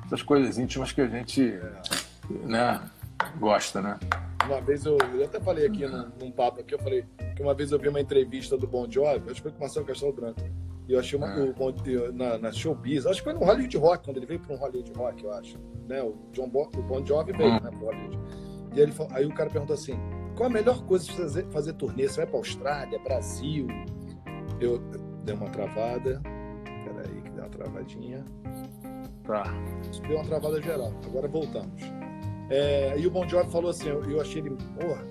essas 0.05 0.21
coisas 0.21 0.57
íntimas 0.57 0.91
que 0.91 1.01
a 1.01 1.07
gente 1.07 1.59
né, 2.43 2.81
gosta, 3.39 3.81
né? 3.81 3.99
Uma 4.45 4.61
vez 4.61 4.85
eu, 4.85 4.97
eu 5.15 5.25
até 5.25 5.39
falei 5.39 5.65
aqui 5.65 5.87
num, 5.87 6.11
num 6.19 6.31
papo 6.31 6.61
aqui, 6.61 6.75
eu 6.75 6.79
falei 6.79 7.03
que 7.35 7.41
uma 7.41 7.55
vez 7.55 7.71
eu 7.71 7.79
vi 7.79 7.87
uma 7.87 7.99
entrevista 7.99 8.55
do 8.55 8.67
Bon 8.67 8.89
Jovi, 8.89 9.31
acho 9.31 9.35
que 9.35 9.41
foi 9.41 9.51
com 9.51 9.57
o 9.57 9.61
Marcelo 9.61 9.85
Castelo 9.85 10.13
Branco 10.13 10.41
e 10.87 10.93
eu 10.93 10.99
achei 10.99 11.17
uma, 11.17 11.27
ah. 11.27 11.39
o, 11.39 12.13
na, 12.13 12.37
na 12.37 12.51
Showbiz, 12.51 13.05
acho 13.07 13.19
que 13.19 13.23
foi 13.23 13.33
no 13.33 13.43
Hollywood 13.43 13.77
Rock, 13.77 14.05
quando 14.05 14.17
ele 14.17 14.27
veio 14.27 14.39
para 14.39 14.55
um 14.55 14.57
Hollywood 14.57 14.91
Rock, 14.95 15.23
eu 15.23 15.33
acho. 15.33 15.57
Né? 15.87 16.01
O, 16.01 16.15
John 16.31 16.47
Bo, 16.47 16.69
o 16.77 16.81
Bon 16.83 17.03
Jovi 17.03 17.31
veio 17.31 17.53
ah. 17.53 17.59
né, 17.59 17.71
pro 17.71 17.87
Hollywood. 17.87 18.19
E 18.75 18.79
ele, 18.79 18.93
aí 19.11 19.25
o 19.25 19.33
cara 19.33 19.49
perguntou 19.49 19.73
assim: 19.73 19.97
qual 20.35 20.49
a 20.49 20.51
melhor 20.51 20.83
coisa 20.85 21.05
de 21.05 21.13
fazer, 21.13 21.45
fazer 21.49 21.73
turnê? 21.73 22.07
Você 22.07 22.17
vai 22.17 22.27
para 22.27 22.37
Austrália, 22.37 22.99
Brasil? 22.99 23.67
Eu, 24.59 24.79
dei 25.23 25.35
uma 25.35 25.49
travada. 25.49 26.21
Peraí, 26.63 27.21
que 27.21 27.29
deu 27.31 27.43
uma 27.43 27.49
travadinha. 27.49 28.25
Tá. 29.23 29.43
Deu 30.07 30.17
uma 30.17 30.25
travada 30.25 30.61
geral. 30.61 30.93
Agora 31.05 31.27
voltamos. 31.27 31.81
É, 32.49 32.95
e 32.97 33.07
o 33.07 33.11
Bon 33.11 33.27
Jovi 33.27 33.49
falou 33.49 33.71
assim, 33.71 33.89
eu, 33.89 34.03
eu 34.03 34.21
achei 34.21 34.39
ele, 34.39 34.51
porra, 34.79 35.03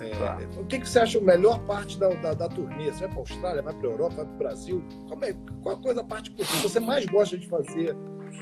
é, 0.00 0.10
tá. 0.10 0.38
o 0.60 0.64
que, 0.64 0.78
que 0.78 0.88
você 0.88 1.00
acha 1.00 1.18
a 1.18 1.20
melhor 1.20 1.58
parte 1.64 1.98
da, 1.98 2.08
da, 2.10 2.34
da 2.34 2.48
turnê? 2.48 2.84
Você 2.84 3.00
vai 3.00 3.08
para 3.08 3.18
Austrália, 3.18 3.62
vai 3.62 3.74
para 3.74 3.88
Europa, 3.88 4.14
vai 4.16 4.24
para 4.26 4.34
o 4.34 4.38
Brasil? 4.38 4.84
Qual, 5.08 5.24
é, 5.24 5.34
qual 5.62 5.74
a 5.74 5.78
coisa, 5.80 6.00
a 6.02 6.04
parte 6.04 6.30
que 6.30 6.44
você 6.44 6.78
mais 6.78 7.04
gosta 7.06 7.36
de 7.36 7.48
fazer 7.48 7.96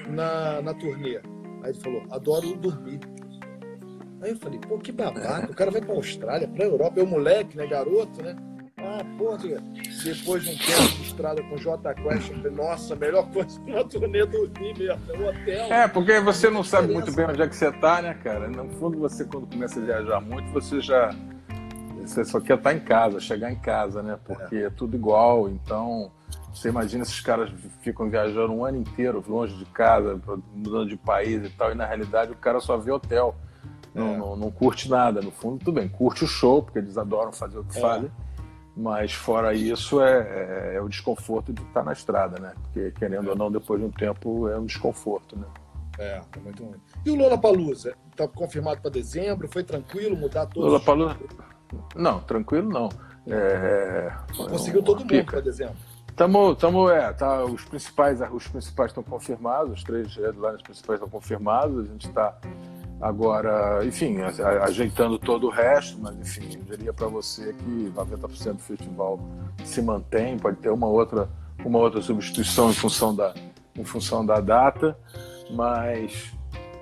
na, 0.09 0.61
na 0.61 0.75
turnê? 0.75 1.17
Aí 1.63 1.71
ele 1.71 1.81
falou, 1.81 2.03
adoro 2.11 2.55
dormir. 2.57 3.01
Aí 4.23 4.31
eu 4.31 4.37
falei, 4.37 4.59
pô, 4.59 4.79
que 4.79 4.93
babaca, 4.93 5.51
o 5.51 5.55
cara 5.55 5.71
vai 5.71 5.81
para 5.81 5.93
a 5.93 5.97
Austrália, 5.97 6.49
para 6.49 6.65
a 6.65 6.69
Europa, 6.69 6.99
eu 6.99 7.07
moleque, 7.07 7.57
né, 7.57 7.67
garoto, 7.67 8.23
né? 8.23 8.35
Ah, 8.79 9.05
pô, 9.19 9.37
depois 9.37 10.45
de 10.45 10.51
um 10.51 10.57
tempo 10.57 10.97
de 10.97 11.03
estrada 11.03 11.43
com 11.43 11.57
J 11.57 11.95
Quest, 11.95 12.31
eu 12.31 12.37
falei, 12.37 12.53
nossa, 12.53 12.95
a 12.95 12.97
melhor 12.97 13.29
coisa 13.31 13.61
de 13.61 13.71
uma 13.71 13.85
turnê 13.85 14.25
dormir 14.27 14.79
mesmo, 14.79 15.01
é 15.13 15.19
o 15.19 15.29
hotel. 15.29 15.73
É, 15.73 15.89
porque 15.89 16.21
você 16.21 16.51
não 16.51 16.63
sabe 16.63 16.93
muito 16.93 17.13
bem 17.13 17.27
onde 17.27 17.43
é 17.43 17.49
que 17.49 17.57
você 17.57 17.69
está, 17.69 18.01
né, 18.01 18.15
cara? 18.23 18.49
No 18.49 18.69
fundo, 18.71 18.99
você 18.99 19.25
quando 19.25 19.47
começa 19.47 19.81
a 19.81 19.83
viajar 19.83 20.21
muito, 20.21 20.51
você 20.53 20.81
já 20.81 21.15
você 22.07 22.25
só 22.25 22.41
quer 22.41 22.57
estar 22.57 22.73
em 22.73 22.81
casa, 22.81 23.19
chegar 23.19 23.51
em 23.51 23.57
casa, 23.57 24.03
né? 24.03 24.19
Porque 24.25 24.57
é, 24.57 24.65
é 24.65 24.71
tudo 24.71 24.97
igual, 24.97 25.49
então 25.49 26.13
você 26.55 26.69
imagina 26.69 27.03
esses 27.03 27.21
caras 27.21 27.51
ficam 27.83 28.09
viajando 28.09 28.53
um 28.53 28.65
ano 28.65 28.79
inteiro 28.79 29.23
longe 29.27 29.57
de 29.57 29.65
casa, 29.67 30.21
mudando 30.55 30.89
de 30.89 30.97
país 30.97 31.45
e 31.45 31.51
tal, 31.51 31.73
e 31.73 31.75
na 31.75 31.85
realidade 31.85 32.33
o 32.33 32.37
cara 32.37 32.61
só 32.61 32.77
vê 32.77 32.91
hotel. 32.91 33.35
Não, 33.97 34.15
é. 34.15 34.17
não, 34.17 34.37
não, 34.37 34.51
curte 34.51 34.91
nada. 34.91 35.23
No 35.23 35.31
fundo, 35.31 35.59
tudo 35.59 35.73
bem, 35.73 35.89
curte 35.89 36.25
o 36.25 36.27
show, 36.27 36.63
porque 36.63 36.79
eles 36.79 36.99
adoram 36.99 37.33
fazer 37.33 37.59
o 37.59 37.65
que 37.65 37.79
é. 37.79 37.81
fazem. 37.81 38.11
Mas 38.77 39.15
fora 39.15 39.55
isso, 39.55 40.03
é, 40.03 40.21
é, 40.21 40.77
é, 40.77 40.83
o 40.83 40.89
desconforto 40.89 41.51
de 41.51 41.63
estar 41.63 41.83
na 41.83 41.95
estrada, 41.95 42.39
né? 42.39 42.53
Porque, 42.63 42.91
querendo 42.91 43.31
ou 43.31 43.37
não, 43.37 43.51
depois 43.51 43.81
de 43.81 43.87
um 43.87 43.91
tempo, 43.91 44.49
é 44.49 44.59
um 44.59 44.67
desconforto, 44.67 45.35
né? 45.35 45.47
É, 45.99 46.21
tá 46.31 46.39
muito 46.41 46.63
ruim. 46.63 46.77
E 47.07 47.11
o 47.11 47.17
Lola 47.17 47.39
Palusa? 47.39 47.97
Tá 48.15 48.29
confirmado 48.29 48.83
para 48.83 48.91
dezembro? 48.91 49.49
Foi 49.49 49.65
tranquilo 49.65 50.15
mudar 50.15 50.45
todos? 50.45 50.71
Lola 50.71 50.85
Palusa. 50.85 51.17
Não, 51.95 52.21
tranquilo 52.21 52.69
não. 52.69 52.91
É... 53.27 54.13
Conseguiu 54.37 54.83
todo 54.83 55.01
mundo 55.01 55.25
para 55.25 55.41
dezembro. 55.41 55.77
Tamo, 56.15 56.55
tamo, 56.55 56.89
é, 56.89 57.13
tá, 57.13 57.45
os 57.45 57.63
principais, 57.65 58.21
os 58.33 58.49
principais 58.49 58.91
estão 58.91 59.03
confirmados, 59.03 59.73
os 59.73 59.85
três 59.85 60.17
headlines 60.17 60.63
principais 60.63 60.99
estão 60.99 61.11
confirmados, 61.11 61.87
a 61.87 61.93
gente 61.93 62.09
está 62.09 62.39
agora, 63.01 63.85
enfim, 63.85 64.19
ajeitando 64.63 65.19
todo 65.19 65.47
o 65.47 65.51
resto, 65.51 65.99
mas 66.01 66.17
enfim, 66.17 66.59
eu 66.69 66.77
diria 66.77 66.93
para 66.93 67.07
você 67.09 67.53
que 67.53 67.93
90% 67.95 68.53
do 68.53 68.59
festival 68.59 69.21
se 69.65 69.83
mantém, 69.83 70.39
pode 70.39 70.57
ter 70.59 70.71
uma 70.71 70.87
outra, 70.87 71.29
uma 71.65 71.79
outra 71.79 72.01
substituição 72.01 72.71
em 72.71 72.75
função 72.75 73.15
da, 73.15 73.35
em 73.77 73.85
função 73.85 74.25
da 74.25 74.41
data, 74.41 74.97
mas, 75.51 76.33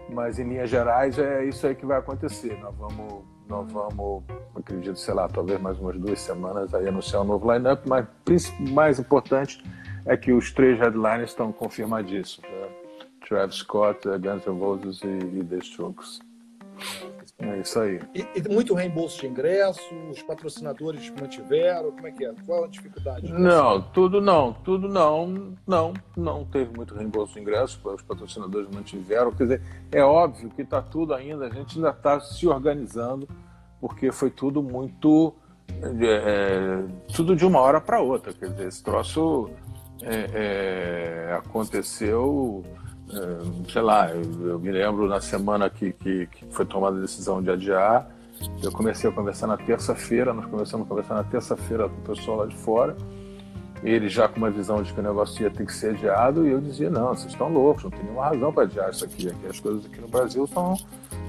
mas 0.09 0.39
em 0.39 0.45
linhas 0.45 0.71
gerais 0.71 1.19
é 1.19 1.45
isso 1.45 1.67
aí 1.67 1.75
que 1.75 1.87
vai 1.87 1.99
acontecer. 1.99 2.59
Nós 2.61 2.75
vamos 2.77 3.25
nós 3.47 3.71
vamos, 3.71 4.23
acredito, 4.57 4.99
sei 4.99 5.12
lá, 5.12 5.29
talvez 5.29 5.61
mais 5.61 5.79
umas 5.79 5.99
duas 5.99 6.19
semanas 6.19 6.73
aí 6.75 6.89
anunciar 6.89 7.23
um 7.23 7.27
novo 7.27 7.53
lineup, 7.53 7.85
mas 7.87 8.07
mais 8.71 8.99
importante 8.99 9.62
é 10.07 10.17
que 10.17 10.33
os 10.33 10.51
três 10.51 10.79
headliners 10.79 11.31
estão 11.31 11.53
confirmadíssimos. 11.53 12.51
Né? 12.51 12.84
Travis 13.35 13.57
Scott, 13.57 14.07
Guns 14.07 14.47
N' 14.47 14.61
Roses 14.61 15.01
e, 15.03 15.09
e 15.09 15.45
The 15.45 15.57
Strokes. 15.57 16.20
É 17.41 17.59
isso 17.59 17.80
aí. 17.80 18.01
E, 18.14 18.24
e, 18.37 18.49
muito 18.49 18.74
reembolso 18.74 19.20
de 19.20 19.26
ingresso, 19.26 19.82
os 20.09 20.22
patrocinadores 20.22 21.11
mantiveram, 21.20 21.91
como 21.91 22.07
é 22.07 22.12
que 22.12 22.24
é? 22.24 22.32
Qual 22.47 22.62
a 22.62 22.68
dificuldade? 22.68 23.32
Não, 23.32 23.82
tudo 23.82 24.20
não, 24.20 24.53
tudo 24.53 24.89
não, 24.89 25.53
não, 25.66 25.93
não 26.16 26.45
teve 26.45 26.76
muito 26.76 26.95
reembolso 26.95 27.35
de 27.35 27.41
ingresso, 27.41 27.80
os 27.85 28.03
patrocinadores 28.03 28.68
mantiveram, 28.72 29.32
quer 29.32 29.45
dizer, 29.45 29.62
é 29.91 30.03
óbvio 30.03 30.49
que 30.51 30.62
está 30.62 30.80
tudo 30.80 31.12
ainda, 31.12 31.47
a 31.47 31.51
gente 31.51 31.76
ainda 31.76 31.91
está 31.91 32.20
se 32.20 32.47
organizando, 32.47 33.28
porque 33.80 34.12
foi 34.12 34.30
tudo 34.30 34.62
muito, 34.62 35.35
é, 35.82 35.87
é 36.05 36.85
tudo 37.12 37.35
de 37.35 37.45
uma 37.45 37.59
hora 37.59 37.80
para 37.80 38.01
outra, 38.01 38.32
quer 38.32 38.51
dizer, 38.51 38.68
esse 38.68 38.82
troço 38.82 39.51
é, 40.03 41.30
é 41.30 41.35
aconteceu 41.35 42.64
sei 43.69 43.83
lá, 43.83 44.11
eu, 44.11 44.49
eu, 44.49 44.59
me 44.59 44.71
lembro 44.71 45.07
na 45.07 45.21
semana 45.21 45.69
que, 45.69 45.93
que, 45.93 46.27
que, 46.27 46.47
foi 46.51 46.65
tomada 46.65 46.99
a 46.99 47.01
decisão 47.01 47.43
de 47.43 47.51
adiar, 47.51 48.09
eu 48.63 48.73
comecei 48.73 49.09
a 49.09 49.13
conversar 49.13 49.47
na 49.47 49.57
terça-feira, 49.57 50.33
nós 50.33 50.47
começamos 50.47 50.87
a 50.87 50.89
conversar 50.89 51.15
na 51.15 51.25
terça-feira 51.25 51.89
com 51.89 51.97
o 51.97 52.15
pessoal 52.15 52.39
lá 52.39 52.47
de 52.47 52.57
fora, 52.57 52.97
ele 53.83 54.09
já 54.09 54.27
com 54.27 54.39
uma 54.39 54.51
visão 54.51 54.83
de 54.83 54.93
que 54.93 54.99
o 54.99 55.03
negócio 55.03 55.43
ia 55.43 55.51
ter 55.51 55.67
que 55.67 55.73
ser 55.73 55.91
adiado, 55.91 56.47
e 56.47 56.51
eu 56.51 56.61
dizia, 56.61 56.91
não, 56.91 57.09
vocês 57.09 57.33
estão 57.33 57.49
loucos, 57.49 57.85
não 57.85 57.91
tem 57.91 58.03
nenhuma 58.03 58.25
razão 58.25 58.53
para 58.53 58.63
adiar 58.65 58.91
isso 58.91 59.05
aqui, 59.05 59.29
aqui 59.29 59.47
as 59.47 59.61
coisas 59.61 59.85
aqui 59.85 60.01
no 60.01 60.09
Brasil 60.09 60.45
estão 60.45 60.77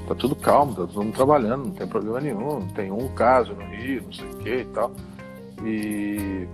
tá 0.07 0.15
tudo 0.15 0.35
calmo, 0.35 0.73
tá 0.73 0.87
todo 0.87 1.03
mundo 1.03 1.15
trabalhando, 1.15 1.65
não 1.65 1.71
tem 1.71 1.87
problema 1.87 2.21
nenhum, 2.21 2.59
não 2.59 2.67
tem 2.67 2.91
um 2.91 3.07
caso 3.09 3.53
no 3.53 3.65
Rio, 3.65 4.03
não 4.03 4.13
sei 4.13 4.29
o 4.29 4.35
que 4.37 4.55
e 4.55 4.65
tal. 4.65 4.91
E 5.63 6.47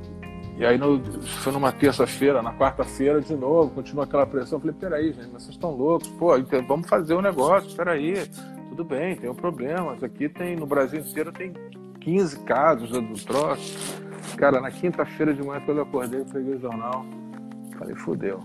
e 0.61 0.65
aí 0.65 0.77
no, 0.77 1.03
foi 1.23 1.51
numa 1.51 1.71
terça-feira, 1.71 2.39
na 2.43 2.53
quarta-feira 2.53 3.19
de 3.19 3.35
novo, 3.35 3.71
continua 3.71 4.03
aquela 4.03 4.27
pressão. 4.27 4.57
Eu 4.57 4.61
falei, 4.61 4.75
peraí, 4.79 5.07
gente, 5.11 5.27
mas 5.33 5.41
vocês 5.41 5.55
estão 5.55 5.71
loucos, 5.71 6.07
pô, 6.09 6.37
então 6.37 6.63
vamos 6.67 6.87
fazer 6.87 7.15
o 7.15 7.17
um 7.17 7.21
negócio, 7.21 7.75
peraí, 7.75 8.13
tudo 8.69 8.85
bem, 8.85 9.15
tem 9.15 9.27
um 9.27 9.33
problema. 9.33 9.97
Aqui 9.99 10.29
tem, 10.29 10.55
no 10.55 10.67
Brasil 10.67 10.99
inteiro 10.99 11.31
tem 11.31 11.51
15 12.01 12.41
casos 12.41 12.91
do 12.91 13.25
troço. 13.25 13.99
Cara, 14.37 14.61
na 14.61 14.69
quinta-feira 14.69 15.33
de 15.33 15.41
manhã, 15.41 15.63
quando 15.65 15.79
eu 15.79 15.83
acordei, 15.83 16.19
eu 16.19 16.25
peguei 16.25 16.53
o 16.53 16.59
jornal, 16.59 17.07
falei, 17.79 17.95
fudeu. 17.95 18.43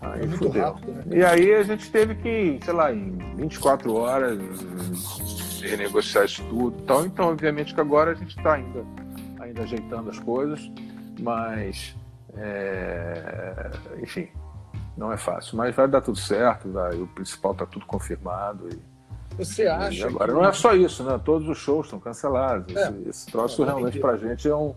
Aí 0.00 0.26
fudeu. 0.26 0.60
Rápido, 0.60 0.90
né? 0.90 1.04
E 1.08 1.24
aí 1.24 1.54
a 1.54 1.62
gente 1.62 1.88
teve 1.88 2.16
que, 2.16 2.58
sei 2.64 2.74
lá, 2.74 2.92
em 2.92 3.16
24 3.36 3.94
horas 3.94 4.40
renegociar 5.62 6.24
isso 6.24 6.42
tudo. 6.48 6.76
Então, 6.82 7.06
então 7.06 7.28
obviamente 7.28 7.72
que 7.72 7.80
agora 7.80 8.10
a 8.10 8.14
gente 8.14 8.36
está 8.36 8.54
ainda 8.54 9.03
ainda 9.54 9.62
ajeitando 9.62 10.10
as 10.10 10.18
coisas, 10.18 10.70
mas 11.20 11.96
é, 12.36 13.70
enfim, 14.02 14.28
não 14.96 15.12
é 15.12 15.16
fácil. 15.16 15.56
Mas 15.56 15.74
vai 15.74 15.86
dar 15.86 16.00
tudo 16.00 16.18
certo, 16.18 16.68
vai, 16.70 16.96
o 16.96 17.06
principal 17.06 17.52
está 17.52 17.64
tudo 17.64 17.86
confirmado. 17.86 18.68
E, 18.68 19.36
Você 19.36 19.66
acha? 19.66 20.00
E 20.00 20.02
agora 20.02 20.32
que... 20.32 20.38
não 20.38 20.44
é 20.44 20.52
só 20.52 20.74
isso, 20.74 21.04
né? 21.04 21.18
Todos 21.24 21.48
os 21.48 21.56
shows 21.56 21.86
estão 21.86 22.00
cancelados. 22.00 22.74
É, 22.74 22.80
esse, 22.80 23.08
esse 23.08 23.26
troço 23.26 23.62
é, 23.62 23.66
realmente 23.66 24.00
para 24.00 24.12
a 24.12 24.16
gente 24.16 24.48
é 24.48 24.56
um, 24.56 24.74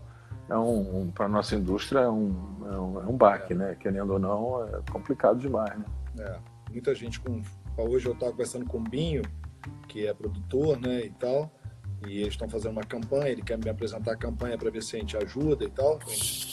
é 0.48 0.56
um, 0.56 1.00
um 1.00 1.10
para 1.10 1.28
nossa 1.28 1.56
indústria 1.56 2.00
é 2.00 2.08
um, 2.08 2.34
é 2.64 2.78
um, 2.78 3.02
é 3.02 3.06
um 3.06 3.16
baque, 3.16 3.54
né? 3.54 3.76
Querendo 3.80 4.12
ou 4.12 4.18
não, 4.18 4.64
é 4.64 4.80
complicado 4.90 5.38
demais, 5.38 5.76
né? 5.76 5.84
É, 6.20 6.38
muita 6.70 6.94
gente 6.94 7.20
com. 7.20 7.42
Hoje 7.76 8.06
eu 8.06 8.12
estava 8.12 8.32
conversando 8.32 8.66
com 8.66 8.78
o 8.78 8.80
Binho, 8.80 9.22
que 9.86 10.04
é 10.04 10.12
produtor, 10.12 10.80
né, 10.80 11.04
e 11.04 11.10
tal. 11.10 11.48
E 12.06 12.20
eles 12.20 12.34
estão 12.34 12.48
fazendo 12.48 12.72
uma 12.72 12.84
campanha, 12.84 13.28
ele 13.28 13.42
quer 13.42 13.58
me 13.58 13.68
apresentar 13.68 14.12
a 14.12 14.16
campanha 14.16 14.56
para 14.56 14.70
ver 14.70 14.82
se 14.82 14.96
a 14.96 15.00
gente 15.00 15.16
ajuda 15.16 15.64
e 15.64 15.70
tal, 15.70 15.98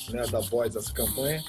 né, 0.09 0.23
dar 0.31 0.41
voz 0.41 0.75
a 0.75 0.79
essa 0.79 0.91
campanha. 0.91 1.43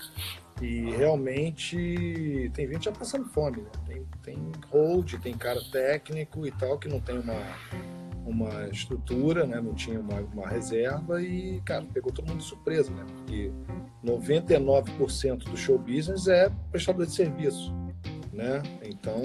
E 0.61 0.91
realmente 0.91 2.51
tem 2.55 2.67
gente 2.69 2.87
já 2.87 2.93
passando 2.93 3.27
fome, 3.27 3.59
né? 3.59 3.71
Tem, 3.87 4.07
tem 4.23 4.53
hold, 4.71 5.15
tem 5.23 5.35
cara 5.35 5.61
técnico 5.71 6.47
e 6.47 6.51
tal, 6.51 6.79
que 6.79 6.89
não 6.89 6.99
tem 6.99 7.19
uma, 7.19 7.39
uma 8.25 8.69
estrutura, 8.69 9.47
né? 9.47 9.61
Não 9.61 9.75
tinha 9.75 10.01
uma, 10.01 10.21
uma 10.21 10.49
reserva 10.49 11.21
e, 11.23 11.61
cara, 11.61 11.85
pegou 11.93 12.11
todo 12.11 12.27
mundo 12.27 12.39
de 12.39 12.45
surpresa, 12.45 12.91
né? 12.91 13.05
Porque 13.17 13.53
99% 14.03 15.45
do 15.45 15.57
show 15.59 15.79
business 15.79 16.27
é 16.27 16.51
prestador 16.71 17.05
de 17.05 17.13
serviço 17.13 17.75
né? 18.37 18.63
Então. 18.85 19.21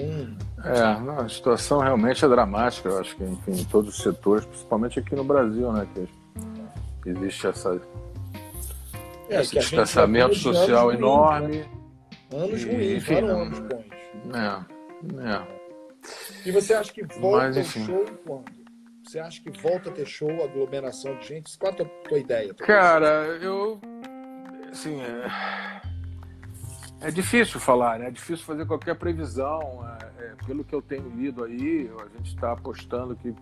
É, 0.64 1.00
não, 1.00 1.18
a 1.18 1.28
situação 1.28 1.80
realmente 1.80 2.24
é 2.24 2.28
dramática, 2.28 2.88
eu 2.88 3.00
acho 3.00 3.16
que 3.16 3.24
enfim, 3.24 3.52
em 3.52 3.64
todos 3.64 3.96
os 3.96 4.02
setores, 4.02 4.44
principalmente 4.44 4.98
aqui 4.98 5.14
no 5.14 5.24
Brasil, 5.24 5.72
né? 5.72 5.86
Que 7.02 7.10
existe 7.10 7.46
essa, 7.48 7.80
é, 9.28 9.40
esse 9.40 9.58
distanciamento 9.58 10.34
social 10.36 10.92
enorme. 10.92 11.58
Né? 11.58 11.66
Anos 12.32 12.64
ruins, 12.64 12.96
enfim, 12.96 13.14
anos 13.16 13.58
bons. 13.58 13.84
É, 14.34 15.28
é. 15.28 15.62
E 16.46 16.50
você 16.52 16.74
acha 16.74 16.92
que 16.92 17.02
volta 17.18 17.48
Mas, 17.48 17.56
o 17.56 17.64
show 17.64 18.04
quando? 18.26 18.62
Você 19.04 19.18
acha 19.18 19.42
que 19.42 19.50
volta 19.60 19.90
a 19.90 19.92
ter 19.92 20.06
show, 20.06 20.30
aglomeração 20.42 21.16
de 21.16 21.26
gente? 21.26 21.58
Qual 21.58 21.72
é 21.72 21.82
a 21.82 21.84
tua, 21.84 22.18
ideia? 22.18 22.54
Cara, 22.54 23.26
eu. 23.42 23.80
Assim, 24.70 25.02
é 25.02 25.71
é 27.02 27.10
difícil 27.10 27.58
falar, 27.58 27.98
né? 27.98 28.08
É 28.08 28.10
difícil 28.10 28.44
fazer 28.44 28.64
qualquer 28.64 28.94
previsão. 28.94 29.84
É, 30.00 30.24
é, 30.24 30.32
pelo 30.46 30.62
que 30.62 30.74
eu 30.74 30.80
tenho 30.80 31.08
lido 31.10 31.44
aí, 31.44 31.90
a 31.98 32.16
gente 32.16 32.34
está 32.34 32.52
apostando 32.52 33.16
que 33.16 33.34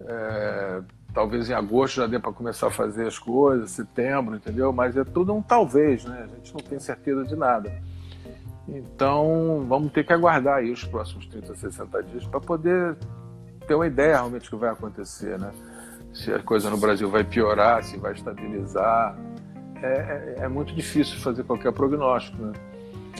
é, 0.00 0.80
talvez 1.12 1.50
em 1.50 1.54
agosto 1.54 1.96
já 1.96 2.06
dê 2.06 2.18
para 2.18 2.32
começar 2.32 2.68
a 2.68 2.70
fazer 2.70 3.06
as 3.06 3.18
coisas, 3.18 3.72
setembro, 3.72 4.36
entendeu? 4.36 4.72
Mas 4.72 4.96
é 4.96 5.04
tudo 5.04 5.34
um 5.34 5.42
talvez, 5.42 6.04
né? 6.04 6.28
A 6.30 6.36
gente 6.36 6.54
não 6.54 6.60
tem 6.60 6.78
certeza 6.78 7.24
de 7.24 7.34
nada. 7.34 7.72
Então, 8.68 9.66
vamos 9.68 9.92
ter 9.92 10.04
que 10.04 10.12
aguardar 10.12 10.58
aí 10.58 10.70
os 10.70 10.84
próximos 10.84 11.26
30, 11.26 11.54
60 11.54 12.02
dias 12.04 12.24
para 12.24 12.40
poder 12.40 12.96
ter 13.66 13.74
uma 13.74 13.86
ideia 13.86 14.14
realmente 14.14 14.44
do 14.44 14.50
que 14.50 14.56
vai 14.56 14.70
acontecer, 14.70 15.38
né? 15.38 15.52
Se 16.12 16.32
a 16.32 16.38
coisa 16.40 16.70
no 16.70 16.78
Brasil 16.78 17.10
vai 17.10 17.24
piorar, 17.24 17.82
se 17.82 17.96
vai 17.96 18.12
estabilizar. 18.12 19.16
É, 19.82 20.36
é, 20.38 20.44
é 20.44 20.48
muito 20.48 20.72
difícil 20.72 21.18
fazer 21.18 21.42
qualquer 21.42 21.72
prognóstico, 21.72 22.40
né? 22.40 22.52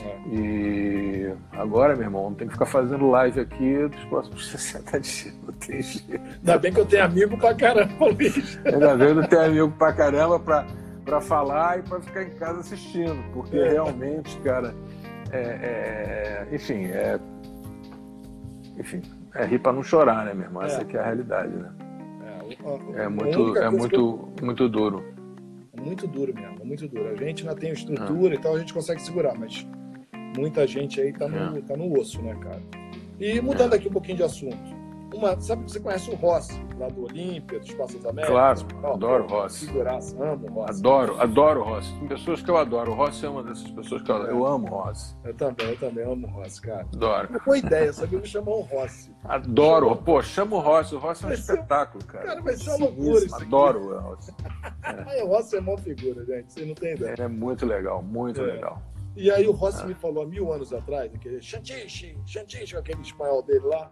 É. 0.05 0.19
E 0.27 1.33
agora, 1.53 1.95
meu 1.95 2.03
irmão, 2.03 2.33
tem 2.33 2.47
que 2.47 2.53
ficar 2.53 2.67
fazendo 2.67 3.09
live 3.09 3.39
aqui 3.39 3.87
dos 3.87 4.05
próximos 4.05 4.47
60 4.51 4.99
dias. 4.99 5.33
Não 5.43 5.53
tem 5.53 5.81
jeito. 5.81 6.21
Ainda 6.37 6.57
bem 6.59 6.73
que 6.73 6.79
eu 6.79 6.85
tenho 6.85 7.03
amigo 7.03 7.37
pra 7.37 7.53
caramba, 7.55 8.05
Luiz. 8.05 8.59
Ainda 8.65 8.95
bem 8.95 9.13
que 9.13 9.19
eu 9.19 9.27
tenho 9.27 9.45
amigo 9.45 9.71
pra 9.71 9.93
caramba 9.93 10.39
pra, 10.39 10.65
pra 11.03 11.21
falar 11.21 11.79
e 11.79 11.83
pra 11.83 11.99
ficar 12.01 12.23
em 12.23 12.31
casa 12.31 12.59
assistindo. 12.59 13.17
Porque 13.33 13.57
é. 13.57 13.69
realmente, 13.69 14.37
cara, 14.39 14.75
é, 15.31 15.39
é, 15.39 16.47
enfim, 16.55 16.85
é, 16.85 17.19
enfim, 18.77 19.01
é 19.33 19.45
rir 19.45 19.59
pra 19.59 19.73
não 19.73 19.83
chorar, 19.83 20.25
né, 20.25 20.33
meu 20.33 20.45
irmão? 20.45 20.61
Essa 20.61 20.79
é. 20.79 20.81
aqui 20.81 20.97
é 20.97 20.99
a 20.99 21.03
realidade, 21.03 21.53
né? 21.55 21.71
É, 22.23 23.03
é 23.03 23.07
muito, 23.07 23.57
é 23.57 23.69
muito, 23.69 23.95
eu... 23.95 24.45
muito 24.45 24.69
duro. 24.69 25.03
É 25.77 25.81
muito 25.81 26.07
duro 26.07 26.33
mesmo, 26.33 26.61
é 26.61 26.63
muito 26.63 26.87
duro. 26.87 27.09
A 27.09 27.15
gente 27.15 27.47
ainda 27.47 27.59
tem 27.59 27.71
estrutura 27.71 28.35
e 28.35 28.37
tal, 28.37 28.55
a 28.55 28.59
gente 28.59 28.73
consegue 28.73 29.01
segurar, 29.01 29.35
mas 29.37 29.67
muita 30.37 30.67
gente 30.67 30.99
aí 31.01 31.13
tá 31.13 31.27
no, 31.27 31.57
é. 31.57 31.61
tá 31.61 31.75
no 31.75 31.99
osso, 31.99 32.21
né, 32.21 32.35
cara? 32.35 32.61
E 33.19 33.39
mudando 33.41 33.73
aqui 33.73 33.87
um 33.87 33.91
pouquinho 33.91 34.17
de 34.17 34.23
assunto. 34.23 34.75
Uma, 35.13 35.39
sabe 35.39 35.63
que 35.63 35.71
você 35.71 35.79
conhece 35.79 36.09
o 36.09 36.15
Rossi, 36.15 36.61
lá 36.77 36.87
do 36.89 37.03
Olímpia, 37.05 37.59
do 37.59 37.65
Espaço 37.65 37.97
das 37.97 38.05
Américas? 38.07 38.63
Claro, 38.63 38.93
adoro 38.93 39.23
o 39.23 39.27
Rossi. 39.27 39.67
Figuraça, 39.67 40.21
amo 40.21 40.47
o 40.47 40.53
Rossi. 40.53 40.79
Adoro, 40.79 41.21
adoro 41.21 41.61
o 41.61 41.63
Rossi. 41.63 41.93
Tem 41.99 42.07
pessoas 42.09 42.41
que 42.41 42.51
eu 42.51 42.57
adoro. 42.57 42.91
O 42.91 42.95
Rossi 42.95 43.25
é 43.25 43.29
uma 43.29 43.41
dessas 43.41 43.71
pessoas 43.71 44.01
que 44.01 44.11
eu, 44.11 44.27
é. 44.27 44.31
eu 44.31 44.45
amo 44.45 44.67
o 44.67 44.69
Rossi. 44.81 45.15
Eu 45.23 45.33
também, 45.33 45.69
eu 45.69 45.79
também 45.79 46.03
amo 46.03 46.27
o 46.27 46.29
Rossi, 46.31 46.61
cara. 46.61 46.81
Adoro. 46.81 47.29
Uma 47.29 47.39
boa 47.39 47.57
ideia, 47.57 47.93
sabia? 47.93 48.19
Eu 48.19 48.25
chamar 48.25 48.51
o 48.51 48.61
Rossi. 48.61 49.15
Adoro. 49.23 49.95
Pô, 49.95 50.21
chama 50.21 50.57
o 50.57 50.59
Rossi. 50.59 50.95
O 50.95 50.99
Rossi 50.99 51.23
é 51.23 51.27
um 51.27 51.29
vai 51.29 51.39
espetáculo, 51.39 52.03
ser... 52.03 52.11
cara. 52.11 52.25
Cara, 52.25 52.41
vai 52.41 52.55
ser 52.57 52.69
uma 52.71 52.77
loucura 52.79 53.25
isso 53.25 53.35
Adoro 53.35 53.79
o 53.79 53.99
Rossi. 53.99 54.33
É. 54.85 55.23
o 55.23 55.27
Rossi 55.27 55.55
é 55.55 55.59
uma 55.59 55.77
figura, 55.77 56.25
gente. 56.25 56.51
Você 56.51 56.65
não 56.65 56.75
tem 56.75 56.93
ideia. 56.93 57.15
É 57.17 57.27
muito 57.27 57.65
legal, 57.65 58.03
muito 58.03 58.41
é. 58.41 58.45
legal. 58.45 58.81
E 59.15 59.31
aí 59.31 59.47
o 59.47 59.51
Rossi 59.51 59.83
é. 59.83 59.87
me 59.87 59.93
falou 59.93 60.23
há 60.23 60.27
mil 60.27 60.51
anos 60.51 60.73
atrás, 60.73 61.13
aquele 61.13 61.41
Chantiche, 61.41 62.17
Chantiche, 62.25 62.75
aquele 62.75 63.01
espanhol 63.01 63.41
dele 63.41 63.65
lá. 63.65 63.89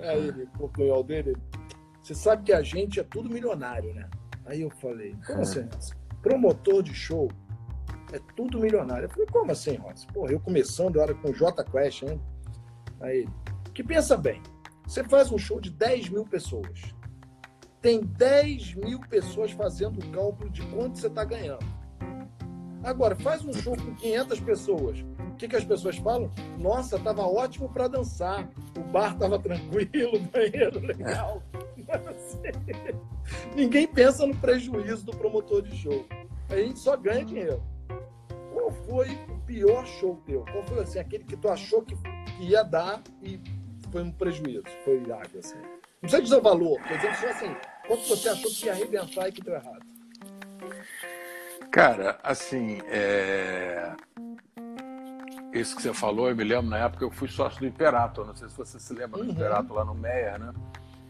Aí 0.00 0.28
ele, 0.28 0.48
o 0.58 0.66
espanhol 0.66 1.02
dele, 1.04 1.36
você 2.02 2.14
sabe 2.14 2.44
que 2.44 2.52
a 2.52 2.62
gente 2.62 2.98
é 2.98 3.04
tudo 3.04 3.30
milionário, 3.30 3.94
né? 3.94 4.08
Aí 4.46 4.62
eu 4.62 4.70
falei, 4.70 5.14
como 5.26 5.42
assim, 5.42 5.68
Rossi? 5.72 5.94
Promotor 6.22 6.82
de 6.82 6.94
show 6.94 7.28
é 8.12 8.18
tudo 8.34 8.58
milionário. 8.58 9.04
Eu 9.04 9.10
falei, 9.10 9.26
como 9.26 9.52
assim, 9.52 9.76
Rossi? 9.76 10.06
Porra, 10.08 10.32
eu 10.32 10.40
começando, 10.40 10.96
eu 10.96 11.02
era 11.02 11.14
com 11.14 11.32
J 11.32 11.64
Quest, 11.64 12.02
hein? 12.02 12.20
Aí, 13.00 13.28
que 13.74 13.84
pensa 13.84 14.16
bem, 14.16 14.42
você 14.86 15.04
faz 15.04 15.30
um 15.30 15.38
show 15.38 15.60
de 15.60 15.70
10 15.70 16.08
mil 16.08 16.24
pessoas. 16.24 16.80
Tem 17.80 18.00
10 18.00 18.74
mil 18.74 19.00
pessoas 19.00 19.52
fazendo 19.52 19.98
o 19.98 20.10
cálculo 20.10 20.50
de 20.50 20.62
quanto 20.68 20.98
você 20.98 21.06
está 21.06 21.24
ganhando. 21.24 21.64
Agora, 22.82 23.16
faz 23.16 23.44
um 23.44 23.52
show 23.52 23.76
com 23.76 23.94
500 23.94 24.40
pessoas. 24.40 25.00
O 25.00 25.34
que, 25.36 25.48
que 25.48 25.56
as 25.56 25.64
pessoas 25.64 25.96
falam? 25.96 26.30
Nossa, 26.58 26.96
estava 26.96 27.22
ótimo 27.22 27.68
para 27.68 27.88
dançar. 27.88 28.48
O 28.76 28.80
bar 28.80 29.12
estava 29.12 29.38
tranquilo, 29.40 30.16
o 30.16 30.20
banheiro 30.20 30.80
legal. 30.80 31.42
Ninguém 33.54 33.86
pensa 33.86 34.26
no 34.26 34.36
prejuízo 34.36 35.04
do 35.04 35.16
promotor 35.16 35.62
de 35.62 35.76
show. 35.76 36.06
A 36.48 36.56
gente 36.56 36.78
só 36.78 36.96
ganha 36.96 37.24
dinheiro. 37.24 37.62
Qual 38.52 38.70
foi 38.70 39.08
o 39.28 39.38
pior 39.46 39.86
show 39.86 40.20
teu? 40.26 40.44
Qual 40.50 40.64
foi 40.64 40.80
assim, 40.80 40.98
aquele 40.98 41.24
que 41.24 41.36
tu 41.36 41.48
achou 41.48 41.82
que, 41.82 41.96
ia 42.40 42.62
dar 42.62 43.02
e 43.22 43.40
foi 43.90 44.02
um 44.02 44.10
prejuízo? 44.10 44.64
Foi 44.84 45.00
água, 45.02 45.38
assim. 45.38 45.56
Não 45.56 46.00
precisa 46.00 46.22
dizer 46.22 46.36
o 46.36 46.42
valor, 46.42 46.80
por 46.80 46.92
exemplo, 46.92 47.16
só 47.16 47.28
assim, 47.28 47.56
quanto 47.86 48.08
você 48.08 48.28
achou 48.28 48.50
que 48.50 48.66
ia 48.66 48.72
arrebentar 48.72 49.28
e 49.28 49.32
que 49.32 49.42
deu 49.42 49.54
errado? 49.54 49.86
Cara, 51.70 52.18
assim, 52.22 52.80
é... 52.86 53.92
isso 55.52 55.76
que 55.76 55.82
você 55.82 55.92
falou, 55.92 56.28
eu 56.28 56.36
me 56.36 56.44
lembro 56.44 56.70
na 56.70 56.78
época 56.78 57.04
eu 57.04 57.10
fui 57.10 57.28
sócio 57.28 57.60
do 57.60 57.66
Imperato. 57.66 58.24
Não 58.24 58.34
sei 58.34 58.48
se 58.48 58.56
você 58.56 58.80
se 58.80 58.92
lembra 58.94 59.20
uhum. 59.20 59.26
do 59.26 59.32
Imperato 59.32 59.72
lá 59.74 59.84
no 59.84 59.94
Meyer, 59.94 60.38
né? 60.38 60.52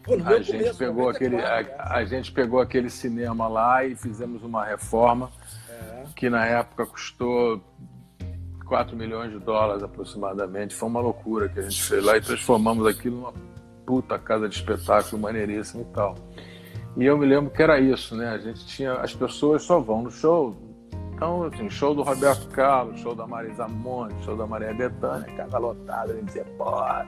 Pô, 0.03 0.17
no 0.17 0.27
a 0.27 0.37
gente 0.37 0.51
começo, 0.51 0.77
pegou 0.77 1.05
94, 1.05 1.37
aquele, 1.37 1.75
a, 1.77 1.93
a, 1.95 2.05
gente 2.05 2.31
pegou 2.31 2.59
aquele 2.59 2.89
cinema 2.89 3.47
lá 3.47 3.85
e 3.85 3.95
fizemos 3.95 4.43
uma 4.43 4.65
reforma 4.65 5.29
é. 5.69 6.03
que 6.15 6.29
na 6.29 6.45
época 6.45 6.85
custou 6.85 7.61
4 8.65 8.95
milhões 8.95 9.31
de 9.31 9.39
dólares 9.39 9.83
aproximadamente. 9.83 10.75
Foi 10.75 10.87
uma 10.87 11.01
loucura 11.01 11.49
que 11.49 11.59
a 11.59 11.63
gente 11.63 11.81
fez 11.81 12.03
lá 12.03 12.17
e 12.17 12.21
transformamos 12.21 12.85
aquilo 12.87 13.17
numa 13.17 13.33
puta 13.85 14.19
casa 14.19 14.47
de 14.47 14.55
espetáculo 14.55 15.21
maneiríssima 15.21 15.81
e 15.81 15.85
tal. 15.85 16.15
E 16.97 17.05
eu 17.05 17.17
me 17.17 17.25
lembro 17.25 17.51
que 17.51 17.61
era 17.61 17.79
isso, 17.79 18.15
né? 18.15 18.29
A 18.29 18.37
gente 18.37 18.65
tinha. 18.65 18.93
As 18.93 19.13
pessoas 19.13 19.63
só 19.63 19.79
vão 19.79 20.03
no 20.03 20.11
show. 20.11 20.55
Então, 21.13 21.43
assim, 21.43 21.69
show 21.69 21.93
do 21.93 22.01
Roberto 22.01 22.47
Carlos, 22.49 22.99
show 23.01 23.13
da 23.13 23.27
Marisa 23.27 23.67
Monte, 23.67 24.23
show 24.23 24.37
da 24.37 24.47
Maria 24.47 24.73
Bethânia, 24.73 25.27
casa 25.35 25.57
lotada, 25.57 26.13
a 26.13 26.15
gente 26.15 26.27
dizia, 26.27 26.45
porra, 26.57 27.05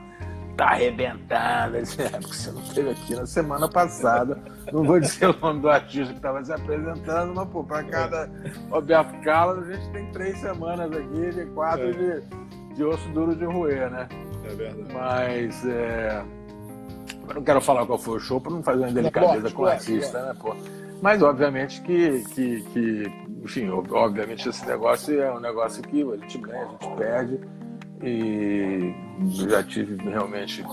tá 0.54 0.66
arrebentando. 0.66 1.78
é, 1.78 1.82
porque 1.82 2.34
você 2.34 2.50
não 2.50 2.60
esteve 2.60 2.90
aqui 2.90 3.14
na 3.14 3.24
semana 3.24 3.68
passada. 3.68 4.38
Não 4.70 4.84
vou 4.84 5.00
dizer 5.00 5.30
o 5.30 5.40
nome 5.40 5.60
do 5.60 5.70
artista 5.70 6.12
que 6.12 6.18
estava 6.18 6.44
se 6.44 6.52
apresentando, 6.52 7.34
mas, 7.34 7.48
pô, 7.48 7.64
para 7.64 7.84
cada 7.84 8.30
Roberto 8.70 9.18
Carlos, 9.22 9.66
a 9.66 9.72
gente 9.72 9.90
tem 9.92 10.06
três 10.12 10.38
semanas 10.38 10.92
aqui, 10.92 11.30
de 11.30 11.46
quatro 11.46 11.88
é. 11.88 11.92
de, 11.92 12.74
de 12.74 12.84
osso 12.84 13.08
duro 13.10 13.34
de 13.34 13.46
roer, 13.46 13.90
né? 13.90 14.06
É 14.44 14.54
verdade. 14.54 14.92
Mas, 14.92 15.66
é 15.66 16.22
eu 17.32 17.36
não 17.36 17.42
quero 17.42 17.60
falar 17.60 17.86
qual 17.86 17.98
foi 17.98 18.16
o 18.16 18.20
show 18.20 18.40
para 18.40 18.52
não 18.52 18.62
fazer 18.62 18.84
uma 18.84 18.92
delicadeza 18.92 19.50
com 19.50 19.62
o 19.62 19.66
artista, 19.66 20.22
né, 20.22 20.34
pô? 20.38 20.54
Mas 21.00 21.22
obviamente 21.22 21.80
que, 21.80 22.22
que, 22.34 22.62
que, 22.72 23.12
enfim, 23.42 23.68
obviamente 23.70 24.48
esse 24.48 24.64
negócio 24.66 25.20
é 25.20 25.32
um 25.32 25.40
negócio 25.40 25.82
que 25.82 26.02
a 26.02 26.16
gente 26.16 26.38
ganha, 26.38 26.64
a 26.64 26.68
gente 26.68 26.96
perde. 26.96 27.40
E 28.04 28.94
já 29.46 29.62
tive 29.62 29.96
realmente 30.08 30.64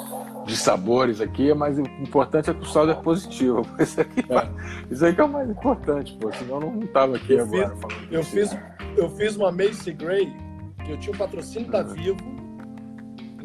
de 0.45 0.57
sabores 0.57 1.21
aqui, 1.21 1.53
mas 1.53 1.77
o 1.77 1.81
importante 1.81 2.49
é 2.49 2.53
que 2.53 2.61
o 2.61 2.65
saldo 2.65 2.91
é 2.91 2.95
positivo. 2.95 3.65
Isso 3.79 4.01
aqui, 4.01 4.25
é. 4.29 4.49
isso 4.91 5.05
aqui 5.05 5.21
é 5.21 5.23
o 5.23 5.29
mais 5.29 5.47
importante, 5.47 6.17
pô, 6.19 6.31
senão 6.31 6.59
eu 6.59 6.71
não 6.71 6.83
estava 6.83 7.17
aqui 7.17 7.33
eu 7.33 7.43
agora. 7.43 7.75
Fiz, 7.75 8.11
eu, 8.11 8.23
fiz, 8.23 8.57
eu 8.97 9.09
fiz 9.11 9.35
uma 9.35 9.51
Macy 9.51 9.93
Gray, 9.93 10.35
que 10.83 10.91
eu 10.91 10.97
tinha 10.97 11.11
o 11.11 11.15
um 11.15 11.19
patrocínio 11.19 11.69
da 11.69 11.83
Vivo, 11.83 12.38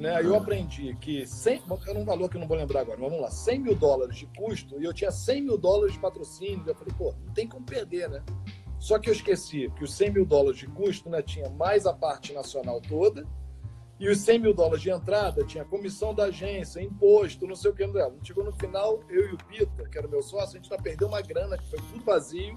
né? 0.04 0.16
Aí 0.16 0.26
eu 0.26 0.36
aprendi 0.36 0.94
que 1.00 1.26
100, 1.26 1.62
era 1.88 1.98
um 1.98 2.04
valor 2.04 2.28
que 2.28 2.36
eu 2.36 2.40
não 2.40 2.46
vou 2.46 2.56
lembrar 2.56 2.80
agora, 2.80 2.98
mas 3.00 3.08
vamos 3.08 3.24
lá, 3.24 3.30
100 3.30 3.58
mil 3.58 3.74
dólares 3.74 4.16
de 4.16 4.26
custo 4.26 4.78
e 4.78 4.84
eu 4.84 4.92
tinha 4.92 5.10
100 5.10 5.42
mil 5.42 5.56
dólares 5.56 5.94
de 5.94 5.98
patrocínio. 5.98 6.62
Eu 6.66 6.74
falei, 6.74 6.94
pô, 6.96 7.14
não 7.24 7.32
tem 7.32 7.48
como 7.48 7.64
perder, 7.64 8.10
né? 8.10 8.22
Só 8.78 8.98
que 8.98 9.08
eu 9.08 9.14
esqueci 9.14 9.72
que 9.76 9.82
os 9.82 9.94
100 9.94 10.12
mil 10.12 10.26
dólares 10.26 10.58
de 10.58 10.66
custo 10.66 11.08
né, 11.08 11.22
tinha 11.22 11.48
mais 11.48 11.86
a 11.86 11.92
parte 11.94 12.34
nacional 12.34 12.82
toda 12.82 13.26
e 13.98 14.08
os 14.08 14.18
100 14.18 14.38
mil 14.40 14.52
dólares 14.52 14.82
de 14.82 14.90
entrada 14.90 15.42
tinha 15.44 15.64
comissão 15.64 16.14
da 16.14 16.24
agência, 16.24 16.82
imposto, 16.82 17.46
não 17.46 17.56
sei 17.56 17.70
o 17.70 17.74
que. 17.74 17.86
Não 17.86 18.18
chegou 18.22 18.44
no 18.44 18.52
final, 18.52 19.02
eu 19.08 19.30
e 19.30 19.32
o 19.32 19.38
Pita, 19.38 19.88
que 19.88 19.96
era 19.96 20.06
o 20.06 20.10
meu 20.10 20.20
sócio, 20.20 20.58
a 20.58 20.60
gente 20.60 20.68
já 20.68 20.76
perdeu 20.76 21.08
uma 21.08 21.22
grana 21.22 21.56
que 21.56 21.66
foi 21.70 21.78
tudo 21.78 22.04
vazio 22.04 22.54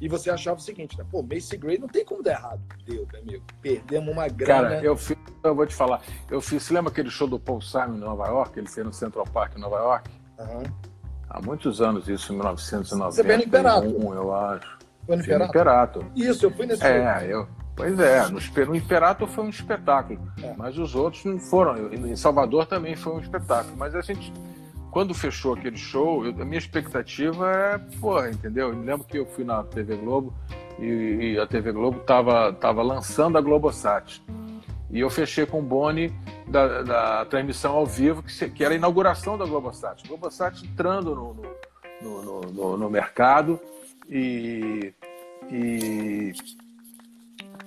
e 0.00 0.08
você 0.08 0.30
achava 0.30 0.58
o 0.58 0.62
seguinte, 0.62 0.96
né? 0.96 1.04
Pô, 1.10 1.22
Macy 1.22 1.56
Gray 1.56 1.78
não 1.78 1.88
tem 1.88 2.04
como 2.04 2.22
dar 2.22 2.32
errado. 2.32 2.62
Deu, 2.84 3.06
meu 3.12 3.20
amigo. 3.20 3.44
Perdemos 3.60 4.12
uma 4.12 4.28
grana. 4.28 4.68
Cara, 4.68 4.84
eu 4.84 4.96
fiz, 4.96 5.17
eu 5.48 5.54
vou 5.54 5.66
te 5.66 5.74
falar. 5.74 6.00
Eu 6.30 6.40
fiz, 6.40 6.62
você 6.62 6.74
lembra 6.74 6.90
aquele 6.90 7.10
show 7.10 7.26
do 7.26 7.38
Paul 7.38 7.60
Simon 7.60 7.96
em 7.96 7.98
Nova 7.98 8.26
York? 8.26 8.58
Ele 8.58 8.68
fez 8.68 8.86
no 8.86 8.92
Central 8.92 9.26
Park 9.26 9.56
em 9.56 9.60
Nova 9.60 9.76
York? 9.76 10.10
Uhum. 10.38 10.62
Há 11.28 11.42
muitos 11.42 11.80
anos, 11.80 12.08
isso, 12.08 12.32
em 12.32 12.36
1990. 12.36 13.12
Você 13.12 13.44
Imperato. 13.44 13.84
eu 13.86 14.34
acho. 14.34 14.78
Foi 15.06 15.16
no 15.16 15.22
Imperato? 15.22 15.50
Imperato. 15.50 16.06
Isso, 16.14 16.46
eu 16.46 16.50
fui 16.50 16.66
nesse 16.66 16.84
É, 16.84 17.20
show. 17.20 17.28
eu... 17.28 17.48
Pois 17.76 17.98
é, 18.00 18.28
no, 18.28 18.40
no 18.66 18.74
Imperato 18.74 19.24
foi 19.28 19.44
um 19.44 19.48
espetáculo, 19.48 20.20
é. 20.42 20.52
mas 20.56 20.76
os 20.76 20.96
outros 20.96 21.24
não 21.24 21.38
foram. 21.38 21.92
Em 21.92 22.16
Salvador 22.16 22.66
também 22.66 22.96
foi 22.96 23.12
um 23.12 23.20
espetáculo, 23.20 23.76
mas 23.76 23.94
a 23.94 24.00
gente 24.00 24.32
quando 24.90 25.14
fechou 25.14 25.54
aquele 25.54 25.76
show, 25.76 26.24
eu, 26.26 26.30
a 26.42 26.44
minha 26.44 26.58
expectativa 26.58 27.50
é, 27.50 27.78
porra, 28.00 28.30
entendeu? 28.30 28.70
Eu 28.70 28.76
me 28.76 28.84
lembro 28.84 29.06
que 29.06 29.18
eu 29.18 29.26
fui 29.26 29.44
na 29.44 29.62
TV 29.62 29.96
Globo 29.96 30.32
e, 30.78 31.34
e 31.34 31.38
a 31.38 31.46
TV 31.46 31.72
Globo 31.72 32.00
tava, 32.00 32.52
tava 32.54 32.82
lançando 32.82 33.36
a 33.36 33.40
Globosat. 33.40 34.22
E 34.90 35.00
eu 35.00 35.10
fechei 35.10 35.44
com 35.44 35.58
o 35.58 35.62
Boni 35.62 36.12
da, 36.46 36.82
da 36.82 37.24
transmissão 37.26 37.74
ao 37.74 37.86
vivo, 37.86 38.22
que, 38.22 38.50
que, 38.50 38.64
era 38.64 38.74
a 38.74 38.76
inauguração 38.76 39.36
da 39.36 39.44
Globosat. 39.44 40.06
Globosat 40.08 40.64
entrando 40.64 41.14
no, 41.14 41.34
no, 42.00 42.22
no, 42.22 42.40
no, 42.40 42.76
no 42.76 42.90
mercado 42.90 43.60
e, 44.08 44.94
e 45.50 46.32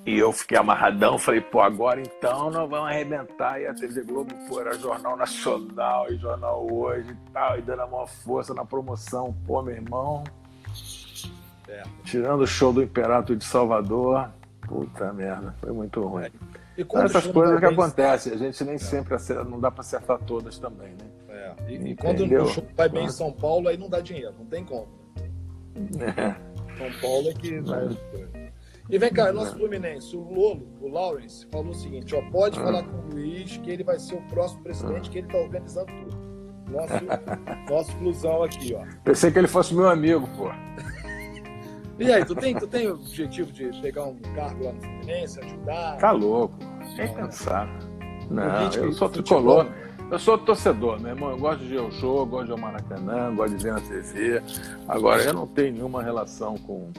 e 0.04 0.18
eu 0.18 0.32
fiquei 0.32 0.58
amarradão, 0.58 1.20
falei, 1.20 1.42
pô, 1.42 1.62
agora 1.62 2.02
então 2.02 2.50
nós 2.50 2.68
vamos 2.68 2.90
arrebentar. 2.90 3.62
E 3.62 3.68
a 3.68 3.74
TV 3.74 4.02
Globo, 4.02 4.34
pô, 4.48 4.60
era 4.60 4.74
Jornal 4.74 5.16
Nacional 5.16 6.12
e 6.12 6.18
Jornal 6.18 6.68
Hoje 6.72 7.12
e 7.12 7.32
tal, 7.32 7.60
e 7.60 7.62
dando 7.62 7.84
a 7.84 7.88
maior 7.88 8.08
força 8.08 8.54
na 8.54 8.66
promoção. 8.66 9.36
Pô, 9.46 9.62
meu 9.62 9.76
irmão, 9.76 10.24
é. 11.68 11.84
tirando 12.04 12.42
o 12.42 12.48
show 12.48 12.74
do 12.74 12.82
Imperato 12.82 13.36
de 13.36 13.46
Salvador, 13.46 14.28
puta 14.68 15.14
merda, 15.14 15.54
foi 15.60 15.72
muito 15.72 16.02
ruim. 16.02 16.32
Essas 16.78 17.28
coisas 17.28 17.60
que 17.60 17.66
acontecem, 17.66 18.34
a 18.34 18.38
gente 18.38 18.64
nem 18.64 18.76
é. 18.76 18.78
sempre 18.78 19.16
acerta, 19.16 19.44
não 19.44 19.60
dá 19.60 19.70
para 19.70 19.82
acertar 19.82 20.20
todas 20.20 20.58
também, 20.58 20.90
né? 20.90 21.06
É. 21.30 21.56
E, 21.68 21.92
e 21.92 21.96
quando 21.96 22.24
o 22.24 22.48
show 22.48 22.64
vai 22.76 22.88
bem 22.88 23.06
em 23.06 23.10
São 23.10 23.32
Paulo, 23.32 23.68
aí 23.68 23.78
não 23.78 23.90
dá 23.90 24.00
dinheiro, 24.00 24.34
não 24.38 24.46
tem 24.46 24.64
como. 24.64 24.88
É. 26.00 26.36
São 26.78 27.02
Paulo 27.02 27.30
é 27.30 27.34
que. 27.34 27.62
E 28.90 28.98
vem 28.98 29.12
cá, 29.12 29.32
nosso 29.32 29.56
Fluminense, 29.56 30.16
o 30.16 30.22
Lolo, 30.22 30.68
o 30.82 30.88
Lawrence, 30.88 31.46
falou 31.52 31.72
o 31.72 31.76
seguinte: 31.76 32.16
ó, 32.16 32.22
pode 32.30 32.60
ah. 32.60 32.64
falar 32.64 32.84
com 32.84 32.98
o 32.98 33.10
Luiz 33.14 33.58
que 33.58 33.70
ele 33.70 33.84
vai 33.84 34.00
ser 34.00 34.16
o 34.16 34.22
próximo 34.24 34.64
presidente, 34.64 35.10
que 35.10 35.20
ele 35.20 35.28
está 35.28 35.40
organizando 35.40 35.92
tudo. 36.04 36.32
Nosso, 36.72 36.94
nosso 37.70 37.92
flusão 37.98 38.44
aqui, 38.44 38.74
ó. 38.74 38.86
Pensei 39.04 39.32
que 39.32 39.40
ele 39.40 39.48
fosse 39.48 39.74
meu 39.74 39.90
amigo, 39.90 40.28
pô. 40.38 40.50
E 42.00 42.12
aí, 42.12 42.26
tu 42.26 42.36
tem, 42.36 42.56
tu 42.56 42.68
tem 42.68 42.88
o 42.88 42.96
objetivo 42.96 43.52
de 43.52 43.70
pegar 43.82 44.06
um 44.06 44.18
cargo 44.36 44.66
lá 44.66 44.74
no 44.74 44.82
Fluminense, 44.82 45.40
ajudar? 45.40 45.98
Tá 45.98 46.12
louco, 46.12 46.56
nem 46.98 47.14
pensar. 47.14 47.68
Não, 48.30 48.72
eu 48.74 48.92
sou 48.94 49.10
tricolor. 49.10 49.68
Eu 50.10 50.20
sou 50.20 50.38
torcedor, 50.38 51.00
meu 51.00 51.12
irmão. 51.12 51.32
Eu 51.32 51.38
gosto 51.38 51.64
de 51.64 51.74
ir 51.74 51.78
ao 51.78 51.90
show, 51.90 52.26
gosto 52.26 52.46
de 52.48 52.52
ir 52.52 52.54
ao 52.54 52.60
Maracanã, 52.60 53.34
gosto 53.34 53.56
de 53.56 53.64
ver 53.64 53.74
na 53.74 53.80
TV. 53.80 54.44
Agora, 54.86 55.24
eu 55.24 55.34
não 55.34 55.48
tenho 55.48 55.74
nenhuma 55.74 56.04
relação 56.04 56.58
com, 56.58 56.92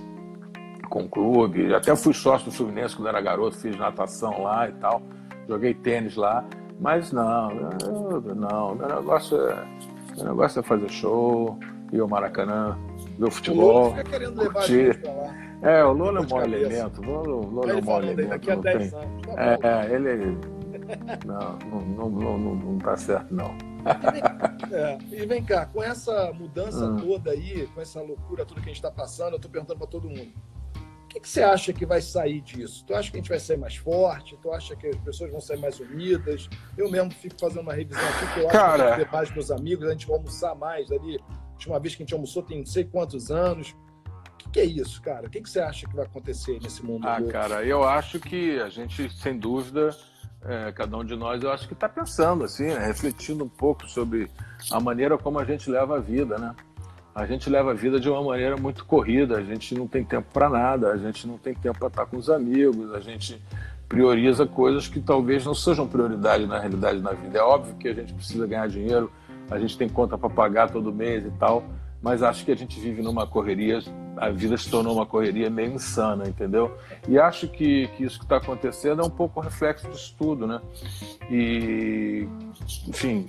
com 0.88 1.02
o 1.02 1.08
clube. 1.08 1.74
Até 1.74 1.94
fui 1.94 2.14
sócio 2.14 2.46
do 2.46 2.52
Fluminense 2.52 2.96
quando 2.96 3.08
era 3.08 3.20
garoto, 3.20 3.58
fiz 3.58 3.76
natação 3.76 4.42
lá 4.42 4.66
e 4.66 4.72
tal. 4.72 5.02
Joguei 5.46 5.74
tênis 5.74 6.16
lá. 6.16 6.42
Mas 6.80 7.12
não, 7.12 7.50
eu, 7.50 8.34
não. 8.34 8.74
Meu 8.74 8.88
negócio, 8.88 9.36
é, 9.46 9.62
meu 10.16 10.24
negócio 10.28 10.60
é 10.60 10.62
fazer 10.62 10.88
show, 10.88 11.58
ir 11.92 12.00
ao 12.00 12.08
Maracanã, 12.08 12.78
ver 13.18 13.24
o 13.24 13.30
futebol. 13.30 13.88
O 13.88 13.90
fica 13.90 14.04
querendo 14.04 14.52
curtir. 14.52 15.00
levar 15.02 15.58
É, 15.62 15.84
o 15.84 15.92
Lula 15.92 16.18
é 16.18 16.22
um 16.22 16.26
bom 16.26 16.42
elemento. 16.42 17.00
O 17.00 17.04
Lula, 17.04 17.72
é 17.72 17.76
um 17.76 17.80
bom 17.80 18.02
elemento. 18.02 18.28
Daqui 18.28 18.50
a 18.50 18.56
10 18.56 18.94
anos. 18.94 19.22
Tá 19.22 19.32
é, 19.36 19.58
é, 19.62 19.94
ele. 19.94 20.38
Não, 21.24 21.58
não, 21.80 22.10
não, 22.10 22.38
não, 22.38 22.54
não 22.54 22.78
tá 22.78 22.96
certo, 22.96 23.32
não. 23.32 23.54
E 23.82 24.68
vem, 24.68 24.78
é, 24.78 24.98
e 25.10 25.26
vem 25.26 25.44
cá, 25.44 25.66
com 25.66 25.82
essa 25.82 26.32
mudança 26.32 26.84
hum. 26.86 26.96
toda 26.96 27.30
aí, 27.30 27.66
com 27.74 27.80
essa 27.80 28.00
loucura 28.00 28.44
toda 28.44 28.60
que 28.60 28.66
a 28.66 28.72
gente 28.72 28.76
está 28.76 28.90
passando, 28.90 29.32
eu 29.32 29.36
estou 29.36 29.50
perguntando 29.50 29.78
para 29.78 29.88
todo 29.88 30.08
mundo 30.08 30.32
que, 31.12 31.20
que 31.20 31.28
você 31.28 31.42
acha 31.42 31.72
que 31.72 31.84
vai 31.84 32.00
sair 32.00 32.40
disso? 32.40 32.84
Tu 32.86 32.94
acha 32.94 33.10
que 33.10 33.16
a 33.18 33.20
gente 33.20 33.28
vai 33.28 33.38
sair 33.38 33.58
mais 33.58 33.76
forte? 33.76 34.38
Tu 34.40 34.50
acha 34.50 34.74
que 34.74 34.86
as 34.86 34.96
pessoas 34.96 35.30
vão 35.30 35.40
sair 35.40 35.58
mais 35.58 35.78
unidas? 35.78 36.48
Eu 36.76 36.90
mesmo 36.90 37.10
fico 37.10 37.38
fazendo 37.38 37.60
uma 37.60 37.74
revisão 37.74 38.02
aqui 38.02 38.34
que 38.34 38.40
eu 38.40 38.48
acho 38.48 38.58
Cara... 38.58 38.76
que 38.76 38.82
a 38.82 38.96
gente 38.96 39.04
ter 39.04 39.12
mais 39.12 39.30
meus 39.30 39.50
amigos, 39.50 39.86
a 39.86 39.92
gente 39.92 40.06
vai 40.06 40.16
almoçar 40.16 40.54
mais 40.54 40.90
ali. 40.90 41.20
Última 41.62 41.78
vez 41.78 41.94
que 41.94 42.02
a 42.02 42.04
gente 42.04 42.14
almoçou 42.14 42.42
tem 42.42 42.58
não 42.58 42.66
sei 42.66 42.82
quantos 42.82 43.30
anos. 43.30 43.70
O 44.34 44.36
que, 44.36 44.50
que 44.50 44.60
é 44.60 44.64
isso, 44.64 45.00
cara? 45.00 45.28
O 45.28 45.30
que, 45.30 45.40
que 45.40 45.48
você 45.48 45.60
acha 45.60 45.86
que 45.86 45.94
vai 45.94 46.04
acontecer 46.04 46.58
nesse 46.60 46.84
mundo? 46.84 47.06
Ah, 47.06 47.22
cara, 47.22 47.64
eu 47.64 47.84
acho 47.84 48.18
que 48.18 48.58
a 48.58 48.68
gente, 48.68 49.08
sem 49.10 49.38
dúvida, 49.38 49.96
é, 50.44 50.72
cada 50.72 50.96
um 50.96 51.04
de 51.04 51.14
nós, 51.14 51.40
eu 51.40 51.52
acho 51.52 51.68
que 51.68 51.74
está 51.74 51.88
pensando, 51.88 52.42
assim, 52.42 52.64
né? 52.64 52.84
refletindo 52.84 53.44
um 53.44 53.48
pouco 53.48 53.86
sobre 53.86 54.28
a 54.72 54.80
maneira 54.80 55.16
como 55.16 55.38
a 55.38 55.44
gente 55.44 55.70
leva 55.70 55.98
a 55.98 56.00
vida, 56.00 56.36
né? 56.36 56.52
a 57.14 57.26
gente 57.26 57.48
leva 57.48 57.70
a 57.70 57.74
vida 57.74 58.00
de 58.00 58.08
uma 58.08 58.22
maneira 58.22 58.56
muito 58.56 58.84
corrida, 58.84 59.36
a 59.36 59.42
gente 59.42 59.74
não 59.74 59.86
tem 59.86 60.02
tempo 60.02 60.26
para 60.32 60.48
nada, 60.48 60.90
a 60.90 60.96
gente 60.96 61.28
não 61.28 61.38
tem 61.38 61.54
tempo 61.54 61.78
para 61.78 61.88
estar 61.88 62.06
com 62.06 62.16
os 62.16 62.28
amigos, 62.28 62.92
a 62.92 63.00
gente 63.00 63.40
prioriza 63.88 64.46
coisas 64.46 64.88
que 64.88 64.98
talvez 64.98 65.44
não 65.44 65.54
sejam 65.54 65.86
prioridade 65.86 66.46
na 66.46 66.58
realidade 66.58 67.00
na 67.00 67.12
vida. 67.12 67.38
É 67.38 67.42
óbvio 67.42 67.74
que 67.76 67.88
a 67.88 67.92
gente 67.92 68.14
precisa 68.14 68.46
ganhar 68.46 68.66
dinheiro, 68.66 69.12
a 69.52 69.58
gente 69.58 69.76
tem 69.76 69.88
conta 69.88 70.16
para 70.16 70.30
pagar 70.30 70.70
todo 70.70 70.92
mês 70.92 71.24
e 71.24 71.30
tal, 71.32 71.64
mas 72.02 72.22
acho 72.22 72.44
que 72.44 72.50
a 72.50 72.56
gente 72.56 72.80
vive 72.80 73.00
numa 73.00 73.26
correria, 73.26 73.80
a 74.16 74.28
vida 74.30 74.56
se 74.56 74.68
tornou 74.68 74.94
uma 74.94 75.06
correria 75.06 75.48
meio 75.48 75.72
insana, 75.72 76.28
entendeu? 76.28 76.76
E 77.08 77.18
acho 77.18 77.46
que, 77.46 77.86
que 77.88 78.04
isso 78.04 78.18
que 78.18 78.24
está 78.24 78.38
acontecendo 78.38 79.02
é 79.02 79.04
um 79.04 79.10
pouco 79.10 79.40
reflexo 79.40 79.88
disso 79.88 80.14
tudo, 80.18 80.46
né? 80.46 80.60
E, 81.30 82.26
enfim, 82.88 83.28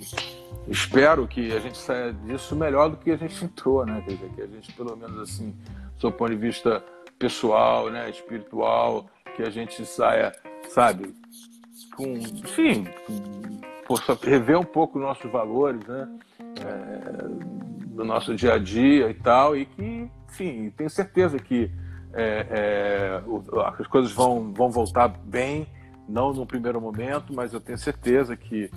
espero 0.66 1.26
que 1.28 1.52
a 1.52 1.60
gente 1.60 1.78
saia 1.78 2.12
disso 2.12 2.56
melhor 2.56 2.90
do 2.90 2.96
que 2.96 3.12
a 3.12 3.16
gente 3.16 3.44
entrou, 3.44 3.86
né? 3.86 4.02
Quer 4.04 4.14
dizer, 4.14 4.30
que 4.30 4.42
a 4.42 4.46
gente, 4.46 4.72
pelo 4.72 4.96
menos 4.96 5.20
assim, 5.20 5.54
do 6.00 6.10
ponto 6.10 6.30
de 6.30 6.36
vista 6.36 6.82
pessoal, 7.16 7.90
né, 7.90 8.10
espiritual, 8.10 9.06
que 9.36 9.42
a 9.42 9.50
gente 9.50 9.86
saia, 9.86 10.32
sabe, 10.68 11.14
com, 11.96 12.08
enfim, 12.16 12.86
possa 13.86 14.18
rever 14.22 14.58
um 14.58 14.64
pouco 14.64 14.98
nossos 14.98 15.30
valores, 15.30 15.80
né, 15.86 16.08
é, 16.60 17.86
do 17.86 18.04
nosso 18.04 18.34
dia 18.34 18.54
a 18.54 18.58
dia 18.58 19.10
e 19.10 19.14
tal, 19.14 19.56
e 19.56 19.66
que, 19.66 20.10
enfim, 20.28 20.70
tenho 20.76 20.90
certeza 20.90 21.38
que 21.38 21.70
é, 22.12 22.46
é, 22.50 23.22
as 23.78 23.86
coisas 23.86 24.12
vão, 24.12 24.52
vão 24.52 24.70
voltar 24.70 25.08
bem, 25.08 25.66
não 26.08 26.32
no 26.32 26.46
primeiro 26.46 26.80
momento, 26.80 27.32
mas 27.32 27.52
eu 27.52 27.60
tenho 27.60 27.78
certeza 27.78 28.36
que 28.36 28.70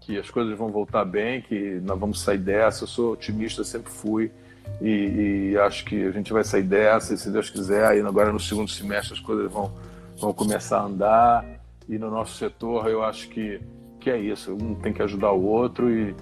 que 0.00 0.18
as 0.18 0.30
coisas 0.30 0.56
vão 0.58 0.68
voltar 0.70 1.04
bem, 1.04 1.40
que 1.40 1.78
nós 1.84 1.98
vamos 1.98 2.20
sair 2.20 2.38
dessa. 2.38 2.84
Eu 2.84 2.88
sou 2.88 3.12
otimista, 3.12 3.62
sempre 3.62 3.92
fui. 3.92 4.32
E, 4.80 5.52
e, 5.52 5.58
acho 5.58 5.84
que 5.84 6.04
a 6.04 6.10
gente 6.10 6.32
vai 6.32 6.42
sair 6.42 6.62
dessa, 6.62 7.14
e 7.14 7.18
se 7.18 7.30
Deus 7.30 7.50
quiser, 7.50 7.84
aí 7.86 8.00
agora 8.00 8.32
no 8.32 8.40
segundo 8.40 8.70
semestre 8.70 9.14
as 9.14 9.20
coisas 9.20 9.50
vão, 9.52 9.72
vão 10.18 10.32
começar 10.32 10.78
a 10.78 10.84
andar. 10.84 11.44
E 11.88 11.98
no 11.98 12.10
nosso 12.10 12.36
setor 12.36 12.88
eu 12.88 13.02
acho 13.04 13.28
que, 13.28 13.60
que 14.00 14.10
é 14.10 14.18
isso, 14.18 14.54
um 14.54 14.74
tem 14.74 14.92
que 14.92 15.02
ajudar 15.02 15.32
o 15.32 15.44
outro 15.44 15.90
e, 15.90 16.14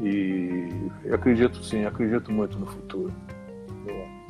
e 0.00 0.90
eu 1.04 1.14
acredito 1.14 1.62
sim, 1.62 1.84
acredito 1.84 2.32
muito 2.32 2.58
no 2.58 2.66
futuro. 2.66 3.12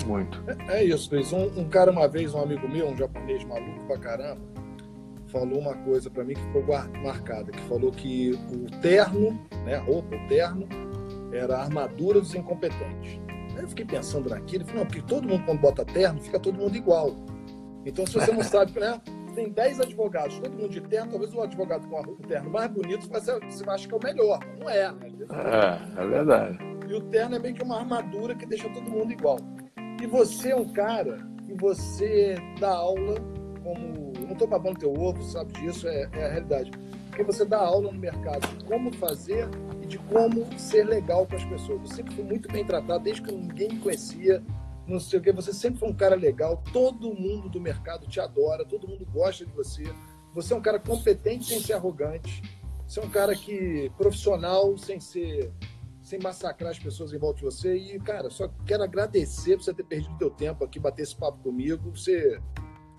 Muito. 0.06 0.42
É, 0.68 0.80
é 0.80 0.84
isso, 0.84 1.14
Luiz. 1.14 1.32
Um, 1.32 1.46
um, 1.58 1.68
cara 1.68 1.90
uma 1.90 2.06
vez, 2.06 2.34
um 2.34 2.42
amigo 2.42 2.68
meu, 2.68 2.88
um 2.88 2.96
japonês 2.96 3.44
maluco 3.44 3.84
pra 3.86 3.98
caramba, 3.98 4.40
falou 5.28 5.58
uma 5.58 5.74
coisa 5.74 6.10
para 6.10 6.24
mim 6.24 6.34
que 6.34 6.42
ficou 6.42 6.64
marcada, 7.02 7.50
que 7.50 7.60
falou 7.62 7.90
que 7.90 8.32
o 8.32 8.80
terno, 8.80 9.38
né, 9.64 9.76
a 9.76 9.80
roupa, 9.80 10.14
o 10.14 10.28
terno, 10.28 10.68
era 11.32 11.56
a 11.56 11.62
armadura 11.62 12.20
dos 12.20 12.34
incompetentes. 12.34 13.18
Aí 13.56 13.62
eu 13.62 13.68
fiquei 13.68 13.84
pensando 13.84 14.30
naquilo, 14.30 14.64
falei, 14.64 14.80
não, 14.80 14.86
porque 14.86 15.02
todo 15.02 15.26
mundo 15.26 15.44
quando 15.44 15.60
bota 15.60 15.84
terno, 15.84 16.20
fica 16.20 16.38
todo 16.38 16.58
mundo 16.58 16.76
igual. 16.76 17.16
Então, 17.86 18.06
se 18.06 18.14
você 18.14 18.32
não 18.32 18.42
sabe, 18.44 18.78
né, 18.78 19.00
tem 19.34 19.50
10 19.50 19.80
advogados, 19.80 20.38
todo 20.38 20.52
mundo 20.52 20.70
de 20.70 20.80
terno, 20.80 21.10
talvez 21.10 21.34
o 21.34 21.42
advogado 21.42 21.86
com 21.88 22.12
o 22.12 22.16
terno 22.16 22.50
mais 22.50 22.70
bonito 22.70 23.08
você, 23.08 23.38
você 23.40 23.68
acha 23.68 23.88
que 23.88 23.94
é 23.94 23.96
o 23.96 24.02
melhor. 24.02 24.38
Não 24.60 24.70
é, 24.70 24.92
né? 24.92 25.12
É, 25.30 26.02
é 26.02 26.06
verdade. 26.06 26.58
E 26.88 26.94
o 26.94 27.00
terno 27.02 27.36
é 27.36 27.38
meio 27.38 27.54
que 27.54 27.62
uma 27.62 27.78
armadura 27.78 28.34
que 28.34 28.46
deixa 28.46 28.68
todo 28.70 28.90
mundo 28.90 29.12
igual. 29.12 29.38
E 30.02 30.06
você 30.06 30.50
é 30.50 30.56
um 30.56 30.70
cara 30.72 31.18
que 31.46 31.54
você 31.54 32.36
dá 32.60 32.70
aula 32.70 33.14
como. 33.62 34.12
Não 34.20 34.32
estou 34.32 34.48
babando 34.48 34.78
teu 34.78 34.92
ovo, 34.92 35.22
sabe 35.22 35.52
disso, 35.52 35.86
é, 35.88 36.08
é, 36.12 36.26
a 36.26 36.28
realidade. 36.30 36.70
Porque 37.08 37.24
você 37.24 37.44
dá 37.44 37.58
aula 37.58 37.92
no 37.92 37.98
mercado 37.98 38.46
de 38.56 38.64
como 38.64 38.92
fazer 38.94 39.48
e 39.82 39.86
de 39.86 39.98
como 39.98 40.46
ser 40.58 40.84
legal 40.84 41.26
com 41.26 41.36
as 41.36 41.44
pessoas. 41.44 41.80
Eu 41.80 41.86
sempre 41.86 42.14
fui 42.14 42.24
muito 42.24 42.50
bem 42.50 42.64
tratado, 42.64 43.04
desde 43.04 43.22
que 43.22 43.32
ninguém 43.32 43.68
me 43.68 43.78
conhecia, 43.78 44.42
não 44.86 45.00
sei 45.00 45.18
o 45.18 45.22
que. 45.22 45.32
Você 45.32 45.52
sempre 45.52 45.78
foi 45.78 45.88
um 45.88 45.94
cara 45.94 46.14
legal, 46.14 46.62
todo 46.72 47.14
mundo 47.14 47.48
do 47.48 47.60
mercado 47.60 48.06
te 48.06 48.20
adora, 48.20 48.64
todo 48.64 48.88
mundo 48.88 49.06
gosta 49.12 49.44
de 49.44 49.52
você. 49.52 49.84
Você 50.34 50.52
é 50.52 50.56
um 50.56 50.60
cara 50.60 50.78
competente 50.78 51.46
sem 51.46 51.60
ser 51.60 51.74
arrogante. 51.74 52.42
Você 52.86 53.00
é 53.00 53.02
um 53.02 53.10
cara 53.10 53.34
que 53.34 53.90
profissional 53.96 54.76
sem 54.76 55.00
ser 55.00 55.52
sem 56.02 56.18
massacrar 56.18 56.70
as 56.70 56.78
pessoas 56.78 57.14
em 57.14 57.18
volta 57.18 57.38
de 57.38 57.44
você. 57.46 57.74
E, 57.74 57.98
cara, 57.98 58.28
só 58.28 58.46
quero 58.66 58.82
agradecer 58.82 59.56
por 59.56 59.64
você 59.64 59.72
ter 59.72 59.84
perdido 59.84 60.18
teu 60.18 60.30
tempo 60.30 60.62
aqui, 60.62 60.78
bater 60.78 61.02
esse 61.02 61.16
papo 61.16 61.38
comigo. 61.38 61.90
Você 61.96 62.38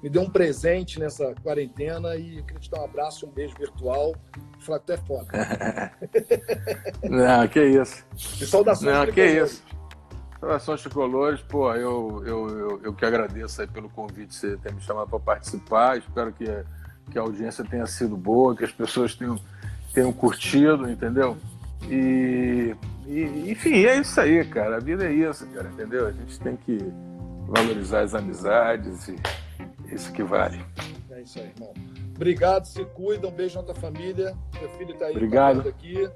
me 0.01 0.09
deu 0.09 0.23
um 0.23 0.29
presente 0.29 0.99
nessa 0.99 1.36
quarentena 1.36 2.15
e 2.15 2.38
eu 2.38 2.43
queria 2.43 2.59
te 2.59 2.69
dar 2.69 2.81
um 2.81 2.86
abraço, 2.86 3.27
um 3.27 3.31
beijo 3.31 3.55
virtual 3.57 4.15
e 4.59 4.63
falar 4.63 4.79
que 4.79 4.86
tu 4.88 4.93
é 4.93 4.97
foda. 4.97 5.27
Não, 7.07 7.47
que 7.47 7.63
isso. 7.63 8.05
E 8.41 8.45
saudações 8.45 8.91
Não, 8.91 9.13
que 9.13 9.23
isso. 9.23 9.63
Saudações 10.46 10.82
tricolores, 10.82 11.41
pô, 11.41 11.74
eu, 11.74 12.24
eu, 12.24 12.50
eu, 12.50 12.82
eu, 12.84 12.93
que 12.93 13.04
agradeço 13.04 13.60
aí 13.62 13.68
pelo 13.68 13.89
convite, 13.89 14.36
você 14.36 14.56
ter 14.58 14.72
me 14.72 14.80
chamado 14.80 15.10
para 15.10 15.20
participar. 15.20 15.98
Espero 15.98 16.32
que, 16.32 16.46
que 17.10 17.18
a 17.18 17.22
audiência 17.24 17.66
tenha 17.66 17.88
sido 17.88 18.16
boa, 18.16 18.56
que 18.56 18.64
as 18.64 18.72
pessoas 18.72 19.16
tenham, 19.16 19.39
tenham 19.91 20.14
curtido, 20.14 20.88
entendeu? 20.88 21.36
E, 21.89 22.76
e, 23.08 23.52
enfim, 23.52 23.86
é 23.86 23.98
isso 23.98 24.22
aí, 24.22 24.46
cara. 24.46 24.78
A 24.78 24.80
vida 24.80 25.06
é 25.06 25.14
isso, 25.14 25.48
cara, 25.48 25.68
entendeu? 25.68 26.06
A 26.06 26.12
gente 26.12 26.39
tem 26.39 26.56
que 26.56 26.78
valorizar 27.48 28.02
as 28.02 28.14
amizades 28.14 29.08
e 29.08 29.16
isso 29.91 30.12
que 30.14 30.22
vale. 30.22 30.64
É 31.10 31.22
isso 31.22 31.39
aí, 31.39 31.52
irmão. 31.56 31.74
Obrigado, 32.16 32.66
se 32.66 32.86
cuida, 32.86 33.28
um 33.28 33.32
beijo 33.32 33.58
na 33.58 33.64
tua 33.64 33.76
família. 33.76 34.38
Meu 34.60 34.70
filho 34.78 34.93
está 34.93 35.08
aí 35.08 35.14
Obrigado. 35.14 35.68
aqui. 35.68 36.08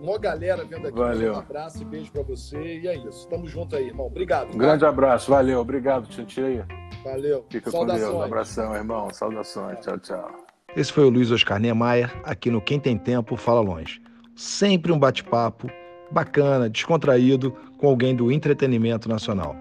Uma 0.00 0.18
galera 0.18 0.64
vendo 0.64 0.86
aqui. 0.86 0.96
Valeu. 0.96 1.34
Um 1.34 1.38
abraço 1.38 1.82
e 1.82 1.84
beijo 1.84 2.10
para 2.12 2.22
você. 2.22 2.78
E 2.78 2.86
é 2.86 2.96
isso. 2.96 3.28
Tamo 3.28 3.46
junto 3.46 3.74
aí, 3.74 3.88
irmão. 3.88 4.06
Obrigado. 4.06 4.54
Um 4.54 4.58
grande 4.58 4.84
abraço. 4.84 5.30
Valeu. 5.30 5.60
Obrigado, 5.60 6.06
Titia. 6.08 6.66
Valeu. 7.02 7.44
Fica 7.50 7.70
Saudações. 7.70 8.04
com 8.04 8.10
Deus. 8.10 8.20
Um 8.20 8.24
abração, 8.24 8.74
irmão. 8.74 9.10
Saudações. 9.12 9.80
Tchau, 9.80 9.98
tchau. 9.98 10.30
Esse 10.76 10.92
foi 10.92 11.04
o 11.04 11.08
Luiz 11.08 11.30
Oscar 11.30 11.58
Niemeyer, 11.58 12.14
aqui 12.24 12.50
no 12.50 12.60
Quem 12.60 12.78
Tem 12.78 12.96
Tempo 12.96 13.36
Fala 13.36 13.60
Longe. 13.60 14.00
Sempre 14.36 14.92
um 14.92 14.98
bate-papo 14.98 15.68
bacana, 16.10 16.68
descontraído, 16.70 17.50
com 17.78 17.88
alguém 17.88 18.14
do 18.14 18.30
entretenimento 18.30 19.08
nacional. 19.08 19.56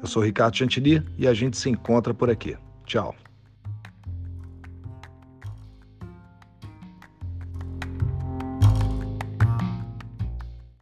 Eu 0.00 0.08
sou 0.08 0.22
Ricardo 0.22 0.56
Chantilly 0.56 1.04
e 1.16 1.28
a 1.28 1.34
gente 1.34 1.56
se 1.56 1.70
encontra 1.70 2.12
por 2.12 2.28
aqui. 2.28 2.56
Tchau. 2.84 3.14